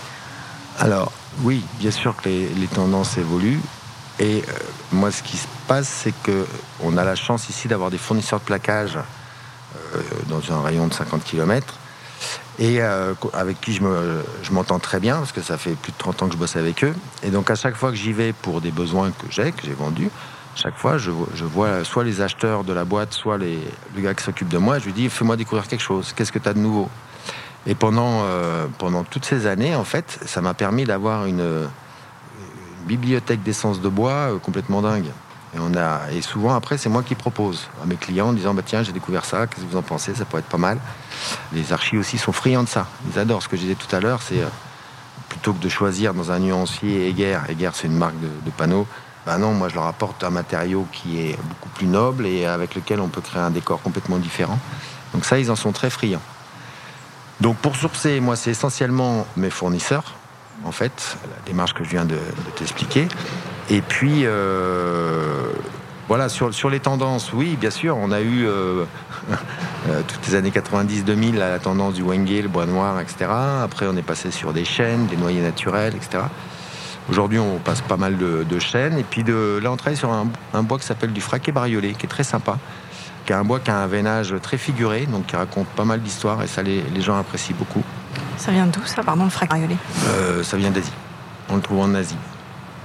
Alors 0.80 1.12
oui, 1.44 1.64
bien 1.80 1.92
sûr 1.92 2.16
que 2.16 2.28
les, 2.28 2.68
tendances 2.68 3.18
évoluent. 3.18 3.62
Et 4.20 4.44
euh, 4.48 4.52
moi, 4.92 5.12
ce 5.12 5.24
qui 5.24 5.38
se 5.38 5.48
passe, 5.68 5.88
c'est 5.88 6.14
que 6.24 6.46
on 6.84 6.98
a 6.98 7.04
la 7.04 7.16
chance 7.16 7.50
ici 7.50 7.68
d'avoir 7.68 7.90
des 7.90 7.98
fournisseurs 7.98 8.40
de 8.40 8.46
plaquage 8.46 8.98
euh, 8.98 10.02
dans 10.28 10.42
un 10.54 10.62
rayon 10.62 10.88
de 10.88 10.94
50 10.94 11.24
km 11.24 11.76
et 12.60 12.82
euh, 12.82 13.14
avec 13.34 13.60
qui 13.62 13.74
je 13.74 14.52
m'entends 14.52 14.80
très 14.80 15.00
bien 15.00 15.18
parce 15.18 15.32
que 15.32 15.42
ça 15.42 15.58
fait 15.58 15.72
plus 15.72 15.92
de 15.92 15.98
30 15.98 16.24
ans 16.24 16.28
que 16.28 16.34
je 16.34 16.38
bosse 16.38 16.56
avec 16.56 16.84
eux. 16.84 16.94
Et 17.24 17.30
donc 17.30 17.50
à 17.50 17.56
chaque 17.56 17.76
fois 17.76 17.90
que 17.90 17.98
j'y 17.98 18.14
vais 18.14 18.34
pour 18.34 18.62
des 18.62 18.72
besoins 18.72 19.12
que 19.12 19.26
j'ai, 19.30 19.52
que 19.52 19.64
j'ai 19.64 19.74
vendus, 19.74 20.12
chaque 20.56 20.76
fois 20.76 20.98
je, 20.98 21.12
vois 21.12 21.84
soit 21.84 22.04
les 22.04 22.22
acheteurs 22.22 22.64
de 22.64 22.74
la 22.74 22.86
boîte, 22.86 23.14
soit 23.14 23.38
les, 23.38 23.60
le 23.96 24.02
gars 24.02 24.14
qui 24.14 24.24
s'occupe 24.24 24.50
de 24.50 24.58
moi, 24.58 24.80
je 24.80 24.86
lui 24.86 24.94
dis 24.94 25.10
fais-moi 25.10 25.38
découvrir 25.38 25.68
quelque 25.68 25.82
chose, 25.82 26.14
qu'est-ce 26.14 26.32
que 26.32 26.40
tu 26.40 26.50
as 26.50 26.54
de 26.54 26.60
nouveau? 26.60 26.90
Et 27.68 27.76
pendant, 27.76 28.24
euh, 28.24 28.66
pendant 28.80 29.04
toutes 29.04 29.26
ces 29.26 29.46
années, 29.46 29.76
en 29.76 29.84
fait, 29.84 30.20
ça 30.26 30.42
m'a 30.42 30.56
permis 30.56 30.84
d'avoir 30.84 31.26
une, 31.26 31.68
bibliothèque 32.86 33.44
d'essence 33.44 33.82
de 33.82 33.90
bois 33.90 34.34
euh, 34.34 34.40
complètement 34.40 34.82
dingue. 34.82 35.06
Et, 35.54 35.60
on 35.60 35.76
a, 35.76 36.12
et 36.12 36.22
souvent, 36.22 36.56
après, 36.56 36.78
c'est 36.78 36.90
moi 36.90 37.04
qui 37.04 37.16
propose 37.16 37.68
à 37.82 37.86
mes 37.86 37.96
clients 37.96 38.30
en 38.30 38.34
disant 38.34 38.54
bah, 38.54 38.64
Tiens, 38.66 38.84
j'ai 38.84 38.92
découvert 38.92 39.26
ça, 39.26 39.48
qu'est-ce 39.48 39.66
que 39.66 39.70
vous 39.70 39.78
en 39.78 39.82
pensez? 39.82 40.16
Ça 40.16 40.26
pourrait 40.26 40.42
être 40.42 40.50
pas 40.50 40.58
mal. 40.58 40.80
Les 41.54 41.74
archis 41.74 41.98
aussi 41.98 42.18
sont 42.18 42.32
friands 42.32 42.64
de 42.64 42.70
ça. 42.70 42.88
Ils 43.12 43.20
adorent. 43.20 43.44
Ce 43.44 43.48
que 43.48 43.58
je 43.58 43.62
disais 43.62 43.76
tout 43.76 43.94
à 43.96 44.00
l'heure, 44.00 44.22
c'est 44.22 44.42
euh, 44.42 44.48
plutôt 45.30 45.54
que 45.54 45.62
de 45.62 45.70
choisir 45.70 46.14
dans 46.14 46.32
un 46.32 46.40
nuancier 46.40 47.10
Eger, 47.10 47.40
Eger, 47.50 47.72
c'est 47.74 47.88
une 47.88 47.98
marque 47.98 48.20
de, 48.20 48.52
panneaux. 48.52 48.88
Ben 49.26 49.38
non, 49.38 49.54
moi 49.54 49.70
je 49.70 49.76
leur 49.76 49.86
apporte 49.86 50.24
un 50.24 50.32
matériau 50.32 50.88
qui 50.92 51.22
est 51.22 51.38
beaucoup 51.38 51.70
plus 51.70 51.86
noble 51.86 52.26
et 52.26 52.46
avec 52.46 52.76
lequel 52.76 53.00
on 53.00 53.08
peut 53.08 53.22
créer 53.22 53.42
un 53.42 53.52
décor 53.52 53.82
complètement 53.82 54.18
différent. 54.18 54.60
Donc 55.14 55.26
ça, 55.26 55.38
ils 55.40 55.52
en 55.52 55.56
sont 55.56 55.72
très 55.72 55.90
friands. 55.90 56.22
Donc 57.40 57.58
pour 57.58 57.76
sourcer, 57.76 58.20
moi 58.20 58.36
c'est 58.36 58.52
essentiellement 58.52 59.26
mes 59.36 59.50
fournisseurs, 59.50 60.16
en 60.66 60.72
fait, 60.72 61.18
la 61.24 61.46
démarche 61.46 61.74
que 61.74 61.84
je 61.84 61.90
viens 61.90 62.06
de, 62.06 62.18
t'expliquer. 62.56 63.08
Et 63.70 63.82
puis, 63.82 64.26
euh, 64.26 65.52
voilà, 66.08 66.30
sur, 66.30 66.54
sur, 66.54 66.70
les 66.70 66.80
tendances, 66.80 67.32
oui, 67.34 67.58
bien 67.60 67.70
sûr, 67.70 67.98
on 67.98 68.12
a 68.12 68.22
eu 68.22 68.46
euh, 68.46 68.84
euh, 69.90 70.02
toutes 70.08 70.28
les 70.28 70.36
années 70.36 70.52
90-2000 70.52 71.36
la 71.36 71.58
tendance 71.60 71.94
du 71.94 72.04
wenge, 72.04 72.30
le 72.30 72.48
bois 72.48 72.66
noir, 72.66 73.00
etc. 73.00 73.32
Après, 73.64 73.88
on 73.88 73.96
est 73.96 74.04
passé 74.04 74.30
sur 74.30 74.54
des 74.54 74.66
chênes, 74.66 75.08
des 75.08 75.18
noyers 75.18 75.42
naturels, 75.42 75.96
etc. 75.96 76.24
Aujourd'hui, 77.10 77.40
on 77.40 77.58
passe 77.58 77.82
pas 77.82 77.98
mal 77.98 78.18
de, 78.18 78.60
chênes. 78.60 78.98
Et 78.98 79.04
puis 79.04 79.24
de, 79.24 79.60
là, 79.62 79.72
on 79.72 79.78
travaille 79.78 79.98
sur 79.98 80.12
un, 80.12 80.64
bois 80.64 80.80
qui 80.80 80.86
s'appelle 80.86 81.14
du 81.14 81.22
fraquet 81.22 81.52
bariolé, 81.52 81.94
qui 81.94 82.06
est 82.06 82.10
très 82.10 82.24
sympa, 82.24 82.58
qui 83.26 83.34
est 83.34 83.36
un 83.36 83.44
bois 83.44 83.60
qui 83.60 83.72
a 83.72 83.78
un 83.78 83.88
veinage 83.88 84.36
très 84.42 84.58
figuré, 84.58 85.06
donc 85.06 85.28
qui 85.28 85.36
raconte 85.36 85.68
pas 85.68 85.86
mal 85.86 86.02
d'histoires, 86.02 86.42
et 86.42 86.48
ça, 86.48 86.62
les, 86.62 87.02
gens 87.02 87.18
apprécient 87.18 87.56
beaucoup. 87.58 87.84
Ça 88.38 88.52
vient 88.52 88.68
d'où, 88.68 88.82
ça, 88.86 89.04
pardon, 89.04 89.26
le 89.26 89.30
fraquet 89.30 89.50
bariolé? 89.50 89.78
Ça 90.44 90.58
vient 90.58 90.72
d'Asie. 90.72 90.92
On 91.50 91.56
le 91.56 91.62
trouve 91.62 91.80
en 91.80 91.94
Asie. 91.94 92.18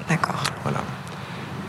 D'accord. 0.08 0.42
Voilà. 0.62 0.80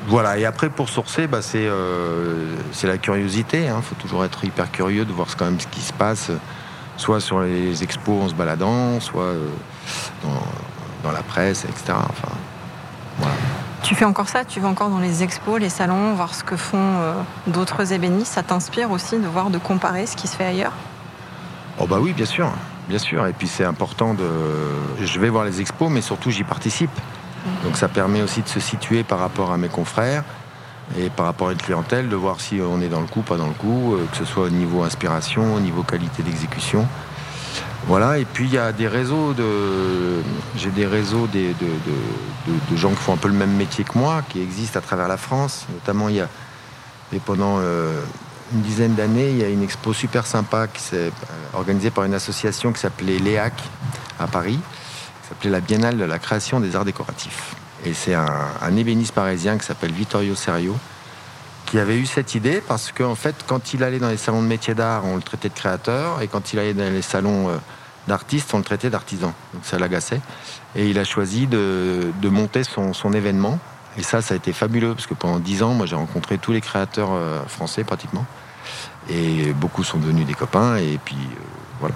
Voilà, 0.07 0.38
et 0.38 0.45
après 0.45 0.69
pour 0.69 0.88
sourcer, 0.88 1.27
bah, 1.27 1.41
c'est 1.41 1.67
euh, 1.67 2.55
la 2.83 2.97
curiosité. 2.97 3.63
Il 3.63 3.67
hein. 3.67 3.81
faut 3.81 3.95
toujours 3.95 4.23
être 4.23 4.45
hyper 4.45 4.71
curieux 4.71 5.03
de 5.03 5.12
voir 5.12 5.27
quand 5.36 5.43
même 5.43 5.60
ce 5.60 5.67
qui 5.67 5.81
se 5.81 5.91
passe, 5.91 6.31
soit 6.95 7.19
sur 7.19 7.41
les 7.41 7.83
expos 7.83 8.23
en 8.23 8.29
se 8.29 8.33
baladant, 8.33 9.01
soit 9.01 9.23
euh, 9.23 9.49
dans, 10.23 10.41
la 11.11 11.23
presse, 11.23 11.65
etc. 11.65 11.93
Enfin, 11.93 12.33
voilà. 13.19 13.35
Tu 13.83 13.95
fais 13.95 14.05
encore 14.05 14.27
ça 14.27 14.43
Tu 14.43 14.59
vas 14.59 14.67
encore 14.67 14.89
dans 14.89 14.99
les 14.99 15.23
expos, 15.23 15.59
les 15.59 15.69
salons, 15.69 16.13
voir 16.13 16.35
ce 16.35 16.43
que 16.43 16.57
font 16.57 16.77
euh, 16.77 17.13
d'autres 17.47 17.93
ébénistes 17.93 18.33
Ça 18.33 18.43
t'inspire 18.43 18.91
aussi 18.91 19.17
de 19.17 19.27
voir, 19.27 19.49
de 19.49 19.57
comparer 19.57 20.05
ce 20.05 20.15
qui 20.15 20.27
se 20.27 20.35
fait 20.35 20.45
ailleurs? 20.45 20.73
Oh 21.79 21.85
bah 21.85 21.97
oui, 22.01 22.13
bien 22.13 22.25
sûr, 22.25 22.51
bien 22.89 22.97
sûr. 22.97 23.25
Et 23.27 23.33
puis 23.33 23.47
c'est 23.47 23.63
important 23.63 24.13
de. 24.13 24.27
Je 24.99 25.19
vais 25.19 25.29
voir 25.29 25.45
les 25.45 25.61
expos, 25.61 25.89
mais 25.91 26.01
surtout 26.01 26.31
j'y 26.31 26.43
participe. 26.43 26.91
Donc 27.63 27.77
ça 27.77 27.87
permet 27.87 28.21
aussi 28.21 28.41
de 28.41 28.47
se 28.47 28.59
situer 28.59 29.03
par 29.03 29.19
rapport 29.19 29.51
à 29.51 29.57
mes 29.57 29.69
confrères 29.69 30.23
et 30.97 31.09
par 31.09 31.25
rapport 31.25 31.49
à 31.49 31.51
une 31.51 31.57
clientèle, 31.57 32.09
de 32.09 32.15
voir 32.15 32.39
si 32.39 32.59
on 32.61 32.81
est 32.81 32.87
dans 32.87 33.01
le 33.01 33.07
coup, 33.07 33.21
pas 33.21 33.37
dans 33.37 33.47
le 33.47 33.53
coup, 33.53 33.93
euh, 33.93 34.05
que 34.11 34.17
ce 34.17 34.25
soit 34.25 34.43
au 34.43 34.49
niveau 34.49 34.83
inspiration, 34.83 35.53
au 35.53 35.59
niveau 35.59 35.83
qualité 35.83 36.23
d'exécution. 36.23 36.87
Voilà, 37.88 38.17
et 38.17 38.26
puis 38.26 38.45
il 38.45 38.54
y 38.54 38.58
a 38.58 38.71
des 38.71 38.88
réseaux 38.88 39.34
de. 39.34 40.21
J'ai 40.58 40.71
des 40.71 40.86
réseaux 40.86 41.28
de, 41.28 42.76
gens 42.76 42.89
qui 42.89 42.97
font 42.97 43.13
un 43.13 43.17
peu 43.17 43.30
le 43.30 43.34
même 43.34 43.56
métier 43.56 43.84
que 43.84 43.97
moi, 43.97 44.23
qui 44.28 44.41
existent 44.41 44.80
à 44.80 44.82
travers 44.82 45.08
la 45.08 45.17
France. 45.17 45.65
Notamment, 45.73 46.10
il 46.10 46.15
y 46.15 46.21
a. 46.21 46.28
Et 47.13 47.19
pendant 47.19 47.60
euh, 47.60 48.02
une 48.54 48.62
dizaine 48.62 48.95
d'années, 48.95 49.30
il 49.30 49.38
y 49.38 49.43
a 49.43 49.50
une 49.50 49.63
expo 49.63 49.93
super 49.93 50.28
sympa 50.28 50.67
qui 50.67 50.82
s'est 50.82 50.97
euh, 51.08 51.10
organisée 51.54 51.89
par 51.89 52.04
une 52.04 52.13
association 52.13 52.73
qui 52.73 52.80
s'appelait 52.82 53.19
l'EAC 53.19 53.54
à 54.19 54.28
Paris 54.28 54.60
s'appelait 55.28 55.50
la 55.50 55.60
Biennale 55.60 55.97
de 55.97 56.06
la 56.06 56.19
création 56.19 56.60
des 56.60 56.76
arts 56.76 56.86
décoratifs. 56.86 57.56
Et 57.86 57.93
c'est 57.93 58.13
un, 58.13 58.76
ébéniste 58.76 59.13
parisien 59.13 59.58
qui 59.58 59.65
s'appelle 59.65 59.91
Vittorio 59.91 60.36
Serio 60.36 60.76
qui 61.67 61.77
avait 61.77 61.97
eu 61.97 62.06
cette 62.06 62.34
idée 62.34 62.62
parce 62.65 62.91
qu'en 62.91 63.13
fait, 63.13 63.36
quand 63.45 63.73
il 63.73 63.84
allait 63.84 63.99
dans 63.99 64.10
les 64.10 64.17
salons 64.17 64.41
de 64.41 64.47
métiers 64.47 64.73
d'art, 64.73 65.06
on 65.06 65.17
le 65.17 65.21
traitait 65.21 65.49
de 65.49 65.53
créateur, 65.53 66.21
et 66.21 66.27
quand 66.27 66.53
il 66.53 66.60
allait 66.60 66.73
dans 66.73 66.91
les 66.91 67.01
salons 67.01 67.49
euh, 67.49 67.58
d'artistes, 68.08 68.53
on 68.53 68.58
le 68.58 68.63
traitait 68.63 68.89
d'artisan. 68.89 69.34
Donc 69.53 69.63
ça 69.63 69.77
l'agaçait. 69.77 70.21
Et 70.75 70.89
il 70.89 70.97
a 70.97 71.03
choisi 71.03 71.45
de, 71.45 72.12
monter 72.23 72.63
son, 72.63 73.13
événement. 73.13 73.60
Et 73.97 74.03
ça, 74.03 74.21
ça 74.21 74.34
a 74.34 74.38
été 74.38 74.53
fabuleux 74.53 74.93
parce 74.93 75.08
que 75.08 75.13
pendant 75.13 75.39
dix 75.39 75.62
ans, 75.62 75.73
moi, 75.73 75.86
j'ai 75.86 75.95
rencontré 75.95 76.38
tous 76.38 76.51
les 76.51 76.62
créateurs 76.62 77.10
euh, 77.12 77.43
français 77.47 77.84
pratiquement. 77.84 78.25
Et 79.10 79.53
beaucoup 79.53 79.84
sont 79.84 79.97
devenus 79.97 80.25
des 80.25 80.34
copains. 80.34 80.77
Et 80.77 80.99
puis, 81.03 81.17
euh, 81.17 81.41
voilà. 81.80 81.95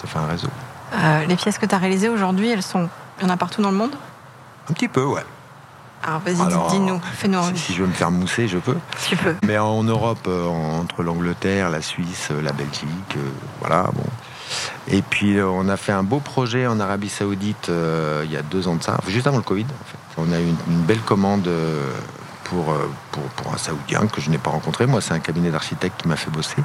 Ça 0.00 0.06
fait 0.06 0.18
un 0.18 0.26
réseau. 0.26 0.48
Euh, 0.94 1.26
les 1.26 1.36
pièces 1.36 1.58
que 1.58 1.66
tu 1.66 1.74
as 1.74 1.78
réalisées 1.78 2.08
aujourd'hui, 2.08 2.50
elles 2.50 2.62
sont. 2.62 2.88
Il 3.18 3.26
y 3.26 3.26
en 3.26 3.32
a 3.32 3.36
partout 3.36 3.62
dans 3.62 3.70
le 3.70 3.76
monde? 3.76 3.94
Un 4.70 4.72
petit 4.72 4.88
peu, 4.88 5.04
ouais. 5.04 5.24
Alors 6.02 6.20
vas-y, 6.20 6.70
dis-nous, 6.70 7.00
fais-nous 7.14 7.42
si, 7.54 7.58
si, 7.58 7.74
je 7.74 7.82
veux 7.82 7.88
me 7.88 7.92
faire 7.92 8.10
mousser, 8.10 8.48
je 8.48 8.58
peux. 8.58 8.76
Tu 9.06 9.16
peux. 9.16 9.34
Mais 9.44 9.58
en 9.58 9.82
Europe, 9.82 10.26
euh, 10.26 10.46
entre 10.46 11.02
l'Angleterre, 11.02 11.70
la 11.70 11.82
Suisse, 11.82 12.30
la 12.30 12.52
Belgique, 12.52 13.16
euh, 13.16 13.30
voilà, 13.60 13.90
bon. 13.94 14.04
Et 14.86 15.02
puis 15.02 15.38
on 15.42 15.68
a 15.68 15.76
fait 15.76 15.92
un 15.92 16.02
beau 16.02 16.20
projet 16.20 16.66
en 16.66 16.80
Arabie 16.80 17.10
Saoudite 17.10 17.70
il 18.24 18.32
y 18.32 18.36
a 18.36 18.42
deux 18.42 18.66
ans 18.66 18.76
de 18.76 18.82
ça, 18.82 18.96
juste 19.06 19.26
avant 19.26 19.36
le 19.36 19.42
Covid. 19.42 19.64
En 19.64 19.84
fait. 19.84 20.22
On 20.22 20.32
a 20.32 20.40
eu 20.40 20.46
une, 20.68 20.82
belle 20.84 21.00
commande 21.00 21.50
pour, 22.44 22.74
pour, 23.12 23.22
pour, 23.24 23.52
un 23.52 23.58
Saoudien 23.58 24.06
que 24.06 24.22
je 24.22 24.30
n'ai 24.30 24.38
pas 24.38 24.48
rencontré. 24.48 24.86
Moi, 24.86 25.02
c'est 25.02 25.12
un 25.12 25.18
cabinet 25.18 25.50
d'architectes 25.50 26.00
qui 26.00 26.08
m'a 26.08 26.16
fait 26.16 26.30
bosser. 26.30 26.62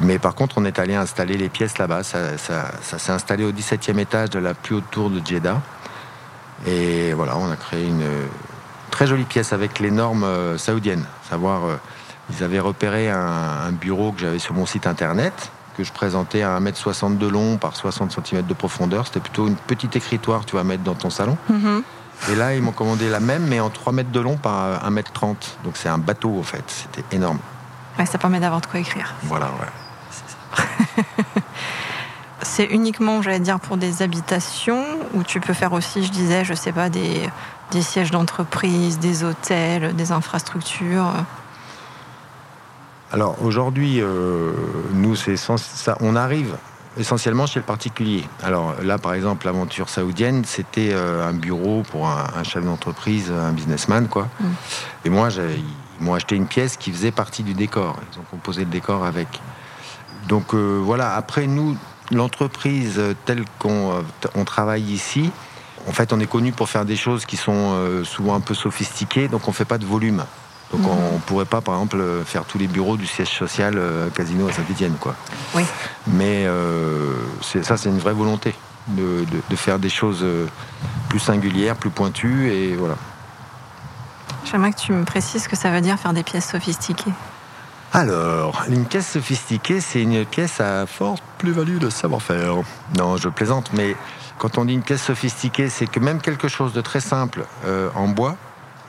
Mais 0.00 0.18
par 0.18 0.34
contre, 0.34 0.58
on 0.58 0.64
est 0.64 0.78
allé 0.78 0.94
installer 0.94 1.36
les 1.36 1.48
pièces 1.48 1.78
là-bas. 1.78 2.02
Ça, 2.02 2.36
s'est 2.36 3.12
installé 3.12 3.44
au 3.44 3.52
17e 3.52 3.98
étage 3.98 4.30
de 4.30 4.38
la 4.38 4.54
plus 4.54 4.76
haute 4.76 4.90
tour 4.90 5.10
de 5.10 5.24
Jeddah. 5.24 5.60
Et 6.66 7.12
voilà, 7.12 7.36
on 7.36 7.50
a 7.50 7.56
créé 7.56 7.86
une 7.86 8.04
très 8.96 9.06
jolie 9.06 9.24
pièce 9.24 9.52
avec 9.52 9.78
les 9.78 9.90
normes 9.90 10.24
euh, 10.24 10.56
saoudiennes. 10.56 11.04
Savoir, 11.28 11.66
euh, 11.66 11.76
ils 12.30 12.42
avaient 12.42 12.60
repéré 12.60 13.10
un, 13.10 13.70
bureau 13.72 14.12
que 14.12 14.20
j'avais 14.20 14.38
sur 14.38 14.54
mon 14.54 14.64
site 14.64 14.86
internet, 14.86 15.50
que 15.76 15.84
je 15.84 15.92
présentais 15.92 16.40
à 16.40 16.58
1m60 16.58 17.18
de 17.18 17.26
long 17.26 17.58
par 17.58 17.76
60 17.76 18.10
cm 18.12 18.46
de 18.46 18.54
profondeur. 18.54 19.06
C'était 19.06 19.20
plutôt 19.20 19.48
une 19.48 19.56
petite 19.56 19.94
écritoire 19.96 20.46
tu 20.46 20.56
vas 20.56 20.64
mettre 20.64 20.82
dans 20.82 20.94
ton 20.94 21.10
salon. 21.10 21.36
Mm-hmm. 21.52 21.82
Et 22.30 22.36
là, 22.36 22.54
ils 22.54 22.62
m'ont 22.62 22.72
commandé 22.72 23.10
la 23.10 23.20
même, 23.20 23.46
mais 23.46 23.60
en 23.60 23.68
3 23.68 23.92
mètres 23.92 24.10
de 24.10 24.20
long 24.20 24.38
par 24.38 24.82
1m30. 24.90 25.36
Donc 25.62 25.76
c'est 25.76 25.90
un 25.90 25.98
bateau, 25.98 26.38
en 26.38 26.42
fait. 26.42 26.64
C'était 26.66 27.04
énorme. 27.14 27.38
Ouais, 27.98 28.06
ça 28.06 28.16
permet 28.16 28.40
d'avoir 28.40 28.62
de 28.62 28.66
quoi 28.66 28.80
écrire. 28.80 29.14
Voilà, 29.24 29.50
ouais. 29.60 30.64
C'est 32.48 32.64
uniquement, 32.64 33.22
j'allais 33.22 33.40
dire, 33.40 33.60
pour 33.60 33.76
des 33.76 34.02
habitations, 34.02 34.82
ou 35.14 35.22
tu 35.22 35.40
peux 35.40 35.52
faire 35.52 35.72
aussi, 35.72 36.04
je 36.04 36.10
disais, 36.10 36.44
je 36.44 36.54
sais 36.54 36.72
pas, 36.72 36.88
des, 36.88 37.28
des 37.72 37.82
sièges 37.82 38.10
d'entreprise, 38.10 38.98
des 38.98 39.24
hôtels, 39.24 39.94
des 39.94 40.12
infrastructures? 40.12 41.12
Alors 43.12 43.36
aujourd'hui, 43.42 44.00
euh, 44.00 44.52
nous, 44.92 45.16
c'est 45.16 45.36
ça, 45.36 45.56
on 46.00 46.16
arrive 46.16 46.56
essentiellement 46.96 47.46
chez 47.46 47.60
le 47.60 47.64
particulier. 47.66 48.24
Alors 48.42 48.74
là, 48.82 48.96
par 48.96 49.12
exemple, 49.14 49.46
l'aventure 49.46 49.88
saoudienne, 49.88 50.44
c'était 50.44 50.90
euh, 50.92 51.28
un 51.28 51.34
bureau 51.34 51.82
pour 51.90 52.08
un, 52.08 52.42
chef 52.42 52.64
d'entreprise, 52.64 53.30
un 53.30 53.52
businessman, 53.52 54.08
quoi. 54.08 54.28
Mm. 54.40 54.46
Et 55.04 55.10
moi, 55.10 55.28
ils 55.30 56.04
m'ont 56.04 56.14
acheté 56.14 56.36
une 56.36 56.46
pièce 56.46 56.76
qui 56.76 56.90
faisait 56.90 57.10
partie 57.10 57.42
du 57.42 57.54
décor. 57.54 57.96
Ils 58.12 58.20
ont 58.20 58.24
composé 58.30 58.64
le 58.64 58.70
décor 58.70 59.04
avec. 59.04 59.28
Donc 60.28 60.54
euh, 60.54 60.80
voilà, 60.82 61.14
après 61.14 61.46
nous, 61.46 61.76
l'entreprise 62.10 63.00
telle 63.24 63.44
qu'on 63.58 64.04
on 64.34 64.44
travaille 64.44 64.82
ici, 64.82 65.30
en 65.88 65.92
fait, 65.92 66.12
on 66.12 66.20
est 66.20 66.26
connu 66.26 66.52
pour 66.52 66.68
faire 66.68 66.84
des 66.84 66.96
choses 66.96 67.26
qui 67.26 67.36
sont 67.36 68.04
souvent 68.04 68.34
un 68.34 68.40
peu 68.40 68.54
sophistiquées, 68.54 69.28
donc 69.28 69.46
on 69.46 69.52
ne 69.52 69.56
fait 69.56 69.64
pas 69.64 69.78
de 69.78 69.86
volume. 69.86 70.24
Donc 70.72 70.80
mhm. 70.80 70.88
on 70.88 71.14
ne 71.14 71.20
pourrait 71.20 71.44
pas, 71.44 71.60
par 71.60 71.74
exemple, 71.74 72.02
faire 72.24 72.44
tous 72.44 72.58
les 72.58 72.66
bureaux 72.66 72.96
du 72.96 73.06
siège 73.06 73.30
social 73.30 73.74
euh, 73.76 74.08
Casino 74.10 74.48
à 74.48 74.52
Saint-Etienne. 74.52 74.94
Quoi. 74.98 75.14
Oui. 75.54 75.62
Mais 76.08 76.44
euh, 76.46 77.14
ça, 77.40 77.76
c'est 77.76 77.88
une 77.88 77.98
vraie 77.98 78.12
volonté 78.12 78.54
de, 78.88 79.26
faire 79.56 79.78
des 79.78 79.88
choses 79.88 80.20
euh, 80.22 80.46
plus 81.08 81.18
singulières, 81.18 81.76
plus 81.76 81.90
pointues, 81.90 82.50
et 82.52 82.74
voilà. 82.74 82.96
J'aimerais 84.44 84.72
que 84.72 84.78
tu 84.78 84.92
me 84.92 85.04
précises 85.04 85.44
ce 85.44 85.48
que 85.48 85.56
ça 85.56 85.70
veut 85.70 85.80
dire 85.80 85.98
faire 85.98 86.12
des 86.12 86.22
pièces 86.22 86.50
sophistiquées. 86.50 87.12
Alors, 87.98 88.64
une 88.68 88.84
pièce 88.84 89.12
sophistiquée, 89.12 89.80
c'est 89.80 90.02
une 90.02 90.26
pièce 90.26 90.60
à 90.60 90.84
forte 90.84 91.22
plus-value 91.38 91.78
de 91.78 91.88
savoir-faire. 91.88 92.56
Non, 92.98 93.16
je 93.16 93.30
plaisante, 93.30 93.70
mais 93.72 93.96
quand 94.36 94.58
on 94.58 94.66
dit 94.66 94.74
une 94.74 94.82
pièce 94.82 95.02
sophistiquée, 95.02 95.70
c'est 95.70 95.86
que 95.86 95.98
même 95.98 96.20
quelque 96.20 96.46
chose 96.46 96.74
de 96.74 96.82
très 96.82 97.00
simple 97.00 97.46
en 97.94 98.08
bois 98.08 98.36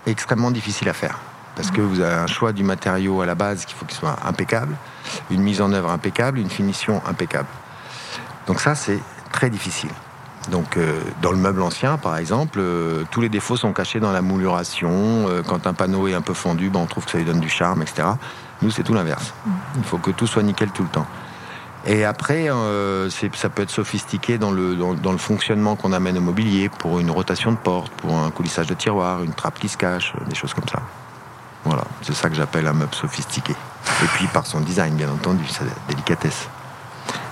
est 0.06 0.12
extrêmement 0.12 0.52
difficile 0.52 0.90
à 0.90 0.94
faire 0.94 1.20
parce 1.56 1.72
que 1.72 1.80
vous 1.80 2.02
avez 2.02 2.16
un 2.16 2.28
choix 2.28 2.52
du 2.52 2.66
matériau 2.66 3.22
à 3.22 3.26
la 3.26 3.34
base 3.34 3.64
qu'il 3.64 3.78
faut 3.78 3.86
qu'il 3.86 3.98
soit 3.98 4.18
impeccable, 4.26 4.76
une 5.32 5.42
mise 5.42 5.62
en 5.62 5.72
œuvre 5.72 5.90
impeccable, 5.90 6.38
une 6.38 6.50
finition 6.50 7.02
impeccable. 7.08 7.48
Donc 8.46 8.60
ça, 8.60 8.76
c'est 8.76 9.00
très 9.32 9.50
difficile. 9.50 9.90
Donc 10.52 10.78
euh, 10.78 11.02
dans 11.22 11.32
le 11.32 11.38
meuble 11.38 11.62
ancien, 11.62 11.98
par 11.98 12.18
exemple, 12.18 12.60
euh, 12.62 13.04
tous 13.12 13.22
les 13.22 13.30
défauts 13.30 13.58
sont 13.58 13.74
cachés 13.74 14.00
dans 14.00 14.12
la 14.12 14.22
mouluration. 14.22 14.92
Euh, 15.28 15.42
quand 15.46 15.68
un 15.68 15.74
panneau 15.74 16.08
est 16.08 16.14
un 16.14 16.22
peu 16.22 16.34
fendu, 16.34 16.70
ben, 16.70 16.80
on 16.80 16.86
trouve 16.86 17.06
que 17.06 17.12
ça 17.12 17.18
lui 17.18 17.26
donne 17.26 17.40
du 17.40 17.50
charme, 17.50 17.82
etc. 17.82 18.08
Nous, 18.62 18.72
c'est 18.72 18.84
tout 18.84 18.94
l'inverse. 18.94 19.34
Il 19.78 19.84
faut 19.84 19.98
que 19.98 20.12
tout 20.12 20.28
soit 20.28 20.44
nickel 20.44 20.70
tout 20.72 20.84
le 20.84 20.90
temps. 20.90 21.06
Et 21.86 22.04
après, 22.04 22.50
ça 23.34 23.50
peut 23.50 23.62
être 23.62 23.70
sophistiqué 23.70 24.38
dans 24.38 24.52
le, 24.52 24.76
dans, 24.76 25.12
le 25.12 25.18
fonctionnement 25.18 25.78
qu'on 25.78 25.94
amène 25.94 26.18
au 26.18 26.22
mobilier, 26.22 26.68
pour 26.68 27.00
une 27.00 27.12
rotation 27.12 27.52
de 27.52 27.58
porte, 27.58 27.94
pour 27.94 28.18
un 28.18 28.30
coulissage 28.30 28.68
de 28.68 28.74
tiroir, 28.74 29.24
une 29.24 29.32
trappe 29.32 29.58
qui 29.58 29.70
se 29.70 29.78
cache, 29.78 30.12
des 30.28 30.36
choses 30.36 30.54
comme 30.54 30.68
ça. 30.68 30.82
Voilà, 31.64 31.84
c'est 32.02 32.16
ça 32.16 32.30
que 32.30 32.36
j'appelle 32.36 32.68
un 32.68 32.74
meuble 32.74 32.94
sophistiqué. 32.94 33.54
Et 33.54 34.08
puis 34.16 34.28
par 34.28 34.46
son 34.46 34.60
design, 34.60 34.96
bien 34.96 35.10
entendu, 35.10 35.48
sa 35.48 35.64
délicatesse. 35.88 36.50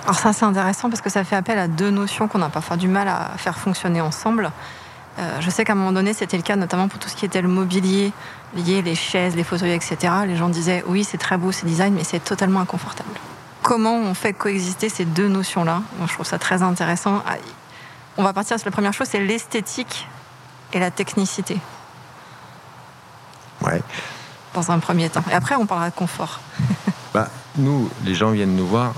Alors 0.06 0.20
ça 0.20 0.32
c'est 0.32 0.44
intéressant 0.44 0.88
parce 0.88 1.00
que 1.00 1.10
ça 1.10 1.24
fait 1.24 1.34
appel 1.34 1.58
à 1.58 1.66
deux 1.66 1.90
notions 1.90 2.28
qu'on 2.28 2.40
a 2.40 2.48
parfois 2.48 2.76
du 2.76 2.86
mal 2.86 3.08
à 3.08 3.32
faire 3.38 3.58
fonctionner 3.58 4.00
ensemble. 4.00 4.52
Euh, 5.18 5.40
je 5.40 5.50
sais 5.50 5.64
qu'à 5.64 5.72
un 5.72 5.76
moment 5.76 5.90
donné, 5.90 6.12
c'était 6.12 6.36
le 6.36 6.44
cas 6.44 6.54
notamment 6.54 6.86
pour 6.86 7.00
tout 7.00 7.08
ce 7.08 7.16
qui 7.16 7.24
était 7.24 7.42
le 7.42 7.48
mobilier 7.48 8.12
lié, 8.54 8.82
les 8.82 8.94
chaises, 8.94 9.34
les 9.34 9.42
fauteuils, 9.42 9.72
etc. 9.72 9.96
Les 10.26 10.36
gens 10.36 10.48
disaient 10.48 10.84
oui, 10.86 11.02
c'est 11.02 11.18
très 11.18 11.36
beau, 11.36 11.50
c'est 11.50 11.66
design, 11.66 11.92
mais 11.92 12.04
c'est 12.04 12.22
totalement 12.22 12.60
inconfortable. 12.60 13.10
Comment 13.62 13.96
on 13.96 14.14
fait 14.14 14.32
coexister 14.32 14.88
ces 14.88 15.04
deux 15.04 15.26
notions-là? 15.26 15.82
Je 16.06 16.12
trouve 16.12 16.24
ça 16.24 16.38
très 16.38 16.62
intéressant. 16.62 17.22
Ah, 17.26 17.34
on 18.16 18.22
va 18.22 18.32
partir 18.32 18.58
sur 18.60 18.66
la 18.68 18.72
première 18.72 18.92
chose, 18.92 19.08
c'est 19.10 19.20
l'esthétique 19.20 20.06
et 20.72 20.78
la 20.78 20.92
technicité. 20.92 21.58
Ouais 23.60 23.82
dans 24.56 24.70
un 24.70 24.78
premier 24.78 25.08
temps. 25.10 25.22
Et 25.30 25.34
après, 25.34 25.54
on 25.54 25.66
parlera 25.66 25.90
de 25.90 25.94
confort. 25.94 26.40
bah, 27.14 27.28
nous, 27.56 27.88
les 28.04 28.14
gens 28.14 28.30
viennent 28.30 28.56
nous 28.56 28.66
voir 28.66 28.94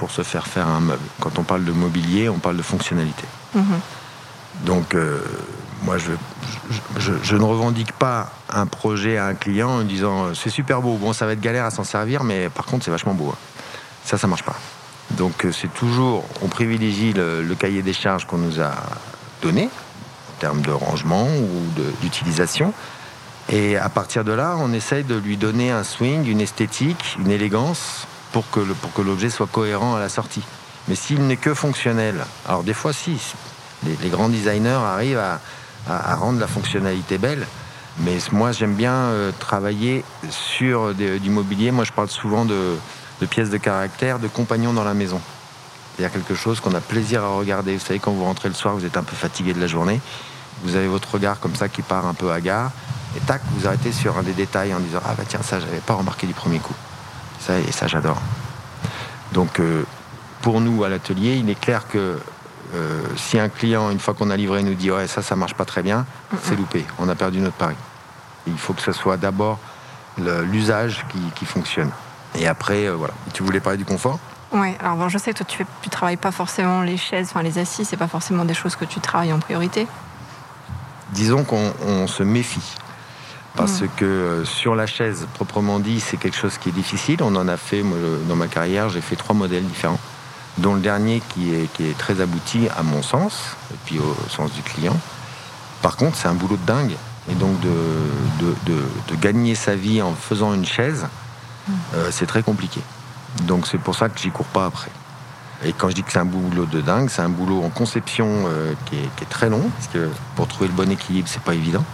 pour 0.00 0.10
se 0.10 0.22
faire 0.22 0.46
faire 0.46 0.66
un 0.66 0.80
meuble. 0.80 1.02
Quand 1.20 1.38
on 1.38 1.42
parle 1.42 1.62
de 1.62 1.72
mobilier, 1.72 2.30
on 2.30 2.38
parle 2.38 2.56
de 2.56 2.62
fonctionnalité. 2.62 3.24
Mhm. 3.54 3.80
Donc, 4.64 4.94
euh, 4.94 5.20
moi, 5.82 5.98
je, 5.98 6.12
je, 7.22 7.36
ne 7.36 7.42
revendique 7.42 7.92
pas 7.92 8.32
un 8.48 8.64
projet 8.64 9.18
à 9.18 9.26
un 9.26 9.34
client 9.34 9.68
en 9.68 9.82
disant 9.82 10.24
euh, 10.24 10.34
c'est 10.34 10.48
super 10.48 10.80
beau, 10.80 10.96
bon, 10.96 11.12
ça 11.12 11.26
va 11.26 11.32
être 11.32 11.40
galère 11.42 11.66
à 11.66 11.70
s'en 11.70 11.84
servir, 11.84 12.24
mais 12.24 12.48
par 12.48 12.64
contre, 12.64 12.86
c'est 12.86 12.90
vachement 12.90 13.12
beau. 13.12 13.28
Hein. 13.30 13.38
Ça, 14.02 14.16
ça 14.16 14.26
marche 14.26 14.42
pas. 14.42 14.56
Donc, 15.10 15.44
euh, 15.44 15.52
c'est 15.52 15.72
toujours, 15.74 16.24
on 16.40 16.48
privilégie 16.48 17.12
le, 17.12 17.42
le 17.42 17.54
cahier 17.54 17.82
des 17.82 17.92
charges 17.92 18.26
qu'on 18.26 18.38
nous 18.38 18.58
a 18.58 18.72
donné, 19.42 19.64
en 19.64 20.40
termes 20.40 20.62
de 20.62 20.72
rangement 20.72 21.26
ou 21.26 21.82
d'utilisation. 22.00 22.72
Et 23.50 23.76
à 23.76 23.90
partir 23.90 24.24
de 24.24 24.32
là, 24.32 24.56
on 24.58 24.72
essaye 24.72 25.04
de 25.04 25.16
lui 25.16 25.36
donner 25.36 25.70
un 25.70 25.84
swing, 25.84 26.26
une 26.26 26.40
esthétique, 26.40 27.18
une 27.18 27.30
élégance 27.30 28.06
pour 28.32 28.48
que, 28.50 28.60
pour 28.60 28.92
que 28.92 29.02
l'objet 29.02 29.30
soit 29.30 29.46
cohérent 29.46 29.96
à 29.96 30.00
la 30.00 30.08
sortie. 30.08 30.42
Mais 30.88 30.94
s'il 30.94 31.26
n'est 31.26 31.36
que 31.36 31.54
fonctionnel, 31.54 32.24
alors 32.46 32.62
des 32.62 32.74
fois 32.74 32.92
si, 32.92 33.18
les, 33.84 34.08
grands 34.08 34.28
designers 34.28 34.70
arrivent 34.70 35.18
à, 35.18 36.14
rendre 36.14 36.38
la 36.38 36.46
fonctionnalité 36.46 37.18
belle, 37.18 37.46
mais 37.98 38.18
moi 38.32 38.52
j'aime 38.52 38.74
bien 38.74 38.92
euh, 38.92 39.32
travailler 39.38 40.04
sur 40.28 40.94
du 40.94 41.30
mobilier. 41.30 41.70
Moi 41.70 41.84
je 41.84 41.92
parle 41.92 42.08
souvent 42.08 42.44
de, 42.44 42.76
de 43.20 43.26
pièces 43.26 43.50
de 43.50 43.56
caractère, 43.56 44.18
de 44.18 44.28
compagnons 44.28 44.72
dans 44.72 44.84
la 44.84 44.94
maison. 44.94 45.20
C'est-à-dire 45.96 46.12
quelque 46.12 46.34
chose 46.34 46.60
qu'on 46.60 46.74
a 46.74 46.80
plaisir 46.80 47.24
à 47.24 47.28
regarder. 47.28 47.74
Vous 47.74 47.84
savez, 47.84 47.98
quand 47.98 48.12
vous 48.12 48.24
rentrez 48.24 48.48
le 48.48 48.54
soir, 48.54 48.74
vous 48.74 48.84
êtes 48.84 48.96
un 48.96 49.02
peu 49.02 49.16
fatigué 49.16 49.52
de 49.52 49.60
la 49.60 49.66
journée, 49.66 50.00
vous 50.62 50.76
avez 50.76 50.86
votre 50.86 51.12
regard 51.12 51.40
comme 51.40 51.54
ça 51.54 51.68
qui 51.68 51.82
part 51.82 52.06
un 52.06 52.14
peu 52.14 52.30
hagard 52.30 52.70
et 53.16 53.20
tac, 53.20 53.42
vous 53.52 53.66
arrêtez 53.66 53.92
sur 53.92 54.16
un 54.18 54.22
des 54.22 54.32
détails 54.32 54.72
en 54.72 54.80
disant 54.80 55.00
Ah 55.04 55.14
bah 55.16 55.24
tiens, 55.26 55.40
ça, 55.42 55.58
j'avais 55.58 55.80
pas 55.80 55.94
remarqué 55.94 56.26
du 56.26 56.34
premier 56.34 56.58
coup. 56.58 56.74
Ça, 57.40 57.58
et 57.58 57.72
ça, 57.72 57.86
j'adore. 57.86 58.20
Donc, 59.32 59.60
euh, 59.60 59.84
pour 60.42 60.60
nous, 60.60 60.84
à 60.84 60.88
l'atelier, 60.88 61.36
il 61.36 61.48
est 61.50 61.58
clair 61.58 61.88
que 61.88 62.18
euh, 62.74 63.02
si 63.16 63.38
un 63.38 63.48
client, 63.48 63.90
une 63.90 63.98
fois 63.98 64.14
qu'on 64.14 64.30
a 64.30 64.36
livré, 64.36 64.62
nous 64.62 64.74
dit 64.74 64.90
Ouais, 64.90 65.06
ça, 65.06 65.22
ça 65.22 65.36
marche 65.36 65.54
pas 65.54 65.64
très 65.64 65.82
bien, 65.82 66.06
c'est 66.42 66.56
loupé. 66.56 66.84
On 66.98 67.08
a 67.08 67.14
perdu 67.14 67.40
notre 67.40 67.56
pari. 67.56 67.74
il 68.46 68.58
faut 68.58 68.74
que 68.74 68.82
ce 68.82 68.92
soit 68.92 69.16
d'abord 69.16 69.58
l'usage 70.18 71.04
qui, 71.34 71.46
fonctionne. 71.46 71.90
Et 72.38 72.46
après, 72.46 72.86
euh, 72.86 72.94
voilà. 72.94 73.14
Tu 73.32 73.42
voulais 73.42 73.60
parler 73.60 73.78
du 73.78 73.84
confort? 73.84 74.18
Oui, 74.52 74.74
alors 74.80 74.96
bon, 74.96 75.08
je 75.08 75.16
sais 75.16 75.32
que 75.32 75.38
toi 75.38 75.46
tu, 75.48 75.62
ne 75.62 75.90
travailles 75.90 76.16
pas 76.16 76.32
forcément 76.32 76.82
les 76.82 76.96
chaises, 76.96 77.28
enfin 77.30 77.42
les 77.42 77.58
assises, 77.58 77.88
c'est 77.88 77.96
pas 77.96 78.08
forcément 78.08 78.44
des 78.44 78.54
choses 78.54 78.76
que 78.76 78.84
tu 78.84 79.00
travailles 79.00 79.32
en 79.32 79.38
priorité. 79.38 79.86
Disons 81.12 81.44
qu'on 81.44 82.06
se 82.06 82.22
méfie 82.22 82.74
parce 83.56 83.82
que 83.96 84.04
euh, 84.04 84.44
sur 84.44 84.74
la 84.74 84.86
chaise, 84.86 85.26
proprement 85.34 85.80
dit, 85.80 86.00
c'est 86.00 86.16
quelque 86.16 86.36
chose 86.36 86.56
qui 86.58 86.68
est 86.68 86.72
difficile. 86.72 87.22
On 87.22 87.34
en 87.34 87.48
a 87.48 87.56
fait, 87.56 87.82
moi, 87.82 87.98
dans 88.28 88.36
ma 88.36 88.46
carrière, 88.46 88.88
j'ai 88.88 89.00
fait 89.00 89.16
trois 89.16 89.34
modèles 89.34 89.64
différents, 89.64 89.98
dont 90.58 90.74
le 90.74 90.80
dernier 90.80 91.22
qui 91.34 91.54
est, 91.54 91.72
qui 91.72 91.86
est 91.86 91.98
très 91.98 92.20
abouti 92.20 92.68
à 92.76 92.82
mon 92.82 93.02
sens, 93.02 93.56
et 93.72 93.76
puis 93.84 93.98
au 93.98 94.16
sens 94.28 94.52
du 94.52 94.62
client. 94.62 94.96
Par 95.82 95.96
contre, 95.96 96.16
c'est 96.16 96.28
un 96.28 96.34
boulot 96.34 96.56
de 96.56 96.66
dingue. 96.66 96.94
Et 97.30 97.34
donc, 97.34 97.60
de, 97.60 98.54
de, 98.66 99.16
gagner 99.20 99.54
sa 99.54 99.74
vie 99.74 100.00
en 100.00 100.14
faisant 100.14 100.54
une 100.54 100.64
chaise, 100.64 101.06
euh, 101.94 102.08
c'est 102.10 102.26
très 102.26 102.42
compliqué. 102.42 102.80
Donc, 103.42 103.66
c'est 103.66 103.78
pour 103.78 103.94
ça 103.94 104.08
que 104.08 104.18
j'y 104.18 104.30
cours 104.30 104.46
pas 104.46 104.66
après. 104.66 104.90
Et 105.64 105.72
quand 105.72 105.90
je 105.90 105.94
dis 105.94 106.02
que 106.02 106.10
c'est 106.10 106.18
un 106.18 106.24
boulot 106.24 106.64
de 106.64 106.80
dingue, 106.80 107.10
c'est 107.10 107.20
un 107.20 107.28
boulot 107.28 107.62
en 107.62 107.68
conception 107.68 108.26
euh, 108.46 108.72
qui, 108.86 108.96
est, 108.96 109.08
qui, 109.16 109.24
est, 109.24 109.28
très 109.28 109.50
long, 109.50 109.68
parce 109.76 109.88
que 109.88 110.08
pour 110.34 110.48
trouver 110.48 110.68
le 110.68 110.74
bon 110.74 110.90
équilibre, 110.90 111.28
c'est 111.30 111.42
pas 111.42 111.54
évident 111.54 111.84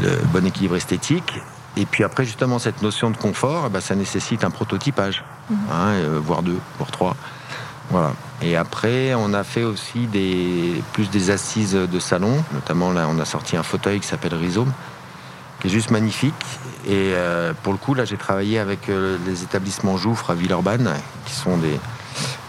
le 0.00 0.16
bon 0.32 0.46
équilibre 0.46 0.76
esthétique. 0.76 1.40
Et 1.76 1.86
puis 1.86 2.04
après, 2.04 2.24
justement, 2.24 2.58
cette 2.58 2.82
notion 2.82 3.10
de 3.10 3.16
confort, 3.16 3.64
eh 3.66 3.70
ben, 3.70 3.80
ça 3.80 3.94
nécessite 3.94 4.44
un 4.44 4.50
prototypage, 4.50 5.24
mhm. 5.48 5.58
hein, 5.72 5.88
euh, 5.92 6.20
voire 6.22 6.42
deux, 6.42 6.58
voire 6.78 6.90
trois. 6.90 7.16
Voilà. 7.90 8.12
Et 8.42 8.56
après, 8.56 9.14
on 9.14 9.32
a 9.34 9.44
fait 9.44 9.64
aussi 9.64 10.06
des, 10.06 10.82
plus 10.92 11.10
des 11.10 11.30
assises 11.30 11.74
de 11.74 11.98
salon. 11.98 12.42
Notamment, 12.52 12.92
là, 12.92 13.06
on 13.08 13.18
a 13.18 13.24
sorti 13.24 13.56
un 13.56 13.62
fauteuil 13.62 14.00
qui 14.00 14.06
s'appelle 14.06 14.34
Rhizome, 14.34 14.72
qui 15.60 15.68
est 15.68 15.70
juste 15.70 15.90
magnifique. 15.90 16.34
Et 16.86 17.12
euh, 17.14 17.52
pour 17.62 17.72
le 17.72 17.78
coup, 17.78 17.94
là, 17.94 18.04
j'ai 18.04 18.16
travaillé 18.16 18.58
avec 18.58 18.88
euh, 18.88 19.16
les 19.26 19.42
établissements 19.42 19.96
Jouffre 19.96 20.30
à 20.30 20.34
Villeurbanne, 20.34 20.90
qui 21.26 21.34
sont 21.34 21.56
des, 21.56 21.78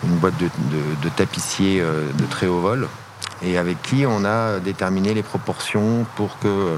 une 0.03 0.17
boîte 0.17 0.37
de, 0.39 0.49
de 1.01 1.09
tapissiers 1.09 1.81
de 1.81 2.25
très 2.25 2.47
haut 2.47 2.59
vol, 2.59 2.87
et 3.43 3.57
avec 3.57 3.81
qui 3.81 4.05
on 4.07 4.23
a 4.25 4.59
déterminé 4.59 5.13
les 5.13 5.23
proportions 5.23 6.05
pour 6.15 6.37
que 6.39 6.77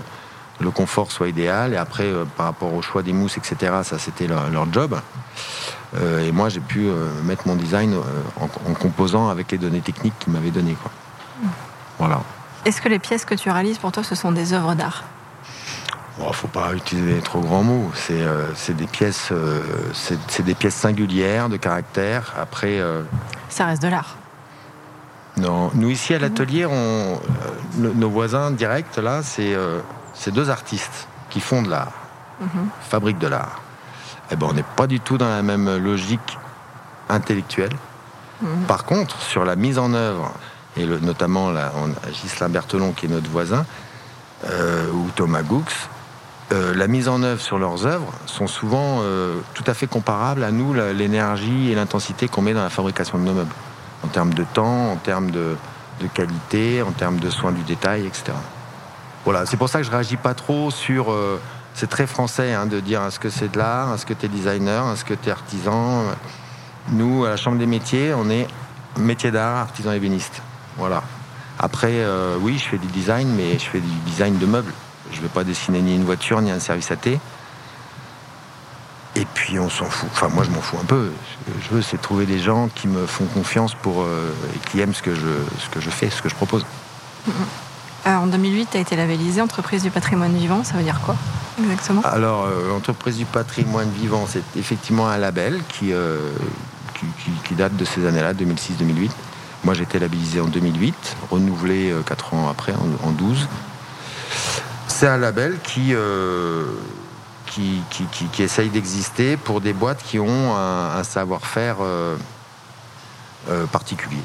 le 0.59 0.71
confort 0.71 1.11
soit 1.11 1.27
idéal. 1.27 1.73
Et 1.73 1.77
après, 1.77 2.05
euh, 2.05 2.25
par 2.37 2.47
rapport 2.47 2.73
au 2.73 2.81
choix 2.81 3.03
des 3.03 3.13
mousses, 3.13 3.37
etc., 3.37 3.73
ça 3.83 3.99
c'était 3.99 4.27
leur, 4.27 4.71
job. 4.71 4.99
Euh, 5.95 6.27
et 6.27 6.31
moi, 6.31 6.49
j'ai 6.49 6.59
pu 6.59 6.87
euh, 6.87 7.09
mettre 7.23 7.47
mon 7.47 7.55
design 7.55 7.95
en, 8.39 8.73
composant 8.73 9.29
avec 9.29 9.51
les 9.51 9.57
données 9.57 9.81
techniques 9.81 10.17
qu'ils 10.19 10.33
m'avaient 10.33 10.51
données. 10.51 10.77
Quoi. 10.81 10.91
Voilà. 11.99 12.21
Est-ce 12.65 12.81
que 12.81 12.89
les 12.89 12.99
pièces 12.99 13.25
que 13.25 13.35
tu 13.35 13.49
réalises 13.49 13.77
pour 13.77 13.91
toi, 13.91 14.03
ce 14.03 14.15
sont 14.15 14.31
des 14.31 14.53
œuvres 14.53 14.73
d'art? 14.73 15.03
Il 16.19 16.27
ne 16.27 16.31
faut 16.31 16.47
pas 16.47 16.73
utiliser 16.73 17.19
trop 17.21 17.41
grands 17.41 17.63
mots. 17.63 17.91
C'est 17.95 18.75
des 18.75 18.85
pièces, 18.85 19.33
c'est 19.93 20.43
des 20.43 20.53
pièces 20.53 20.75
singulières 20.75 21.49
de 21.49 21.57
caractère. 21.57 22.33
Après, 22.39 22.79
ça 23.49 23.65
reste 23.65 23.81
de 23.81 23.87
l'art. 23.87 24.15
Non, 25.37 25.71
nous 25.73 25.89
ici 25.89 26.13
à 26.13 26.19
l'atelier, 26.19 26.67
nos 27.79 28.09
voisins 28.09 28.51
directs 28.51 28.95
là, 28.97 29.23
c'est 29.23 29.57
c'est 30.13 30.31
deux 30.31 30.49
artistes 30.49 31.07
qui 31.29 31.39
font 31.39 31.61
de 31.61 31.69
l'art, 31.69 31.93
mhm. 32.39 32.69
fabriquent 32.81 33.19
de 33.19 33.27
l'art. 33.27 33.61
Eh 34.31 34.35
ben, 34.35 34.47
on 34.49 34.53
n'est 34.53 34.63
pas 34.63 34.87
du 34.87 34.99
tout 34.99 35.17
dans 35.17 35.29
la 35.29 35.41
même 35.41 35.77
logique 35.77 36.37
intellectuelle. 37.09 37.75
Mhm. 38.41 38.63
Par 38.67 38.85
contre, 38.85 39.19
sur 39.21 39.45
la 39.45 39.55
mise 39.55 39.79
en 39.79 39.93
œuvre, 39.93 40.31
et 40.77 40.85
notamment 40.85 41.51
là, 41.51 41.71
Gislain 42.11 42.49
Berthelon, 42.49 42.93
qui 42.93 43.05
est 43.05 43.09
notre 43.09 43.29
voisin, 43.29 43.65
euh, 44.45 44.91
ou 44.91 45.09
Thomas 45.15 45.43
Goux, 45.43 45.63
euh, 46.51 46.73
la 46.75 46.87
mise 46.87 47.07
en 47.07 47.23
œuvre 47.23 47.41
sur 47.41 47.57
leurs 47.57 47.85
œuvres 47.85 48.11
sont 48.25 48.47
souvent 48.47 48.99
euh, 49.01 49.37
tout 49.53 49.63
à 49.65 49.73
fait 49.73 49.87
comparables 49.87 50.43
à 50.43 50.51
nous, 50.51 50.73
l'énergie 50.73 51.71
et 51.71 51.75
l'intensité 51.75 52.27
qu'on 52.27 52.41
met 52.41 52.53
dans 52.53 52.63
la 52.63 52.69
fabrication 52.69 53.17
de 53.17 53.23
nos 53.23 53.33
meubles, 53.33 53.53
en 54.03 54.07
termes 54.07 54.33
de 54.33 54.43
temps, 54.43 54.91
en 54.91 54.97
termes 54.97 55.31
de, 55.31 55.55
qualité, 56.13 56.81
en 56.81 56.91
termes 56.91 57.17
de 57.17 57.29
soins 57.29 57.53
du 57.53 57.63
détail, 57.63 58.05
etc. 58.05 58.33
Voilà, 59.23 59.45
c'est 59.45 59.57
pour 59.57 59.69
ça 59.69 59.79
que 59.79 59.85
je 59.85 59.91
réagis 59.91 60.17
pas 60.17 60.33
trop 60.33 60.69
sur. 60.69 61.15
c'est 61.73 61.89
très 61.89 62.07
français 62.07 62.53
hein, 62.53 62.65
de 62.65 62.79
dire 62.79 63.01
est-ce 63.03 63.19
que 63.19 63.29
c'est 63.29 63.51
de 63.51 63.57
l'art, 63.57 63.93
est-ce 63.93 64.05
que 64.05 64.13
tu 64.13 64.25
es 64.25 64.29
designer, 64.29 64.91
est-ce 64.91 65.05
que 65.05 65.13
tu 65.13 65.29
es 65.29 65.31
artisan? 65.31 66.03
Nous, 66.89 67.23
à 67.25 67.29
la 67.29 67.37
Chambre 67.37 67.57
des 67.57 67.65
métiers, 67.65 68.13
on 68.13 68.29
est 68.29 68.47
métier 68.97 69.31
d'art, 69.31 69.57
artisan 69.57 69.91
ébéniste. 69.91 70.41
Voilà. 70.77 71.03
Après, 71.59 71.91
euh, 71.91 72.35
oui, 72.39 72.57
je 72.57 72.69
fais 72.69 72.77
du 72.77 72.87
design, 72.87 73.29
mais 73.35 73.57
je 73.59 73.65
fais 73.65 73.79
du 73.79 73.95
design 74.05 74.37
de 74.37 74.45
meubles. 74.45 74.73
Je 75.11 75.17
ne 75.17 75.21
vais 75.23 75.29
pas 75.29 75.43
dessiner 75.43 75.81
ni 75.81 75.95
une 75.95 76.03
voiture, 76.03 76.41
ni 76.41 76.51
un 76.51 76.59
service 76.59 76.91
à 76.91 76.95
thé. 76.95 77.19
Et 79.15 79.25
puis 79.33 79.59
on 79.59 79.69
s'en 79.69 79.85
fout. 79.85 80.09
Enfin, 80.11 80.27
moi, 80.29 80.43
je 80.43 80.49
m'en 80.49 80.61
fous 80.61 80.77
un 80.81 80.85
peu. 80.85 81.11
Ce 81.47 81.51
que 81.51 81.59
je 81.63 81.75
veux, 81.75 81.81
c'est 81.81 82.01
trouver 82.01 82.25
des 82.25 82.39
gens 82.39 82.67
qui 82.73 82.87
me 82.87 83.05
font 83.05 83.25
confiance 83.25 83.75
pour, 83.75 84.01
euh, 84.01 84.31
et 84.55 84.69
qui 84.69 84.81
aiment 84.81 84.95
ce 84.95 85.03
que, 85.03 85.13
je, 85.13 85.27
ce 85.59 85.69
que 85.69 85.79
je 85.79 85.89
fais, 85.91 86.09
ce 86.09 86.21
que 86.21 86.29
je 86.29 86.35
propose. 86.35 86.65
Euh, 88.05 88.15
en 88.15 88.27
2008, 88.27 88.69
tu 88.71 88.77
as 88.77 88.79
été 88.81 88.95
labellisé 88.95 89.41
entreprise 89.41 89.83
du 89.83 89.91
patrimoine 89.91 90.35
vivant. 90.35 90.63
Ça 90.63 90.75
veut 90.75 90.83
dire 90.83 90.99
quoi 91.01 91.15
exactement? 91.61 92.01
Alors, 92.03 92.47
entreprise 92.75 93.17
du 93.17 93.25
patrimoine 93.25 93.89
vivant, 93.91 94.25
c'est 94.27 94.43
effectivement 94.57 95.07
un 95.07 95.17
label 95.17 95.61
qui, 95.69 95.93
qui, 97.43 97.55
date 97.55 97.75
de 97.75 97.85
ces 97.85 98.05
années-là, 98.05 98.33
2006-2008. 98.33 99.11
Moi, 99.63 99.73
j'ai 99.73 99.83
été 99.83 99.99
labellisé 99.99 100.41
en 100.41 100.47
2008, 100.47 101.15
renouvelé 101.31 101.93
4 102.05 102.33
euh, 102.33 102.37
ans 102.37 102.49
après, 102.49 102.73
en, 103.03 103.11
12. 103.11 103.47
C'est 104.87 105.07
un 105.07 105.17
label 105.17 105.57
euh, 105.77 106.65
qui, 107.45 107.81
qui, 107.89 108.27
qui, 108.31 108.43
essaye 108.43 108.69
d'exister 108.69 109.37
pour 109.37 109.61
des 109.61 109.73
boîtes 109.73 110.03
qui 110.03 110.19
ont 110.19 110.55
un, 110.55 111.03
savoir-faire 111.03 111.77
euh, 111.81 112.15
particulier. 113.71 114.21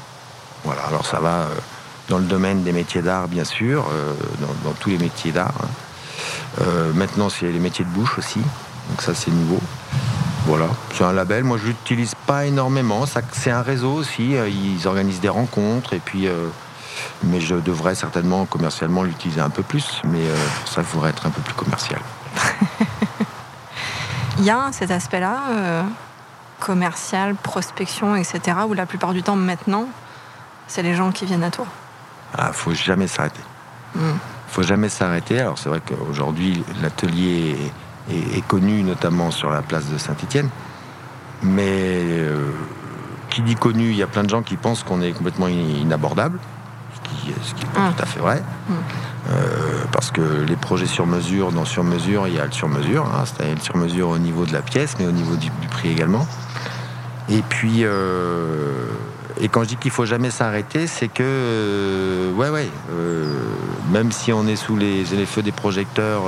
Voilà, 0.65 0.81
alors 0.83 1.05
ça 1.05 1.19
va 1.19 1.47
dans 2.09 2.17
le 2.17 2.25
domaine 2.25 2.63
des 2.63 2.71
métiers 2.71 3.01
d'art, 3.01 3.27
bien 3.27 3.43
sûr, 3.43 3.85
dans, 4.63 4.73
tous 4.73 4.89
les 4.89 4.97
métiers 4.97 5.31
d'art. 5.31 5.53
Hein. 5.63 6.63
maintenant, 6.95 7.29
c'est 7.29 7.51
les 7.51 7.59
métiers 7.59 7.85
de 7.85 7.89
bouche 7.89 8.17
aussi, 8.17 8.41
donc 8.89 9.01
ça, 9.01 9.13
c'est 9.13 9.31
nouveau. 9.31 9.59
Voilà, 10.45 10.67
c'est 10.93 11.03
un 11.03 11.11
label. 11.13 11.43
Moi, 11.43 11.57
je 11.59 11.67
l'utilise 11.67 12.15
pas 12.25 12.45
énormément. 12.45 13.05
C'est 13.33 13.51
un 13.51 13.61
réseau 13.61 13.93
aussi. 13.93 14.35
Euh, 14.35 14.49
ils 14.49 14.87
organisent 14.87 15.19
des 15.19 15.29
rencontres 15.29 15.93
et 15.93 15.99
puis. 15.99 16.27
Euh, 16.27 16.47
mais 17.23 17.39
je 17.39 17.55
devrais 17.55 17.95
certainement 17.95 18.45
commercialement 18.45 19.03
l'utiliser 19.03 19.41
un 19.41 19.51
peu 19.51 19.61
plus. 19.61 20.01
Mais 20.05 20.19
euh, 20.19 20.35
ça, 20.65 20.81
il 20.81 20.87
faudrait 20.87 21.11
être 21.11 21.27
un 21.27 21.29
peu 21.29 21.41
plus 21.41 21.53
commercial. 21.53 22.01
Il 24.39 24.45
y 24.45 24.49
a 24.49 24.69
cet 24.71 24.89
aspect-là, 24.89 25.83
commercial, 26.61 27.35
prospection, 27.35 28.15
etc., 28.15 28.59
où 28.67 28.73
la 28.73 28.85
plupart 28.85 29.11
du 29.11 29.21
temps, 29.21 29.35
maintenant, 29.35 29.89
c'est 30.67 30.81
les 30.81 30.95
gens 30.95 31.11
qui 31.11 31.25
viennent 31.25 31.43
à 31.43 31.51
toi? 31.51 31.65
Ah, 32.37 32.51
faut 32.53 32.73
jamais 32.73 33.07
s'arrêter. 33.07 33.41
Il 33.95 34.01
hmm. 34.01 34.17
Faut 34.49 34.63
jamais 34.63 34.89
s'arrêter. 34.89 35.39
Alors 35.39 35.57
c'est 35.57 35.69
vrai 35.69 35.81
qu'aujourd'hui, 35.85 36.63
l'atelier 36.81 37.55
est, 38.11 38.47
connu 38.47 38.83
notamment 38.83 39.31
sur 39.31 39.49
la 39.49 39.61
place 39.61 39.87
de 39.89 39.97
Saint-Étienne. 39.97 40.49
Mais 41.43 41.63
euh, 41.65 42.51
qui 43.29 43.41
dit 43.41 43.55
connu, 43.55 43.89
il 43.89 43.95
y 43.95 44.03
a 44.03 44.07
plein 44.07 44.23
de 44.23 44.29
gens 44.29 44.41
qui 44.41 44.57
pensent 44.57 44.83
qu'on 44.83 45.01
est 45.01 45.11
complètement 45.11 45.47
inabordable, 45.47 46.39
ce 46.95 47.09
qui, 47.09 47.33
ce 47.43 47.53
qui 47.53 47.63
est 47.63 47.69
pas 47.69 47.81
ah. 47.87 47.93
tout 47.95 48.03
à 48.03 48.05
fait 48.05 48.19
vrai. 48.19 48.43
Hmm. 48.67 48.73
Euh, 49.29 49.83
parce 49.91 50.11
que 50.11 50.21
les 50.21 50.55
projets 50.55 50.87
sur 50.87 51.05
mesure, 51.05 51.51
dans 51.51 51.65
sur 51.65 51.83
mesure, 51.83 52.27
il 52.27 52.35
y 52.35 52.39
a 52.39 52.45
le 52.45 52.51
sur 52.51 52.67
mesure, 52.67 53.05
hein, 53.05 53.25
c'est-à-dire 53.25 53.55
le 53.55 53.61
sur 53.61 53.77
mesure 53.77 54.09
au 54.09 54.17
niveau 54.17 54.45
de 54.45 54.53
la 54.53 54.61
pièce, 54.61 54.95
mais 54.97 55.05
au 55.05 55.11
niveau 55.11 55.35
du, 55.35 55.51
prix 55.69 55.89
également. 55.89 56.25
Et 57.29 57.43
puis, 57.47 57.83
euh, 57.83 58.87
et 59.39 59.47
quand 59.47 59.63
je 59.63 59.69
dis 59.69 59.75
qu'il 59.77 59.91
faut 59.91 60.05
jamais 60.05 60.31
s'arrêter, 60.31 60.87
c'est 60.87 61.07
que, 61.07 62.31
ouais, 62.35 62.49
ouais, 62.49 62.69
même 63.91 64.11
si 64.11 64.33
on 64.33 64.47
est 64.47 64.55
sous 64.55 64.75
les, 64.75 65.05
feux 65.25 65.41
des 65.41 65.51
projecteurs 65.51 66.23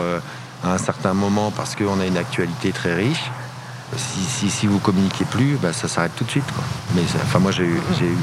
à 0.63 0.73
un 0.73 0.77
certain 0.77 1.13
moment 1.13 1.51
parce 1.51 1.75
qu'on 1.75 1.99
a 1.99 2.05
une 2.05 2.17
actualité 2.17 2.71
très 2.71 2.93
riche. 2.95 3.31
Si, 3.97 4.49
si, 4.49 4.67
vous 4.67 4.79
communiquez 4.79 5.25
plus, 5.25 5.57
bah, 5.61 5.73
ça 5.73 5.89
s'arrête 5.89 6.13
tout 6.15 6.23
de 6.23 6.29
suite. 6.29 6.45
Mais 6.95 7.01
enfin, 7.23 7.39
moi, 7.39 7.51
j'ai 7.51 7.63
eu, 7.63 7.75
eu 7.75 8.17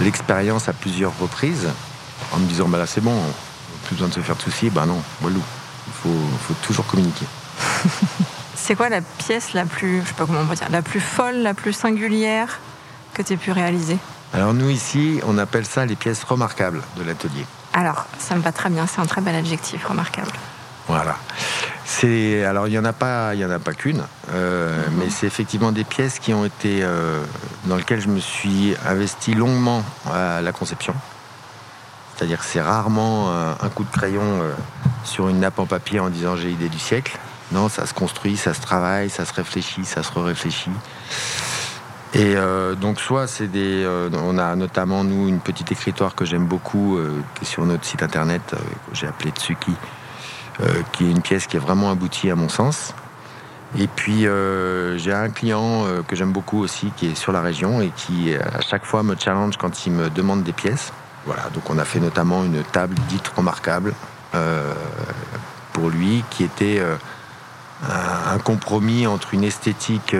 l'expérience 0.00 0.70
à 0.70 0.72
plusieurs 0.72 1.12
reprises 1.18 1.68
en 2.32 2.38
me 2.38 2.46
disant 2.46 2.68
bah, 2.68 2.78
là, 2.78 2.86
c'est 2.86 3.02
bon, 3.02 3.20
plus 3.86 3.94
besoin 3.94 4.08
de 4.08 4.14
se 4.14 4.20
faire 4.20 4.36
de 4.36 4.42
soucis. 4.42 4.70
Bah 4.70 4.86
non, 4.86 5.00
walou, 5.22 5.42
il 5.86 5.92
faut, 5.92 6.54
toujours 6.62 6.86
communiquer. 6.86 7.26
c'est 8.54 8.74
quoi 8.74 8.88
la 8.88 9.00
pièce 9.00 9.52
la 9.52 9.64
plus, 9.64 10.02
je 10.02 10.08
sais 10.08 10.14
pas 10.14 10.26
comment 10.26 10.40
on 10.40 10.44
va 10.44 10.54
dire, 10.54 10.68
la 10.70 10.82
plus 10.82 11.00
folle, 11.00 11.36
la 11.36 11.54
plus 11.54 11.72
singulière? 11.72 12.60
Que 13.16 13.22
tu 13.22 13.32
aies 13.32 13.38
pu 13.38 13.50
réaliser 13.50 13.96
Alors, 14.34 14.52
nous, 14.52 14.68
ici, 14.68 15.20
on 15.26 15.38
appelle 15.38 15.64
ça 15.64 15.86
les 15.86 15.96
pièces 15.96 16.22
remarquables 16.22 16.82
de 16.98 17.02
l'atelier. 17.02 17.46
Alors, 17.72 18.04
ça 18.18 18.34
me 18.36 18.42
va 18.42 18.52
très 18.52 18.68
bien, 18.68 18.86
c'est 18.86 19.00
un 19.00 19.06
très 19.06 19.22
bel 19.22 19.34
adjectif, 19.34 19.86
remarquable. 19.86 20.32
Voilà. 20.86 21.16
C'est 21.84 22.44
alors 22.44 22.68
il 22.68 22.74
y 22.74 22.78
en 22.78 22.84
a 22.84 22.92
pas, 22.92 23.34
il 23.34 23.40
y 23.40 23.44
en 23.44 23.50
a 23.50 23.58
pas 23.58 23.72
qu'une, 23.72 24.02
euh, 24.32 24.86
mhm. 24.88 24.96
mais 24.98 25.10
c'est 25.10 25.26
effectivement 25.26 25.72
des 25.72 25.84
pièces 25.84 26.18
qui 26.18 26.34
ont 26.34 26.44
été 26.44 26.80
euh, 26.82 27.24
dans 27.64 27.76
lesquelles 27.76 28.00
je 28.00 28.08
me 28.08 28.20
suis 28.20 28.74
investi 28.86 29.34
longuement 29.34 29.82
à 30.12 30.42
la 30.42 30.52
conception. 30.52 30.94
C'est-à-dire 32.14 32.40
que 32.40 32.44
c'est 32.44 32.60
rarement 32.60 33.30
euh, 33.30 33.52
un 33.60 33.68
coup 33.68 33.84
de 33.84 33.90
crayon 33.90 34.42
sur 35.04 35.28
une 35.28 35.40
nappe 35.40 35.58
en 35.58 35.66
papier 35.66 36.00
en 36.00 36.10
disant 36.10 36.36
j'ai 36.36 36.48
l'idée 36.48 36.68
du 36.68 36.78
siècle. 36.78 37.18
Non, 37.52 37.68
ça 37.68 37.86
se 37.86 37.94
construit, 37.94 38.36
ça 38.36 38.52
se 38.52 38.60
travaille, 38.60 39.08
ça 39.08 39.24
se 39.24 39.32
réfléchit, 39.32 39.84
ça 39.84 40.02
se 40.02 40.12
réfléchit. 40.18 40.70
Et 42.18 42.34
donc 42.80 42.98
soit 42.98 43.26
c'est 43.26 43.46
des, 43.46 43.86
on 44.14 44.38
a 44.38 44.56
notamment 44.56 45.04
nous 45.04 45.28
une 45.28 45.40
petite 45.40 45.70
écritoire 45.70 46.14
que 46.14 46.24
j'aime 46.24 46.46
beaucoup, 46.46 46.98
qui 47.34 47.44
est 47.44 47.46
sur 47.46 47.66
notre 47.66 47.84
site 47.84 48.02
internet, 48.02 48.40
que 48.50 48.94
j'ai 48.94 49.06
appelé 49.06 49.32
Tsuki 49.32 49.74
euh, 50.62 50.82
qui 50.92 51.04
est 51.04 51.10
une 51.10 51.20
pièce 51.20 51.46
qui 51.46 51.58
est 51.58 51.60
vraiment 51.60 51.90
aboutie 51.90 52.30
à 52.30 52.34
mon 52.34 52.48
sens. 52.48 52.94
Et 53.78 53.88
puis 53.88 54.26
euh, 54.26 54.96
j'ai 54.96 55.12
un 55.12 55.28
client 55.28 55.84
euh, 55.84 56.02
que 56.02 56.16
j'aime 56.16 56.32
beaucoup 56.32 56.60
aussi 56.60 56.92
qui 56.96 57.08
est 57.08 57.14
sur 57.14 57.30
la 57.30 57.42
région 57.42 57.82
et 57.82 57.90
qui 57.94 58.34
à 58.34 58.62
chaque 58.62 58.86
fois 58.86 59.02
me 59.02 59.16
challenge 59.18 59.58
quand 59.58 59.84
il 59.84 59.92
me 59.92 60.08
demande 60.08 60.44
des 60.44 60.54
pièces. 60.54 60.94
Voilà, 61.26 61.42
donc 61.52 61.68
on 61.68 61.76
a 61.76 61.84
fait 61.84 62.00
notamment 62.00 62.42
une 62.44 62.62
table 62.62 62.94
dite 63.08 63.28
remarquable 63.28 63.92
pour 65.72 65.88
lui 65.88 66.22
qui 66.30 66.44
était 66.44 66.80
un, 67.82 68.38
compromis 68.38 69.06
entre 69.06 69.34
une 69.34 69.44
esthétique 69.44 70.14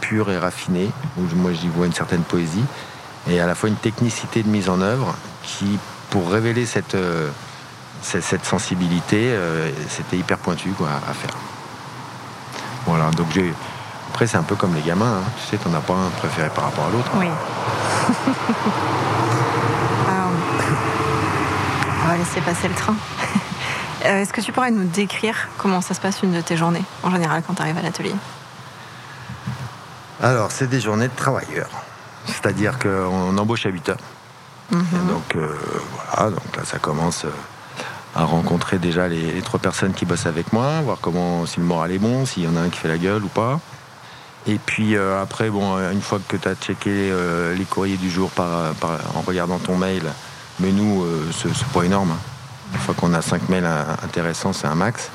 pure 0.00 0.30
et 0.30 0.38
raffinée, 0.38 0.90
où 1.18 1.22
moi 1.36 1.52
j'y 1.52 1.68
vois 1.68 1.86
une 1.86 1.92
certaine 1.92 2.22
poésie, 2.22 2.64
et 3.28 3.40
à 3.40 3.46
la 3.46 3.54
fois 3.54 3.68
une 3.68 3.76
technicité 3.76 4.42
de 4.42 4.48
mise 4.48 4.68
en 4.68 4.80
œuvre 4.80 5.14
qui, 5.42 5.78
pour 6.10 6.30
révéler 6.30 6.66
cette 6.66 6.96
cette 8.02 8.44
sensibilité, 8.44 9.30
euh, 9.30 9.70
c'était 9.88 10.16
hyper 10.16 10.38
pointu 10.38 10.70
quoi, 10.70 10.88
à 10.88 11.12
faire. 11.12 11.36
Voilà, 12.86 13.10
donc 13.10 13.28
j'ai. 13.32 13.52
Après, 14.10 14.26
c'est 14.26 14.36
un 14.36 14.42
peu 14.42 14.56
comme 14.56 14.74
les 14.74 14.82
gamins, 14.82 15.20
hein. 15.20 15.30
tu 15.40 15.46
sais, 15.46 15.56
t'en 15.56 15.72
as 15.74 15.80
pas 15.80 15.94
un 15.94 16.10
préféré 16.18 16.50
par 16.50 16.64
rapport 16.64 16.86
à 16.86 16.90
l'autre. 16.90 17.10
Oui. 17.14 17.28
Ah. 20.08 20.28
on 22.04 22.08
va 22.08 22.16
laisser 22.18 22.40
passer 22.42 22.68
le 22.68 22.74
train. 22.74 22.94
Euh, 24.04 24.22
est-ce 24.22 24.32
que 24.32 24.40
tu 24.40 24.52
pourrais 24.52 24.70
nous 24.70 24.84
décrire 24.84 25.48
comment 25.58 25.80
ça 25.80 25.94
se 25.94 26.00
passe 26.00 26.22
une 26.22 26.32
de 26.32 26.40
tes 26.40 26.56
journées, 26.56 26.84
en 27.02 27.10
général, 27.10 27.42
quand 27.46 27.54
tu 27.54 27.62
arrives 27.62 27.78
à 27.78 27.82
l'atelier? 27.82 28.14
Alors, 30.20 30.50
c'est 30.50 30.68
des 30.68 30.80
journées 30.80 31.08
de 31.08 31.16
travailleurs. 31.16 31.70
C'est-à-dire 32.26 32.78
qu'on 32.78 33.36
embauche 33.36 33.66
à 33.66 33.70
8 33.70 33.88
heures. 33.90 33.96
Mhm. 34.70 34.84
Donc, 35.08 35.36
euh, 35.36 35.54
voilà, 36.12 36.30
donc 36.30 36.56
là, 36.56 36.64
ça 36.64 36.78
commence 36.78 37.26
à 38.14 38.24
rencontrer 38.24 38.78
déjà 38.78 39.08
les, 39.08 39.40
trois 39.42 39.60
personnes 39.60 39.92
qui 39.92 40.04
bossent 40.04 40.26
avec 40.26 40.52
moi, 40.52 40.80
voir 40.82 40.98
comment 41.00 41.46
si 41.46 41.60
le 41.60 41.66
moral 41.66 41.92
est 41.92 41.98
bon, 41.98 42.26
s'il 42.26 42.44
y 42.44 42.48
en 42.48 42.56
a 42.56 42.60
un 42.60 42.68
qui 42.68 42.78
fait 42.78 42.88
la 42.88 42.98
gueule 42.98 43.24
ou 43.24 43.28
pas. 43.28 43.58
Et 44.46 44.58
puis 44.58 44.96
euh, 44.96 45.22
après, 45.22 45.50
bon, 45.50 45.78
une 45.90 46.02
fois 46.02 46.18
que 46.26 46.36
tu 46.36 46.48
as 46.48 46.54
checké 46.54 46.90
euh, 46.90 47.54
les 47.54 47.64
courriers 47.64 47.96
du 47.96 48.10
jour 48.10 48.30
par, 48.30 48.74
en 49.14 49.20
regardant 49.20 49.58
ton 49.58 49.76
mail, 49.76 50.02
mais 50.60 50.72
nous, 50.72 51.04
euh, 51.04 51.30
c'est 51.32 51.66
pas 51.68 51.84
énorme. 51.84 52.10
Hein. 52.10 52.31
Une 52.72 52.78
fois 52.78 52.94
qu'on 52.94 53.14
a 53.14 53.22
cinq 53.22 53.48
mails 53.48 53.68
intéressants, 54.02 54.52
c'est 54.52 54.66
un 54.66 54.74
max. 54.74 55.10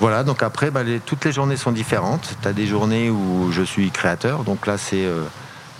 Voilà, 0.00 0.24
donc 0.24 0.42
après, 0.42 0.70
bah, 0.70 0.80
toutes 1.04 1.24
les 1.24 1.32
journées 1.32 1.56
sont 1.56 1.72
différentes. 1.72 2.36
Tu 2.40 2.48
as 2.48 2.52
des 2.52 2.66
journées 2.66 3.10
où 3.10 3.50
je 3.52 3.62
suis 3.62 3.90
créateur, 3.90 4.44
donc 4.44 4.66
là, 4.66 4.78
c'est 4.78 5.06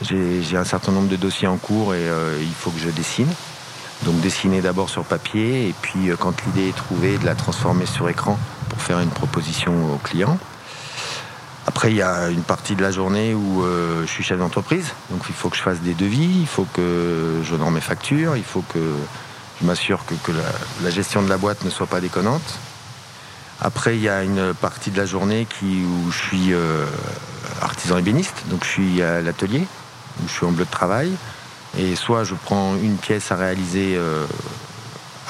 j'ai 0.03 0.57
un 0.57 0.65
certain 0.65 0.91
nombre 0.93 1.09
de 1.09 1.17
dossiers 1.17 1.47
en 1.47 1.57
cours 1.57 1.95
et 1.95 2.05
il 2.41 2.55
faut 2.55 2.71
que 2.71 2.79
je 2.81 2.89
dessine. 2.89 3.33
Donc 4.05 4.21
dessiner 4.21 4.61
d'abord 4.61 4.91
sur 4.91 5.05
papier 5.05 5.69
et 5.69 5.75
puis 5.81 6.11
euh, 6.11 6.17
quand 6.17 6.35
l'idée 6.47 6.69
est 6.69 6.77
trouvée, 6.77 7.19
de 7.19 7.25
la 7.25 7.35
transformer 7.35 7.87
sur 7.87 8.09
écran 8.09 8.39
pour 8.69 8.81
faire 8.81 8.99
une 8.99 9.11
proposition 9.11 9.95
au 9.95 9.99
client. 9.99 10.39
Après, 11.69 11.93
il 11.93 11.97
y 11.97 12.03
a 12.03 12.29
une 12.29 12.43
partie 12.43 12.75
de 12.75 12.83
la 12.83 12.91
journée 12.91 13.35
où 13.35 13.63
je 13.65 14.07
suis 14.07 14.25
chef 14.25 14.37
d'entreprise, 14.37 14.93
donc 15.11 15.23
il 15.29 15.35
faut 15.35 15.49
que 15.49 15.57
je 15.57 15.63
fasse 15.63 15.79
des 15.79 15.95
devis, 15.95 16.41
il 16.41 16.47
faut 16.49 16.67
que 16.73 17.41
je 17.45 17.55
donne 17.55 17.73
mes 17.73 17.81
factures, 17.81 18.37
il 18.37 18.43
faut 18.43 18.65
que 18.75 18.81
je 19.63 19.67
m'assure 19.67 20.05
que, 20.07 20.33
la, 20.83 20.91
gestion 20.91 21.23
de 21.23 21.29
la 21.29 21.37
boîte 21.37 21.65
ne 21.65 21.71
soit 21.71 21.87
pas 21.87 22.01
déconnante. 22.01 22.59
Après, 23.61 23.97
il 23.97 24.03
y 24.03 24.09
a 24.09 24.25
une 24.25 24.53
partie 24.55 24.91
de 24.91 24.97
la 24.97 25.07
journée 25.07 25.47
qui, 25.47 25.85
où 25.85 26.11
je 26.11 26.19
suis 26.19 26.53
artisan 27.61 27.97
ébéniste, 27.97 28.43
donc 28.47 28.65
je 28.65 28.69
suis 28.69 29.03
à 29.03 29.21
l'atelier, 29.21 29.67
où 30.21 30.29
je 30.29 30.33
suis 30.33 30.47
en 30.47 30.51
bleu 30.51 30.65
de 30.65 30.71
travail. 30.71 31.13
Et 31.79 31.95
soit 31.95 32.25
je 32.25 32.35
prends 32.35 32.75
une 32.75 32.97
pièce 32.97 33.31
à 33.31 33.37
réaliser 33.37 33.99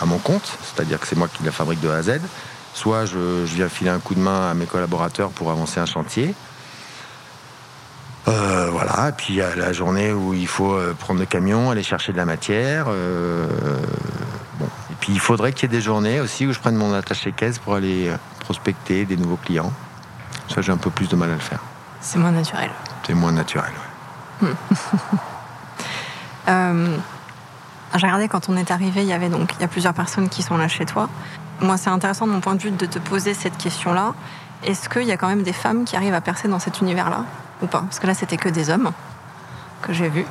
à 0.01 0.07
mon 0.07 0.19
compte, 0.19 0.59
c'est-à-dire 0.63 0.99
que 0.99 1.07
c'est 1.07 1.17
moi 1.17 1.29
qui 1.29 1.43
la 1.45 1.53
fabrique 1.53 1.81
de 1.81 1.89
A 1.89 1.97
à 1.97 2.03
Z, 2.03 2.21
soit 2.75 3.05
je, 3.05 3.45
viens 3.45 3.69
filer 3.69 3.91
un 3.91 3.99
coup 3.99 4.15
de 4.15 4.21
main 4.21 4.51
à 4.51 4.55
mes 4.55 4.67
collaborateurs 4.67 5.31
pour 5.31 5.51
avancer 5.51 5.79
un 5.79 5.87
chantier. 5.87 6.35
Euh, 8.29 8.69
voilà, 8.71 9.09
et 9.09 9.13
puis 9.13 9.35
il 9.35 9.37
y 9.37 9.43
a 9.43 9.57
la 9.57 9.73
journée 9.73 10.13
où 10.13 10.33
il 10.33 10.47
faut 10.47 10.75
euh, 10.75 10.95
prendre 10.99 11.19
le 11.19 11.27
camion, 11.27 11.71
aller 11.71 11.83
chercher 11.83 12.13
de 12.13 12.17
la 12.17 12.25
matière. 12.25 12.87
Euh, 12.89 13.49
et 14.61 14.95
puis 15.01 15.13
il 15.13 15.21
faudrait 15.21 15.53
qu'il 15.53 15.69
y 15.69 15.73
ait 15.73 15.77
des 15.77 15.83
journées 15.83 16.21
aussi 16.21 16.47
où 16.47 16.53
je 16.53 16.61
prenne 16.61 16.77
mon 16.77 16.95
attaché 16.95 17.33
caisse 17.33 17.59
pour 17.59 17.75
aller 17.75 18.13
prospecter 18.41 19.05
des 19.05 19.17
nouveaux 19.17 19.39
clients. 19.45 19.73
Ça, 20.49 20.61
j'ai 20.61 20.73
un 20.73 20.77
peu 20.77 20.91
plus 20.91 21.09
de 21.09 21.17
mal 21.17 21.31
à 21.31 21.35
le 21.35 21.41
faire. 21.41 21.61
C'est 22.01 22.19
moins 22.19 22.31
naturel. 22.31 22.71
C'est 23.07 23.15
moins 23.15 23.33
naturel, 23.33 23.73
oui. 24.43 24.49
J'ai 27.95 28.07
regardé 28.07 28.27
quand 28.27 28.49
on 28.49 28.57
est 28.57 28.71
arrivé, 28.71 29.03
il 29.03 29.09
y 29.09 29.13
avait 29.13 29.29
donc 29.29 29.53
il 29.55 29.61
y 29.61 29.65
a 29.65 29.69
plusieurs 29.69 29.93
personnes 29.93 30.31
qui 30.31 30.43
sont 30.43 30.57
là 30.57 30.67
chez 30.67 30.87
toi. 30.87 31.11
Moi, 31.61 31.77
c'est 31.77 31.91
intéressant 31.91 32.27
de 32.27 32.33
mon 32.33 32.41
point 32.41 32.55
de 32.55 32.63
vue 32.63 32.71
de 32.71 32.87
te 32.87 32.99
poser 32.99 33.35
cette 33.35 33.59
question-là. 33.59 34.15
Est-ce 34.65 34.89
qu'il 34.89 35.03
y 35.03 35.13
a 35.13 35.19
quand 35.19 35.29
même 35.29 35.43
des 35.43 35.53
femmes 35.53 35.85
qui 35.85 35.95
arrivent 35.95 36.15
à 36.15 36.23
percer 36.23 36.49
dans 36.49 36.59
cet 36.59 36.81
univers-là? 36.81 37.25
Ou 37.63 37.67
pas 37.67 37.81
Parce 37.81 37.99
que 37.99 38.07
là, 38.07 38.15
c'était 38.15 38.37
que 38.37 38.49
des 38.49 38.71
hommes 38.71 38.91
que 39.83 39.93
j'ai 39.93 40.09
vus. 40.09 40.27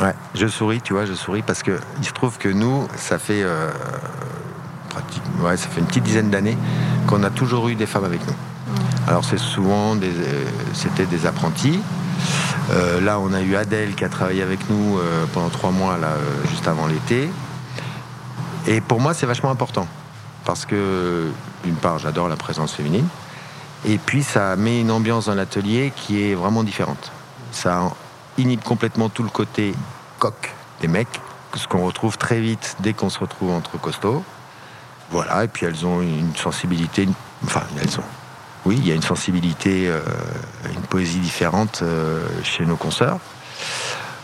Ouais, 0.00 0.14
je 0.34 0.46
souris, 0.46 0.80
tu 0.80 0.92
vois, 0.92 1.04
je 1.04 1.14
souris 1.14 1.42
parce 1.42 1.62
que 1.62 1.78
il 1.98 2.04
se 2.04 2.12
trouve 2.12 2.36
que 2.38 2.48
nous, 2.48 2.88
ça 2.96 3.18
fait 3.18 3.42
euh, 3.42 3.70
ouais, 5.40 5.56
ça 5.56 5.68
fait 5.68 5.80
une 5.80 5.86
petite 5.86 6.02
dizaine 6.02 6.30
d'années 6.30 6.58
qu'on 7.06 7.22
a 7.22 7.30
toujours 7.30 7.68
eu 7.68 7.76
des 7.76 7.86
femmes 7.86 8.04
avec 8.04 8.26
nous. 8.26 8.32
Mmh. 8.32 9.08
Alors 9.08 9.24
c'est 9.24 9.38
souvent 9.38 9.94
des, 9.94 10.10
euh, 10.10 10.44
c'était 10.72 11.06
des 11.06 11.26
apprentis. 11.26 11.80
Euh, 12.70 13.00
là, 13.00 13.20
on 13.20 13.32
a 13.32 13.40
eu 13.40 13.54
Adèle 13.54 13.94
qui 13.94 14.04
a 14.04 14.08
travaillé 14.08 14.42
avec 14.42 14.68
nous 14.68 14.98
pendant 15.32 15.50
trois 15.50 15.70
mois 15.70 15.98
là, 15.98 16.14
juste 16.50 16.66
avant 16.66 16.86
l'été. 16.86 17.30
Et 18.66 18.80
pour 18.80 19.00
moi, 19.00 19.12
c'est 19.12 19.26
vachement 19.26 19.50
important 19.50 19.86
parce 20.44 20.66
que, 20.66 21.28
d'une 21.64 21.74
part, 21.74 21.98
j'adore 21.98 22.28
la 22.28 22.36
présence 22.36 22.72
féminine, 22.72 23.06
et 23.84 23.98
puis 23.98 24.22
ça 24.22 24.56
met 24.56 24.80
une 24.80 24.90
ambiance 24.90 25.26
dans 25.26 25.34
l'atelier 25.34 25.92
qui 25.94 26.22
est 26.22 26.34
vraiment 26.34 26.64
différente. 26.64 27.12
Ça 27.52 27.90
inhibe 28.38 28.62
complètement 28.62 29.08
tout 29.08 29.22
le 29.22 29.28
côté 29.28 29.74
coq 30.18 30.54
des 30.80 30.88
mecs, 30.88 31.20
ce 31.54 31.68
qu'on 31.68 31.84
retrouve 31.84 32.18
très 32.18 32.40
vite 32.40 32.76
dès 32.80 32.92
qu'on 32.92 33.10
se 33.10 33.18
retrouve 33.18 33.50
entre 33.50 33.78
costauds. 33.78 34.24
Voilà, 35.10 35.44
et 35.44 35.48
puis 35.48 35.66
elles 35.66 35.84
ont 35.86 36.00
une 36.00 36.34
sensibilité, 36.34 37.08
enfin, 37.44 37.62
elles 37.80 37.98
ont. 37.98 38.04
Oui, 38.64 38.76
il 38.78 38.88
y 38.88 38.92
a 38.92 38.94
une 38.94 39.02
sensibilité, 39.02 39.86
euh, 39.88 40.00
une 40.74 40.80
poésie 40.80 41.18
différente 41.18 41.80
euh, 41.82 42.26
chez 42.42 42.64
nos 42.64 42.76
consoeurs. 42.76 43.18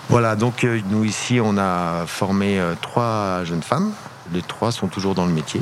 Voilà, 0.09 0.35
donc 0.35 0.65
euh, 0.65 0.81
nous 0.89 1.05
ici, 1.05 1.39
on 1.43 1.59
a 1.59 2.07
formé 2.07 2.61
trois 2.81 3.45
jeunes 3.45 3.63
femmes. 3.63 3.93
Les 4.33 4.43
trois 4.43 4.73
sont 4.73 4.89
toujours 4.89 5.15
dans 5.15 5.27
le 5.27 5.33
métier. 5.33 5.61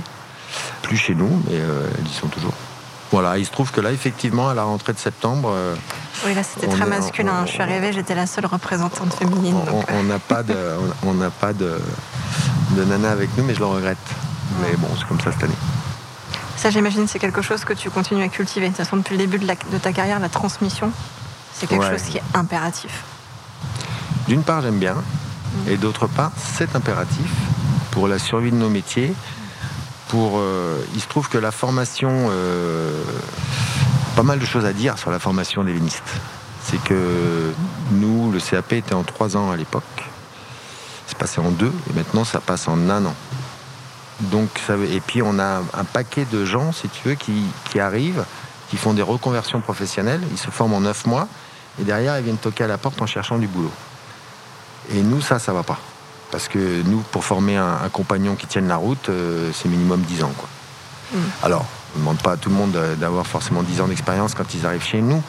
Plus 0.82 0.96
chez 0.96 1.14
nous, 1.14 1.42
mais 1.48 1.56
elles 1.56 2.06
y 2.06 2.14
sont 2.14 2.28
toujours. 2.28 2.54
Voilà, 3.10 3.38
il 3.38 3.46
se 3.46 3.50
trouve 3.50 3.70
que 3.70 3.80
là, 3.80 3.90
effectivement, 3.90 4.50
à 4.50 4.54
la 4.54 4.64
rentrée 4.64 4.92
de 4.92 4.98
septembre. 4.98 5.50
Euh, 5.52 5.74
oui, 6.26 6.34
là, 6.34 6.42
c'était 6.42 6.68
très 6.68 6.86
masculin. 6.86 7.46
Je 7.46 7.52
suis 7.52 7.62
arrivée, 7.62 7.92
j'étais 7.92 8.14
la 8.14 8.26
seule 8.26 8.46
représentante 8.46 9.14
féminine. 9.14 9.56
On 9.88 10.02
n'a 10.02 10.18
pas, 10.18 10.42
de, 10.42 10.56
on, 11.06 11.14
n'a 11.14 11.30
pas 11.30 11.52
de, 11.52 11.80
de 12.72 12.84
nana 12.84 13.10
avec 13.10 13.30
nous, 13.36 13.44
mais 13.44 13.54
je 13.54 13.60
le 13.60 13.66
regrette. 13.66 13.96
Mais 14.60 14.76
bon, 14.76 14.88
c'est 14.98 15.06
comme 15.06 15.20
ça 15.20 15.32
cette 15.32 15.44
année. 15.44 15.54
Ça, 16.56 16.70
j'imagine, 16.70 17.06
c'est 17.06 17.18
quelque 17.20 17.40
chose 17.40 17.64
que 17.64 17.72
tu 17.72 17.88
continues 17.88 18.22
à 18.22 18.28
cultiver. 18.28 18.66
De 18.66 18.74
toute 18.74 18.84
façon, 18.84 18.96
depuis 18.96 19.16
le 19.16 19.26
début 19.26 19.38
de, 19.38 19.78
ta 19.78 19.92
carrière, 19.92 20.18
la 20.18 20.28
transmission, 20.28 20.90
c'est 21.54 21.66
quelque 21.66 21.88
chose 21.88 22.02
qui 22.02 22.18
est 22.18 22.22
impératif. 22.34 23.04
D'une 24.26 24.42
part, 24.42 24.60
j'aime 24.60 24.78
bien. 24.78 24.96
Et 25.68 25.76
d'autre 25.76 26.08
part, 26.08 26.32
c'est 26.36 26.76
impératif 26.76 27.30
pour 27.92 28.08
la 28.08 28.18
survie 28.18 28.50
de 28.50 28.56
nos 28.56 28.68
métiers 28.68 29.14
Euh, 30.14 30.78
il 30.94 31.00
se 31.00 31.08
trouve 31.08 31.28
que 31.28 31.38
la 31.38 31.50
formation. 31.50 32.28
Euh, 32.30 33.02
pas 34.18 34.24
mal 34.24 34.40
de 34.40 34.44
choses 34.44 34.64
à 34.64 34.72
dire 34.72 34.98
sur 34.98 35.12
la 35.12 35.20
formation 35.20 35.62
des 35.62 35.72
vénistes. 35.72 36.02
C'est 36.64 36.82
que 36.82 37.52
nous, 37.92 38.32
le 38.32 38.40
CAP 38.40 38.72
était 38.72 38.94
en 38.94 39.04
trois 39.04 39.36
ans 39.36 39.52
à 39.52 39.56
l'époque. 39.56 39.84
C'est 41.06 41.16
passé 41.16 41.40
en 41.40 41.50
deux 41.50 41.72
et 41.88 41.92
maintenant 41.94 42.24
ça 42.24 42.40
passe 42.40 42.66
en 42.66 42.90
un 42.90 43.06
an. 43.06 43.14
Donc, 44.22 44.60
et 44.90 45.00
puis 45.00 45.22
on 45.22 45.38
a 45.38 45.62
un 45.72 45.84
paquet 45.84 46.26
de 46.32 46.44
gens, 46.44 46.72
si 46.72 46.88
tu 46.88 47.10
veux, 47.10 47.14
qui, 47.14 47.44
qui 47.70 47.78
arrivent, 47.78 48.24
qui 48.70 48.76
font 48.76 48.92
des 48.92 49.02
reconversions 49.02 49.60
professionnelles. 49.60 50.20
Ils 50.32 50.38
se 50.38 50.50
forment 50.50 50.74
en 50.74 50.80
neuf 50.80 51.06
mois 51.06 51.28
et 51.80 51.84
derrière 51.84 52.18
ils 52.18 52.24
viennent 52.24 52.38
toquer 52.38 52.64
à 52.64 52.66
la 52.66 52.76
porte 52.76 53.00
en 53.00 53.06
cherchant 53.06 53.38
du 53.38 53.46
boulot. 53.46 53.70
Et 54.92 55.00
nous, 55.00 55.20
ça, 55.20 55.38
ça 55.38 55.52
va 55.52 55.62
pas. 55.62 55.78
Parce 56.30 56.48
que 56.48 56.82
nous, 56.82 56.98
pour 57.10 57.24
former 57.24 57.56
un, 57.56 57.88
compagnon 57.90 58.34
qui 58.34 58.46
tienne 58.46 58.68
la 58.68 58.76
route, 58.76 59.08
euh, 59.08 59.50
c'est 59.54 59.68
minimum 59.68 60.00
10 60.02 60.24
ans. 60.24 60.32
Quoi. 60.36 60.48
Mm. 61.12 61.16
Alors, 61.42 61.66
on 61.94 61.98
ne 61.98 62.02
demande 62.04 62.22
pas 62.22 62.32
à 62.32 62.36
tout 62.36 62.50
le 62.50 62.54
monde 62.54 62.76
d'avoir 62.98 63.26
forcément 63.26 63.62
10 63.62 63.80
ans 63.80 63.88
d'expérience 63.88 64.34
quand 64.34 64.54
ils 64.54 64.66
arrivent 64.66 64.84
chez 64.84 65.00
nous. 65.00 65.22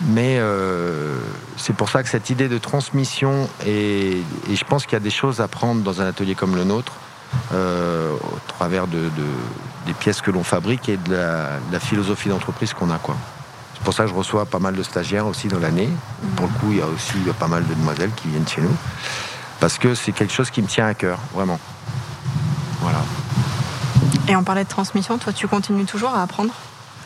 Mais 0.00 0.36
euh, 0.38 1.18
c'est 1.56 1.74
pour 1.74 1.88
ça 1.88 2.04
que 2.04 2.08
cette 2.08 2.30
idée 2.30 2.48
de 2.48 2.58
transmission, 2.58 3.48
et, 3.66 4.22
je 4.48 4.64
pense 4.64 4.84
qu'il 4.84 4.92
y 4.92 4.96
a 4.96 5.00
des 5.00 5.10
choses 5.10 5.40
à 5.40 5.48
prendre 5.48 5.82
dans 5.82 6.00
un 6.00 6.06
atelier 6.06 6.36
comme 6.36 6.54
le 6.54 6.62
nôtre, 6.62 6.92
euh, 7.52 8.12
au 8.12 8.38
travers 8.46 8.86
de, 8.86 9.10
des 9.86 9.92
pièces 9.92 10.20
que 10.20 10.30
l'on 10.30 10.44
fabrique 10.44 10.88
et 10.88 10.96
de 10.96 11.14
la, 11.14 11.80
philosophie 11.80 12.28
d'entreprise 12.28 12.72
qu'on 12.74 12.90
a. 12.90 12.98
Quoi. 12.98 13.16
C'est 13.74 13.82
pour 13.82 13.92
ça 13.92 14.04
que 14.04 14.10
je 14.10 14.14
reçois 14.14 14.46
pas 14.46 14.60
mal 14.60 14.76
de 14.76 14.82
stagiaires 14.84 15.26
aussi 15.26 15.48
dans 15.48 15.58
l'année. 15.58 15.88
Pour 16.36 16.46
le 16.46 16.52
coup, 16.60 16.70
il 16.70 16.78
y 16.78 16.82
a 16.82 16.86
aussi 16.86 17.14
pas 17.38 17.48
mal 17.48 17.66
de 17.66 17.74
demoiselles 17.74 18.12
qui 18.14 18.28
viennent 18.28 18.46
chez 18.46 18.60
nous 18.60 18.76
parce 19.60 19.78
que 19.78 19.94
c'est 19.94 20.12
quelque 20.12 20.32
chose 20.32 20.50
qui 20.50 20.62
me 20.62 20.66
tient 20.66 20.86
à 20.86 20.94
cœur, 20.94 21.18
vraiment. 21.34 21.58
Voilà. 22.80 23.00
Et 24.28 24.36
on 24.36 24.44
parlait 24.44 24.64
de 24.64 24.68
transmission, 24.68 25.18
toi 25.18 25.32
tu 25.32 25.48
continues 25.48 25.86
toujours 25.86 26.14
à 26.14 26.22
apprendre? 26.22 26.52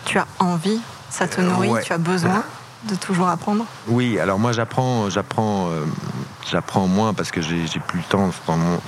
Tu 0.04 0.18
as 0.18 0.26
envie, 0.38 0.80
ça 1.08 1.28
te 1.28 1.40
nourrit, 1.40 1.70
tu 1.84 1.92
as 1.92 1.98
besoin 1.98 2.42
de 2.88 2.96
toujours 2.96 3.28
apprendre? 3.28 3.64
Oui, 3.86 4.18
alors 4.18 4.38
moi 4.38 4.52
j'apprends, 4.52 5.08
j'apprends, 5.08 5.68
euh, 5.70 5.84
j'apprends 6.50 6.88
moins 6.88 7.14
parce 7.14 7.30
que 7.30 7.40
j'ai 7.40 7.66
plus 7.86 7.98
le 7.98 8.04
temps 8.04 8.30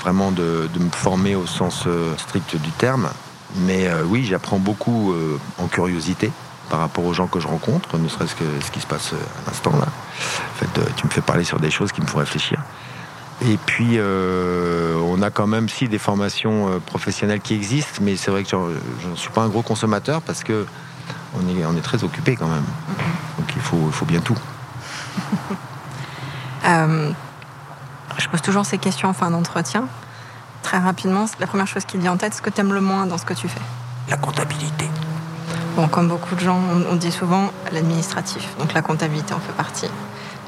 vraiment 0.01 0.33
de, 0.33 0.69
me 0.79 0.91
former 0.91 1.37
au 1.37 1.47
sens 1.47 1.85
euh, 1.87 2.17
strict 2.19 2.57
du 2.57 2.71
terme. 2.73 3.09
Mais 3.57 3.87
euh, 3.87 4.03
oui, 4.05 4.25
j'apprends 4.25 4.59
beaucoup 4.59 5.15
en 5.59 5.69
curiosité 5.69 6.33
par 6.71 6.81
rapport 6.81 7.05
aux 7.05 7.13
gens 7.13 7.29
que 7.29 7.39
je 7.39 7.47
rencontre, 7.47 7.99
ne 7.99 8.09
serait-ce 8.09 8.35
que 8.35 8.45
ce 8.65 8.71
qui 8.73 8.81
se 8.81 8.87
passe 8.87 9.13
à 9.13 9.49
l'instant 9.51 9.73
là. 9.73 9.87
En 9.87 10.59
fait, 10.59 10.95
tu 10.97 11.07
me 11.07 11.11
fais 11.11 11.21
parler 11.21 11.45
sur 11.45 11.61
des 11.61 11.71
choses 11.71 11.93
qui 11.93 12.01
me 12.01 12.07
font 12.07 12.19
réfléchir. 12.19 12.59
Et 13.43 13.57
puis, 13.57 13.99
euh, 13.99 14.97
on 15.07 15.21
a 15.23 15.31
quand 15.31 15.47
même 15.47 15.69
si 15.69 15.89
des 15.89 15.99
formations 15.99 16.69
euh, 16.69 16.79
professionnelles 16.79 17.41
qui 17.41 17.55
existent, 17.55 18.01
mais 18.01 18.17
c'est 18.17 18.31
vrai 18.31 18.45
que 18.45 18.51
je 18.51 19.09
ne 19.09 19.17
suis 19.17 19.31
pas 19.31 19.43
un 19.43 19.49
gros 19.49 19.63
consommateur 19.63 20.23
parce 20.23 20.45
que 20.45 20.67
on 21.35 21.49
est, 21.49 21.67
on 21.67 21.77
est 21.77 21.83
très 21.83 22.05
occupé 22.05 22.37
quand 22.37 22.49
même. 22.49 22.65
Donc 23.39 23.49
il 23.57 23.63
faut, 23.63 23.81
il 23.87 23.93
faut 23.93 24.07
bien 24.07 24.21
tout. 24.21 24.39
Euh, 26.67 27.11
je 28.17 28.27
pose 28.29 28.41
toujours 28.41 28.65
ces 28.65 28.79
questions 28.79 29.11
en 29.11 29.13
fin 29.13 29.31
d'entretien. 29.31 29.87
Très 30.63 30.79
rapidement, 30.79 31.27
la 31.39 31.47
première 31.47 31.67
chose 31.67 31.85
qui 31.85 31.99
vient 31.99 32.13
en 32.13 32.17
tête, 32.17 32.33
ce 32.33 32.41
que 32.41 32.49
tu 32.49 32.59
aimes 32.59 32.73
le 32.73 32.81
moins 32.81 33.05
dans 33.05 33.19
ce 33.19 33.27
que 33.27 33.35
tu 33.35 33.49
fais? 33.49 33.61
La 34.09 34.17
comptabilité. 34.17 34.89
Bon, 35.77 35.89
comme 35.89 36.09
beaucoup 36.09 36.35
de 36.35 36.41
gens, 36.41 36.59
on, 36.91 36.97
dit 36.97 37.13
souvent 37.13 37.51
l'administratif. 37.71 38.57
Donc 38.59 38.73
la 38.73 38.81
comptabilité 38.81 39.35
en 39.35 39.41
fait 39.41 39.53
partie. 39.53 39.91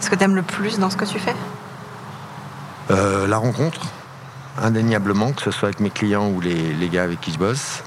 Ce 0.00 0.08
que 0.08 0.14
tu 0.14 0.24
aimes 0.24 0.36
le 0.36 0.42
plus 0.42 0.78
dans 0.78 0.88
ce 0.88 0.96
que 0.96 1.04
tu 1.04 1.18
fais? 1.18 1.36
Euh, 2.90 3.26
la 3.26 3.36
rencontre, 3.38 3.80
indéniablement, 4.58 5.32
que 5.32 5.42
ce 5.42 5.50
soit 5.50 5.68
avec 5.68 5.80
mes 5.80 5.90
clients 5.90 6.28
ou 6.28 6.40
les, 6.40 6.88
gars 6.88 7.04
avec 7.04 7.20
qui 7.20 7.32
je 7.32 7.38
bosse. 7.38 7.82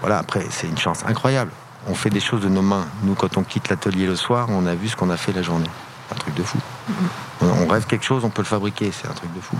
Voilà, 0.00 0.18
après, 0.18 0.46
c'est 0.50 0.68
une 0.68 0.78
chance 0.78 1.04
incroyable. 1.06 1.50
On 1.88 1.94
fait 1.94 2.10
des 2.10 2.20
choses 2.20 2.42
de 2.42 2.48
nos 2.48 2.62
mains. 2.62 2.86
Nous, 3.02 3.14
quand 3.14 3.36
on 3.36 3.42
quitte 3.42 3.68
l'atelier 3.68 4.06
le 4.06 4.16
soir, 4.16 4.48
on 4.50 4.66
a 4.66 4.74
vu 4.74 4.88
ce 4.88 4.96
qu'on 4.96 5.10
a 5.10 5.16
fait 5.16 5.32
la 5.32 5.42
journée. 5.42 5.70
Un 6.12 6.14
truc 6.14 6.34
de 6.34 6.42
fou. 6.42 6.58
Mm-hmm. 6.90 7.46
On 7.64 7.66
rêve 7.66 7.86
quelque 7.86 8.04
chose, 8.04 8.24
on 8.24 8.30
peut 8.30 8.42
le 8.42 8.46
fabriquer. 8.46 8.92
C'est 8.92 9.08
un 9.08 9.14
truc 9.14 9.32
de 9.34 9.40
fou. 9.40 9.56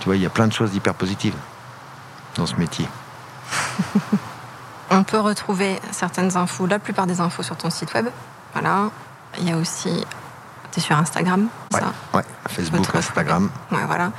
Tu 0.00 0.06
vois, 0.06 0.16
il 0.16 0.22
y 0.22 0.26
a 0.26 0.30
plein 0.30 0.46
de 0.46 0.52
choses 0.52 0.74
hyper 0.74 0.94
positives 0.94 1.34
dans 2.36 2.46
ce 2.46 2.56
métier. 2.56 2.88
on 4.90 5.04
peut 5.04 5.20
retrouver 5.20 5.80
certaines 5.90 6.36
infos, 6.36 6.66
la 6.66 6.78
plupart 6.78 7.06
des 7.06 7.20
infos 7.20 7.42
sur 7.42 7.56
ton 7.56 7.70
site 7.70 7.92
web. 7.94 8.06
Voilà. 8.52 8.90
Il 9.38 9.48
y 9.48 9.52
a 9.52 9.56
aussi 9.56 10.04
sur 10.80 10.96
Instagram, 10.96 11.48
ouais, 11.72 11.80
ça 11.80 11.92
Ouais, 12.14 12.22
Facebook, 12.48 12.86
Instagram. 12.94 13.50
Ouais, 13.72 13.84
voilà. 13.86 14.12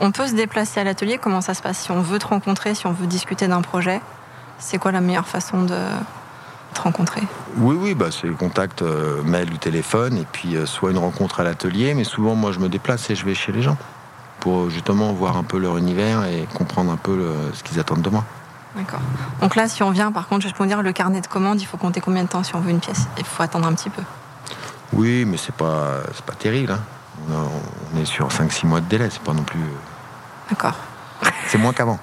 On 0.00 0.12
peut 0.12 0.26
se 0.26 0.34
déplacer 0.34 0.80
à 0.80 0.84
l'atelier. 0.84 1.18
Comment 1.18 1.40
ça 1.40 1.54
se 1.54 1.62
passe 1.62 1.78
si 1.78 1.90
on 1.90 2.00
veut 2.00 2.18
te 2.18 2.26
rencontrer, 2.26 2.74
si 2.74 2.86
on 2.86 2.92
veut 2.92 3.06
discuter 3.06 3.48
d'un 3.48 3.60
projet? 3.60 4.00
C'est 4.58 4.78
quoi 4.78 4.92
la 4.92 5.00
meilleure 5.00 5.28
façon 5.28 5.62
de, 5.62 5.76
te 6.74 6.80
rencontrer? 6.80 7.22
Oui, 7.56 7.76
oui, 7.78 7.94
bah, 7.94 8.06
c'est 8.10 8.28
contact 8.30 8.82
euh, 8.82 9.22
mail 9.22 9.52
ou 9.52 9.56
téléphone, 9.56 10.16
et 10.16 10.26
puis 10.30 10.56
euh, 10.56 10.66
soit 10.66 10.90
une 10.90 10.98
rencontre 10.98 11.40
à 11.40 11.44
l'atelier, 11.44 11.94
mais 11.94 12.04
souvent 12.04 12.34
moi 12.34 12.52
je 12.52 12.58
me 12.60 12.68
déplace 12.68 13.10
et 13.10 13.14
je 13.14 13.24
vais 13.24 13.34
chez 13.34 13.52
les 13.52 13.62
gens 13.62 13.76
pour 14.40 14.70
justement 14.70 15.12
voir 15.12 15.36
un 15.36 15.42
peu 15.44 15.58
leur 15.58 15.76
univers 15.76 16.24
et 16.24 16.46
comprendre 16.54 16.90
un 16.90 16.96
peu 16.96 17.14
le- 17.16 17.52
ce 17.52 17.62
qu'ils 17.62 17.78
attendent 17.78 18.02
de 18.02 18.08
moi. 18.10 18.24
D'accord. 18.74 19.00
Donc 19.42 19.56
là, 19.56 19.68
si 19.68 19.82
on 19.82 19.90
vient, 19.90 20.12
par 20.12 20.28
contre, 20.28 20.42
juste 20.42 20.54
pour 20.54 20.64
dire, 20.64 20.80
le 20.80 20.92
carnet 20.92 21.20
de 21.20 21.26
commande, 21.26 21.60
il 21.60 21.66
faut 21.66 21.76
compter 21.76 22.00
combien 22.00 22.22
de 22.22 22.28
temps 22.28 22.42
si 22.44 22.54
on 22.54 22.60
veut 22.60 22.70
une 22.70 22.78
pièce? 22.80 23.08
Il 23.18 23.24
faut 23.24 23.42
attendre 23.42 23.66
un 23.66 23.74
petit 23.74 23.90
peu. 23.90 24.02
Oui, 24.92 25.24
mais 25.24 25.36
c'est 25.36 25.54
pas, 25.54 25.98
c'est 26.14 26.24
pas 26.24 26.34
terrible. 26.34 26.72
hein. 26.72 26.80
On, 27.28 27.32
a- 27.34 27.48
on 27.94 28.00
est 28.00 28.04
sur 28.04 28.28
5-6 28.28 28.66
mois 28.66 28.80
de 28.80 28.86
délai, 28.86 29.08
c'est 29.10 29.22
pas 29.22 29.32
non 29.32 29.42
plus. 29.42 29.60
D'accord. 30.48 30.74
C'est 31.48 31.58
moins 31.58 31.72
qu'avant. 31.72 31.98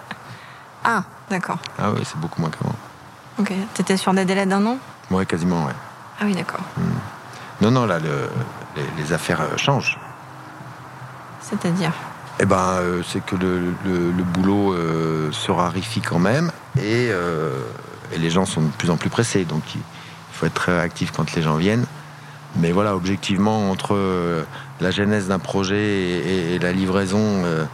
Ah, 0.83 1.03
d'accord. 1.29 1.57
Ah 1.79 1.89
oui, 1.91 2.01
c'est 2.05 2.17
beaucoup 2.19 2.39
moins 2.39 2.49
qu'avant. 2.51 2.75
Ok. 3.39 3.51
T'étais 3.73 3.97
sur 3.97 4.13
des 4.13 4.25
délais 4.25 4.45
d'un 4.45 4.63
an? 4.65 4.77
Ouais, 5.11 5.25
quasiment, 5.25 5.65
ouais. 5.65 5.73
Ah 6.19 6.23
oui, 6.25 6.33
d'accord. 6.35 6.59
Non, 7.61 7.71
non, 7.71 7.85
là, 7.85 7.97
le- 7.99 8.29
les, 8.75 8.85
les 9.03 9.11
affaires 9.13 9.41
euh, 9.41 9.57
changent. 9.57 9.97
C'est-à-dire? 11.41 11.91
Eh 12.39 12.45
ben, 12.45 12.57
euh, 12.57 13.01
c'est 13.07 13.25
que 13.25 13.35
le, 13.35 13.73
le- 13.85 14.11
le 14.11 14.23
boulot 14.23 14.73
euh, 14.73 15.31
se 15.31 15.51
raréfie 15.51 16.01
quand 16.01 16.19
même 16.19 16.51
et, 16.77 17.09
euh, 17.11 17.59
et 18.13 18.17
les 18.19 18.29
gens 18.29 18.45
sont 18.45 18.61
de 18.61 18.69
plus 18.71 18.91
en 18.91 18.97
plus 18.97 19.09
pressés. 19.09 19.45
Donc, 19.45 19.63
il 19.75 19.81
faut 20.33 20.45
être 20.45 20.53
très 20.53 20.77
réactif 20.77 21.11
quand 21.11 21.33
les 21.35 21.41
gens 21.41 21.55
viennent. 21.55 21.85
Mais 22.55 22.71
voilà, 22.71 22.95
objectivement, 22.95 23.69
entre 23.69 23.93
euh, 23.93 24.43
la 24.79 24.91
genèse 24.91 25.27
d'un 25.27 25.39
projet 25.39 26.53
et, 26.53 26.59
la 26.59 26.71
livraison 26.71 27.19
euh, 27.19 27.65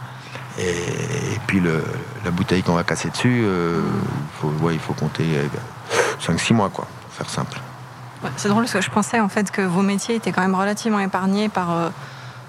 et, 0.58 1.38
puis 1.46 1.62
la 2.24 2.30
bouteille 2.30 2.62
qu'on 2.62 2.74
va 2.74 2.84
casser 2.84 3.10
dessus, 3.10 3.42
euh, 3.44 3.80
il, 4.70 4.78
faut, 4.78 4.92
compter 4.92 5.24
5-6 6.20 6.54
mois, 6.54 6.70
quoi, 6.70 6.86
pour 7.02 7.12
faire 7.12 7.30
simple. 7.30 7.60
C'est 8.36 8.48
drôle 8.48 8.64
parce 8.64 8.72
que 8.72 8.80
je 8.80 8.90
pensais 8.90 9.20
en 9.20 9.28
fait 9.28 9.50
que 9.50 9.60
vos 9.60 9.82
métiers 9.82 10.14
étaient 10.14 10.32
quand 10.32 10.40
même 10.40 10.54
relativement 10.54 11.00
épargnés 11.00 11.50
par 11.50 11.90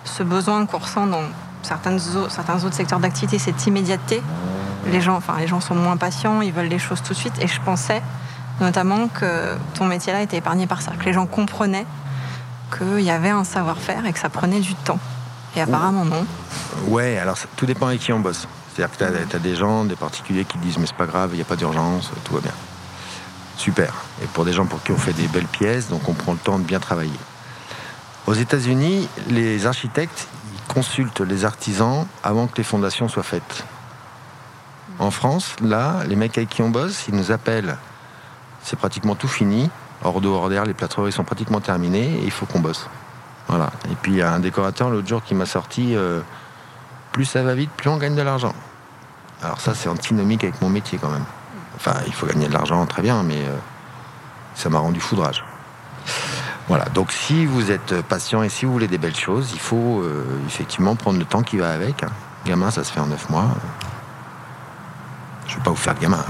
ce 0.06 0.24
besoin 0.24 0.66
qu'on 0.66 0.78
ressent 0.78 1.06
dans 1.06 1.24
certains 1.64 1.98
autres 1.98 2.74
secteurs 2.74 3.00
d'activité, 3.00 3.40
cette 3.40 3.66
immédiateté. 3.68 4.22
Les 4.88 5.02
gens, 5.02 5.16
enfin, 5.16 5.36
les 5.38 5.48
gens 5.48 5.60
sont 5.60 5.76
moins 5.76 5.98
patients, 5.98 6.42
ils 6.42 6.54
veulent 6.54 6.68
les 6.68 6.80
choses 6.80 7.02
tout 7.02 7.14
de 7.14 7.18
suite. 7.18 7.34
Et 7.42 7.48
je 7.48 7.60
pensais 7.62 8.02
notamment 8.62 9.08
que 9.08 9.56
ton 9.74 9.86
métier-là 9.86 10.22
était 10.22 10.38
épargné 10.38 10.68
par 10.68 10.82
ça, 10.82 10.92
que 10.92 11.04
les 11.04 11.14
gens 11.14 11.26
comprenaient 11.26 11.86
qu'il 12.78 13.02
y 13.02 13.12
avait 13.12 13.30
un 13.30 13.44
savoir-faire 13.44 14.06
et 14.06 14.14
que 14.14 14.20
ça 14.20 14.30
prenait 14.30 14.60
du 14.60 14.76
temps. 14.76 15.00
Et 15.56 15.62
apparemment 15.62 16.06
non. 16.06 16.26
Ouais, 16.88 17.18
alors 17.18 17.38
ça- 17.38 17.48
tout 17.56 17.66
dépend 17.66 17.88
avec 17.88 18.02
qui 18.02 18.12
on 18.12 18.20
bosse. 18.20 18.48
C'est-à-dire 18.76 18.98
que 18.98 19.26
tu 19.30 19.36
as, 19.36 19.40
des 19.40 19.56
gens, 19.56 19.86
des 19.86 19.96
particuliers 19.96 20.44
qui 20.44 20.58
disent 20.58 20.78
mais 20.78 20.86
c'est 20.86 20.96
pas 20.98 21.06
grave, 21.06 21.30
il 21.32 21.38
n'y 21.38 21.42
a 21.42 21.46
pas 21.46 21.56
d'urgence, 21.56 22.12
tout 22.26 22.34
va 22.34 22.42
bien. 22.42 22.52
Super. 23.58 23.94
Et 24.22 24.26
pour 24.28 24.44
des 24.44 24.52
gens 24.52 24.66
pour 24.66 24.84
qui 24.84 24.92
on 24.92 24.98
fait 24.98 25.14
des 25.14 25.28
belles 25.30 25.48
pièces, 25.48 25.88
donc 25.88 26.10
on 26.10 26.14
prend 26.14 26.34
le 26.34 26.38
temps 26.40 26.60
de 26.60 26.64
bien 26.64 26.80
travailler. 26.80 27.20
Aux 28.28 28.34
États-Unis, 28.34 29.08
les 29.30 29.66
architectes 29.66 30.28
ils 30.54 30.74
consultent 30.74 31.22
les 31.22 31.46
artisans 31.46 32.06
avant 32.24 32.48
que 32.48 32.58
les 32.58 32.64
fondations 32.64 33.08
soient 33.08 33.24
faites. 33.24 33.64
En 35.00 35.12
France, 35.12 35.56
là, 35.62 35.98
les 36.08 36.16
mecs 36.16 36.38
avec 36.38 36.50
qui 36.50 36.62
on 36.62 36.70
bosse, 36.70 37.06
ils 37.08 37.16
nous 37.16 37.32
appellent. 37.32 37.78
C'est 38.64 38.78
pratiquement 38.78 39.16
tout 39.16 39.28
fini. 39.28 39.70
Hors 40.04 40.22
d'eau, 40.22 40.36
hors 40.36 40.50
d'air, 40.50 40.66
les 40.66 40.74
plâtreries 40.74 41.12
sont 41.12 41.24
pratiquement 41.24 41.62
terminées 41.62 42.20
et 42.20 42.24
il 42.24 42.32
faut 42.32 42.46
qu'on 42.46 42.60
bosse. 42.60 42.88
Voilà. 43.48 43.72
Et 43.92 43.96
puis 44.02 44.14
il 44.14 44.18
y 44.18 44.22
a 44.22 44.32
un 44.32 44.40
décorateur 44.40 44.90
l'autre 44.90 45.08
jour 45.08 45.24
qui 45.24 45.36
m'a 45.36 45.46
sorti 45.46 45.96
euh, 45.96 46.22
plus 47.12 47.26
ça 47.26 47.44
va 47.44 47.56
vite, 47.56 47.72
plus 47.72 47.90
on 47.90 47.98
gagne 47.98 48.16
de 48.16 48.22
l'argent. 48.22 48.54
Alors 49.42 49.60
ça, 49.60 49.74
c'est 49.74 49.90
antinomique 49.90 50.44
avec 50.44 50.62
mon 50.62 50.70
métier 50.70 50.98
quand 50.98 51.10
même. 51.10 51.26
Enfin, 51.76 51.94
il 52.08 52.14
faut 52.14 52.26
gagner 52.26 52.48
de 52.48 52.54
l'argent, 52.54 52.86
très 52.86 53.02
bien, 53.02 53.22
mais 53.24 53.38
euh, 53.38 53.56
ça 54.56 54.70
m'a 54.70 54.80
rendu 54.80 55.00
foudrage. 55.00 55.44
Voilà, 56.68 56.86
donc 56.86 57.12
si 57.12 57.46
vous 57.46 57.70
êtes 57.70 58.02
patient 58.02 58.42
et 58.42 58.50
si 58.50 58.66
vous 58.66 58.72
voulez 58.74 58.88
des 58.88 58.98
belles 58.98 59.16
choses, 59.16 59.52
il 59.54 59.60
faut 59.60 60.02
euh, 60.02 60.26
effectivement 60.48 60.96
prendre 60.96 61.20
le 61.20 61.26
temps 61.26 61.44
qui 61.44 61.58
va 61.58 61.72
avec. 61.72 62.04
hein. 62.04 62.10
Gamin, 62.46 62.72
ça 62.72 62.84
se 62.84 62.92
fait 62.92 63.00
en 63.00 63.06
neuf 63.08 63.30
mois. 63.30 63.46
Je 65.48 65.54
ne 65.54 65.58
vais 65.58 65.64
pas 65.64 65.70
vous 65.70 65.76
faire 65.76 65.94
de 65.96 66.00
gamin. 66.00 66.24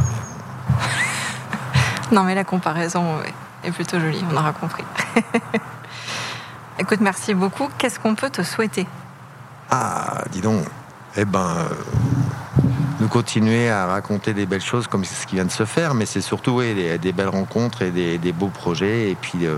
Non, 2.11 2.23
mais 2.23 2.35
la 2.35 2.43
comparaison 2.43 3.17
est 3.65 3.71
plutôt 3.71 3.99
jolie, 3.99 4.23
on 4.31 4.37
aura 4.37 4.53
compris. 4.53 4.83
Écoute, 6.79 6.99
merci 7.01 7.33
beaucoup. 7.33 7.69
Qu'est-ce 7.77 7.99
qu'on 7.99 8.15
peut 8.15 8.29
te 8.29 8.43
souhaiter? 8.43 8.87
Ah, 9.71 10.23
dis 10.31 10.41
donc. 10.41 10.65
Eh 11.17 11.23
ben, 11.23 11.39
euh, 11.39 11.69
nous 12.99 13.07
continuer 13.07 13.69
à 13.69 13.85
raconter 13.85 14.33
des 14.33 14.45
belles 14.45 14.61
choses 14.61 14.87
comme 14.87 15.05
ce 15.05 15.25
qui 15.25 15.35
vient 15.35 15.45
de 15.45 15.51
se 15.51 15.65
faire, 15.65 15.93
mais 15.93 16.05
c'est 16.05 16.21
surtout 16.21 16.61
des, 16.61 17.13
belles 17.13 17.29
rencontres 17.29 17.81
et 17.81 17.91
des, 17.91 18.31
beaux 18.33 18.49
projets. 18.49 19.11
Et 19.11 19.15
puis, 19.15 19.45
euh, 19.45 19.57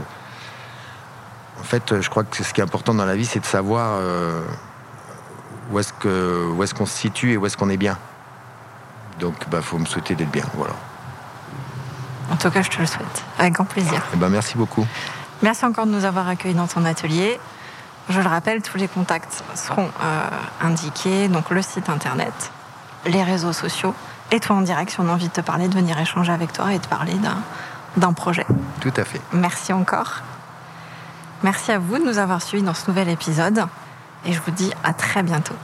en 1.60 1.64
fait, 1.64 2.00
je 2.00 2.10
crois 2.10 2.24
que 2.24 2.44
ce 2.44 2.54
qui 2.54 2.62
est 2.62 2.64
important 2.64 2.94
dans 2.94 3.06
la 3.06 3.16
vie, 3.16 3.26
c'est 3.26 3.40
de 3.40 3.46
savoir 3.46 3.98
euh, 4.00 4.44
où 5.72 5.80
est-ce 5.80 6.74
qu'on 6.74 6.86
se 6.86 6.98
situe 6.98 7.34
et 7.34 7.38
où 7.38 7.46
est-ce 7.48 7.58
qu'on 7.58 7.70
est 7.70 7.78
bien. 7.78 7.98
Donc, 9.20 9.34
bah, 9.50 9.64
faut 9.64 9.80
me 9.80 9.86
souhaiter 9.86 10.14
d'être 10.14 10.30
bien. 10.30 10.46
Voilà. 10.54 10.76
En 12.32 12.36
tout 12.36 12.50
cas, 12.52 12.62
je 12.62 12.70
te 12.70 12.80
le 12.80 12.86
souhaite, 12.86 13.24
avec 13.40 13.54
grand 13.54 13.66
plaisir. 13.66 14.02
Eh 14.14 14.18
ben, 14.18 14.30
merci 14.30 14.58
beaucoup. 14.58 14.86
Merci 15.42 15.66
encore 15.66 15.86
de 15.86 15.92
nous 15.92 16.06
avoir 16.06 16.28
accueillis 16.28 16.56
dans 16.56 16.68
ton 16.68 16.84
atelier. 16.86 17.40
Je 18.10 18.20
le 18.20 18.28
rappelle, 18.28 18.62
tous 18.62 18.78
les 18.78 18.88
contacts 18.88 19.44
seront 19.56 19.90
euh, 20.02 20.22
indiqués, 20.62 21.28
donc 21.28 21.50
le 21.50 21.62
site 21.62 21.90
internet, 21.90 22.34
les 23.06 23.24
réseaux 23.24 23.54
sociaux, 23.54 23.94
et 24.32 24.40
toi 24.40 24.56
en 24.56 24.62
direct 24.62 24.92
si 24.92 25.00
on 25.00 25.10
a 25.10 25.12
envie 25.12 25.28
de 25.28 25.34
te 25.34 25.42
parler, 25.42 25.68
de 25.68 25.74
venir 25.74 26.00
échanger 26.00 26.32
avec 26.32 26.54
toi 26.54 26.74
et 26.74 26.80
de 26.80 26.88
parler 26.88 27.14
d'un, 27.16 27.42
d'un 27.98 28.14
projet. 28.14 28.46
Tout 28.80 28.94
à 28.96 29.04
fait. 29.04 29.22
Merci 29.34 29.74
encore. 29.74 30.22
Merci 31.44 31.72
à 31.72 31.80
vous 31.80 31.98
de 31.98 32.04
nous 32.04 32.18
avoir 32.18 32.42
suivis 32.42 32.64
dans 32.64 32.74
ce 32.74 32.90
nouvel 32.90 33.10
épisode, 33.10 33.66
et 34.26 34.34
je 34.34 34.40
vous 34.42 34.52
dis 34.52 34.72
à 34.84 34.94
très 34.94 35.22
bientôt. 35.22 35.56